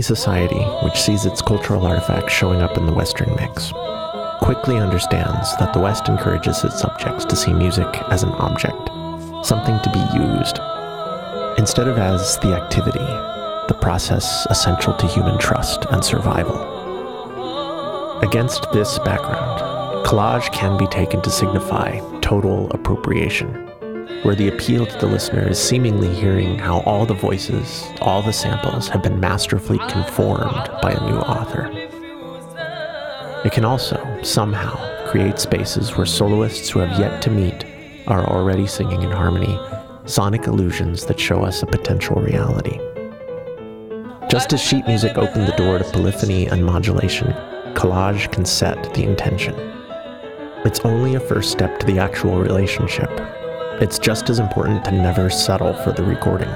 Society 0.04 0.64
which 0.84 1.02
sees 1.02 1.26
its 1.26 1.42
cultural 1.42 1.86
artifacts 1.86 2.34
showing 2.34 2.62
up 2.62 2.78
in 2.78 2.86
the 2.86 2.94
Western 2.94 3.34
mix 3.36 3.72
quickly 4.44 4.78
understands 4.78 5.56
that 5.56 5.72
the 5.72 5.80
West 5.80 6.10
encourages 6.10 6.62
its 6.66 6.82
subjects 6.82 7.24
to 7.24 7.36
see 7.36 7.54
music 7.54 7.88
as 8.10 8.24
an 8.24 8.32
object, 8.32 8.90
something 9.46 9.80
to 9.80 9.90
be 9.94 10.04
used, 10.14 10.60
instead 11.58 11.88
of 11.88 11.98
as 11.98 12.38
the 12.40 12.54
activity, 12.54 13.00
the 13.70 13.78
process 13.80 14.46
essential 14.50 14.94
to 14.96 15.08
human 15.08 15.40
trust 15.40 15.86
and 15.92 16.04
survival. 16.04 16.60
Against 18.20 18.70
this 18.74 19.00
background, 19.00 19.62
collage 20.06 20.52
can 20.52 20.78
be 20.78 20.88
taken 20.88 21.22
to 21.22 21.30
signify 21.30 22.00
total 22.20 22.70
appropriation, 22.72 23.72
where 24.24 24.36
the 24.36 24.48
appeal 24.48 24.86
to 24.86 24.98
the 24.98 25.06
listener 25.06 25.48
is 25.48 25.60
seemingly 25.60 26.08
hearing 26.16 26.58
how 26.58 26.80
all 26.82 27.06
the 27.06 27.14
voices, 27.14 27.84
all 28.02 28.22
the 28.22 28.34
samples 28.34 28.88
have 28.88 29.04
been 29.04 29.20
masterfully 29.20 29.80
conformed 29.90 30.70
by 30.82 30.92
a 30.92 31.10
new 31.10 31.18
author. 31.18 31.70
It 33.46 33.52
can 33.52 33.66
also, 33.66 34.00
somehow, 34.24 34.78
create 35.08 35.40
spaces 35.40 35.98
where 35.98 36.06
soloists 36.06 36.70
who 36.70 36.80
have 36.80 36.98
yet 36.98 37.22
to 37.24 37.30
meet 37.30 37.66
are 38.08 38.26
already 38.26 38.66
singing 38.66 39.04
in 39.04 39.12
harmony, 39.12 39.60
sonic 40.06 40.48
illusions 40.48 41.06
that 41.06 41.20
show 41.20 41.44
us 41.44 41.62
a 41.62 41.68
potential 41.68 42.16
reality. 42.22 42.80
Just 44.30 44.54
as 44.54 44.62
sheet 44.62 44.88
music 44.88 45.18
opened 45.18 45.48
the 45.48 45.56
door 45.58 45.78
to 45.78 45.84
polyphony 45.84 46.48
and 46.48 46.66
modulation, 46.66 47.28
collage 47.74 48.32
can 48.32 48.46
set 48.46 48.94
the 48.94 49.04
intention. 49.04 49.54
It's 50.66 50.80
only 50.80 51.16
a 51.16 51.20
first 51.20 51.52
step 51.52 51.80
to 51.80 51.86
the 51.86 52.00
actual 52.00 52.40
relationship. 52.40 53.12
It's 53.82 53.98
just 53.98 54.30
as 54.30 54.38
important 54.38 54.86
to 54.86 54.92
never 54.92 55.32
settle 55.32 55.74
for 55.74 55.92
the 55.92 56.04
recording. 56.04 56.50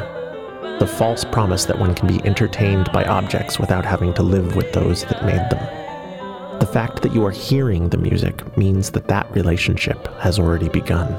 The 0.77 0.85
false 0.87 1.25
promise 1.25 1.65
that 1.65 1.79
one 1.79 1.95
can 1.95 2.07
be 2.07 2.23
entertained 2.23 2.91
by 2.93 3.05
objects 3.05 3.57
without 3.59 3.83
having 3.83 4.13
to 4.13 4.23
live 4.23 4.55
with 4.55 4.71
those 4.71 5.03
that 5.05 5.25
made 5.25 5.49
them. 5.49 6.59
The 6.59 6.69
fact 6.71 7.01
that 7.01 7.15
you 7.15 7.25
are 7.25 7.31
hearing 7.31 7.89
the 7.89 7.97
music 7.97 8.55
means 8.55 8.91
that 8.91 9.07
that 9.07 9.29
relationship 9.31 10.07
has 10.19 10.37
already 10.37 10.69
begun. 10.69 11.11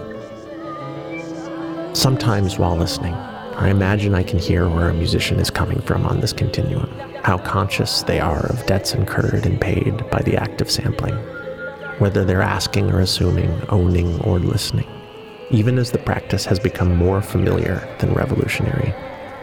Sometimes 1.97 2.59
while 2.59 2.77
listening, 2.77 3.15
I 3.15 3.69
imagine 3.69 4.15
I 4.15 4.23
can 4.23 4.39
hear 4.39 4.69
where 4.69 4.91
a 4.91 4.95
musician 4.95 5.41
is 5.41 5.51
coming 5.51 5.81
from 5.83 6.07
on 6.07 6.20
this 6.20 6.33
continuum, 6.33 6.89
how 7.25 7.39
conscious 7.39 8.03
they 8.03 8.20
are 8.20 8.47
of 8.47 8.65
debts 8.66 8.95
incurred 8.95 9.45
and 9.45 9.61
paid 9.61 10.09
by 10.11 10.23
the 10.23 10.37
act 10.37 10.61
of 10.61 10.70
sampling, 10.70 11.16
whether 11.99 12.25
they're 12.25 12.41
asking 12.41 12.93
or 12.93 13.01
assuming, 13.01 13.51
owning 13.69 14.20
or 14.20 14.39
listening. 14.39 14.87
Even 15.51 15.79
as 15.79 15.91
the 15.91 15.99
practice 15.99 16.45
has 16.45 16.61
become 16.61 16.95
more 16.95 17.23
familiar 17.23 17.89
than 18.01 18.12
revolutionary, 18.12 18.95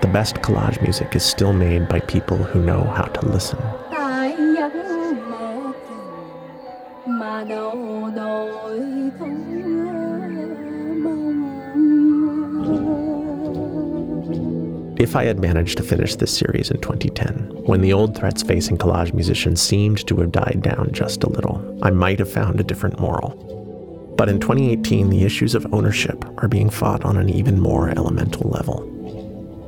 the 0.02 0.08
best 0.08 0.36
collage 0.36 0.80
music 0.84 1.16
is 1.16 1.26
still 1.26 1.52
made 1.52 1.90
by 1.90 2.00
people 2.02 2.38
who 2.38 2.62
know 2.62 2.84
how 2.84 3.06
to 3.06 3.26
listen. 3.26 3.58
If 14.98 15.16
I 15.16 15.26
had 15.26 15.40
managed 15.40 15.78
to 15.78 15.84
finish 15.84 16.16
this 16.16 16.38
series 16.38 16.70
in 16.70 16.82
2010, 16.82 17.64
when 17.66 17.82
the 17.82 17.94
old 17.94 18.16
threats 18.16 18.44
facing 18.44 18.78
collage 18.78 19.14
musicians 19.14 19.60
seemed 19.60 20.06
to 20.06 20.18
have 20.18 20.32
died 20.32 20.62
down 20.62 20.92
just 20.92 21.24
a 21.24 21.30
little, 21.30 21.80
I 21.82 21.90
might 21.90 22.20
have 22.20 22.32
found 22.32 22.60
a 22.60 22.64
different 22.64 23.00
moral. 23.00 23.55
But 24.18 24.30
in 24.30 24.40
2018, 24.40 25.10
the 25.10 25.24
issues 25.24 25.56
of 25.56 25.74
ownership 25.74 26.24
are 26.42 26.48
being 26.48 26.70
fought 26.70 27.04
on 27.04 27.18
an 27.18 27.30
even 27.30 27.60
more 27.60 27.90
elemental 27.90 28.50
level. 28.50 28.92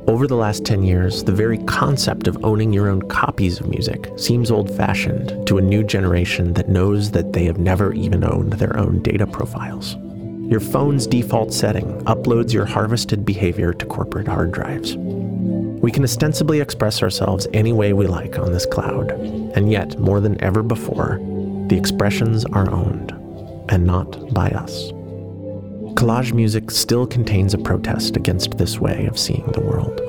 Over 0.08 0.26
the 0.26 0.36
last 0.36 0.64
10 0.64 0.84
years, 0.84 1.22
the 1.22 1.32
very 1.32 1.58
concept 1.64 2.28
of 2.28 2.42
owning 2.42 2.72
your 2.72 2.88
own 2.88 3.02
copies 3.02 3.60
of 3.60 3.68
music 3.68 4.08
seems 4.16 4.50
old 4.50 4.74
fashioned 4.74 5.46
to 5.46 5.58
a 5.58 5.62
new 5.62 5.84
generation 5.84 6.54
that 6.54 6.70
knows 6.70 7.10
that 7.10 7.34
they 7.34 7.44
have 7.44 7.58
never 7.58 7.92
even 7.92 8.24
owned 8.24 8.54
their 8.54 8.78
own 8.78 9.02
data 9.02 9.26
profiles. 9.26 9.96
Your 10.50 10.60
phone's 10.60 11.06
default 11.06 11.52
setting 11.52 11.84
uploads 12.04 12.54
your 12.54 12.64
harvested 12.64 13.26
behavior 13.26 13.74
to 13.74 13.84
corporate 13.84 14.28
hard 14.28 14.50
drives. 14.50 14.96
We 14.96 15.92
can 15.92 16.04
ostensibly 16.04 16.60
express 16.60 17.02
ourselves 17.02 17.46
any 17.52 17.74
way 17.74 17.92
we 17.92 18.06
like 18.06 18.38
on 18.38 18.50
this 18.50 18.64
cloud, 18.64 19.10
and 19.10 19.70
yet, 19.70 19.98
more 19.98 20.20
than 20.20 20.42
ever 20.42 20.62
before, 20.62 21.18
the 21.66 21.76
expressions 21.76 22.46
are 22.46 22.70
owned, 22.70 23.07
and 23.68 23.86
not 23.86 24.32
by 24.32 24.48
us. 24.50 24.92
Collage 25.94 26.32
music 26.32 26.70
still 26.70 27.06
contains 27.06 27.54
a 27.54 27.58
protest 27.58 28.16
against 28.16 28.56
this 28.56 28.78
way 28.78 29.06
of 29.06 29.18
seeing 29.18 29.46
the 29.52 29.60
world. 29.60 30.00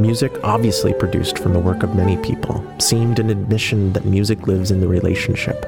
Music, 0.00 0.32
obviously 0.42 0.94
produced 0.94 1.38
from 1.38 1.52
the 1.52 1.58
work 1.58 1.82
of 1.82 1.94
many 1.94 2.16
people, 2.22 2.64
seemed 2.78 3.18
an 3.18 3.28
admission 3.28 3.92
that 3.92 4.06
music 4.06 4.46
lives 4.46 4.70
in 4.70 4.80
the 4.80 4.88
relationship 4.88 5.66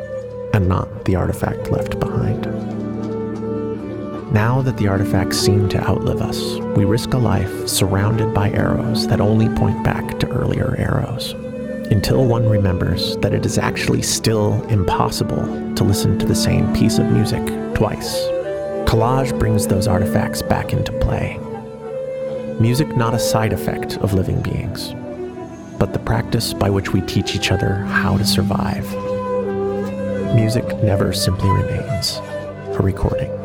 and 0.54 0.66
not 0.68 1.04
the 1.04 1.14
artifact 1.14 1.70
left 1.70 2.00
behind. 2.00 2.46
Now 4.32 4.62
that 4.62 4.78
the 4.78 4.88
artifacts 4.88 5.36
seem 5.36 5.68
to 5.68 5.86
outlive 5.86 6.22
us, 6.22 6.56
we 6.74 6.86
risk 6.86 7.12
a 7.12 7.18
life 7.18 7.68
surrounded 7.68 8.32
by 8.32 8.50
arrows 8.52 9.06
that 9.08 9.20
only 9.20 9.50
point 9.50 9.84
back 9.84 10.18
to 10.20 10.28
earlier 10.30 10.74
arrows. 10.78 11.34
Until 11.92 12.24
one 12.24 12.48
remembers 12.48 13.18
that 13.18 13.34
it 13.34 13.44
is 13.44 13.58
actually 13.58 14.00
still 14.00 14.66
impossible 14.68 15.74
to 15.74 15.84
listen 15.84 16.18
to 16.18 16.24
the 16.24 16.34
same 16.34 16.72
piece 16.72 16.96
of 16.96 17.12
music 17.12 17.44
twice. 17.74 18.16
Collage 18.88 19.38
brings 19.38 19.66
those 19.66 19.86
artifacts 19.86 20.40
back 20.40 20.72
into 20.72 20.90
play. 21.00 21.38
Music 22.58 22.96
not 22.96 23.12
a 23.12 23.18
side 23.18 23.52
effect 23.52 23.98
of 23.98 24.14
living 24.14 24.40
beings, 24.40 24.94
but 25.78 25.92
the 25.92 25.98
practice 25.98 26.54
by 26.54 26.70
which 26.70 26.94
we 26.94 27.02
teach 27.02 27.36
each 27.36 27.52
other 27.52 27.74
how 27.74 28.16
to 28.16 28.24
survive. 28.24 28.90
Music 30.34 30.64
never 30.82 31.12
simply 31.12 31.50
remains 31.50 32.16
a 32.68 32.78
recording. 32.80 33.41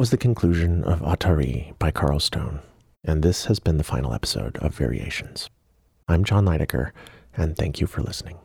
Was 0.00 0.08
the 0.08 0.16
conclusion 0.16 0.82
of 0.84 1.02
Atari 1.02 1.78
by 1.78 1.90
Carl 1.90 2.20
Stone, 2.20 2.60
and 3.04 3.22
this 3.22 3.44
has 3.44 3.60
been 3.60 3.76
the 3.76 3.84
final 3.84 4.14
episode 4.14 4.56
of 4.56 4.74
Variations. 4.74 5.50
I'm 6.08 6.24
Jon 6.24 6.46
Leidecker, 6.46 6.92
and 7.36 7.54
thank 7.54 7.82
you 7.82 7.86
for 7.86 8.00
listening. 8.00 8.38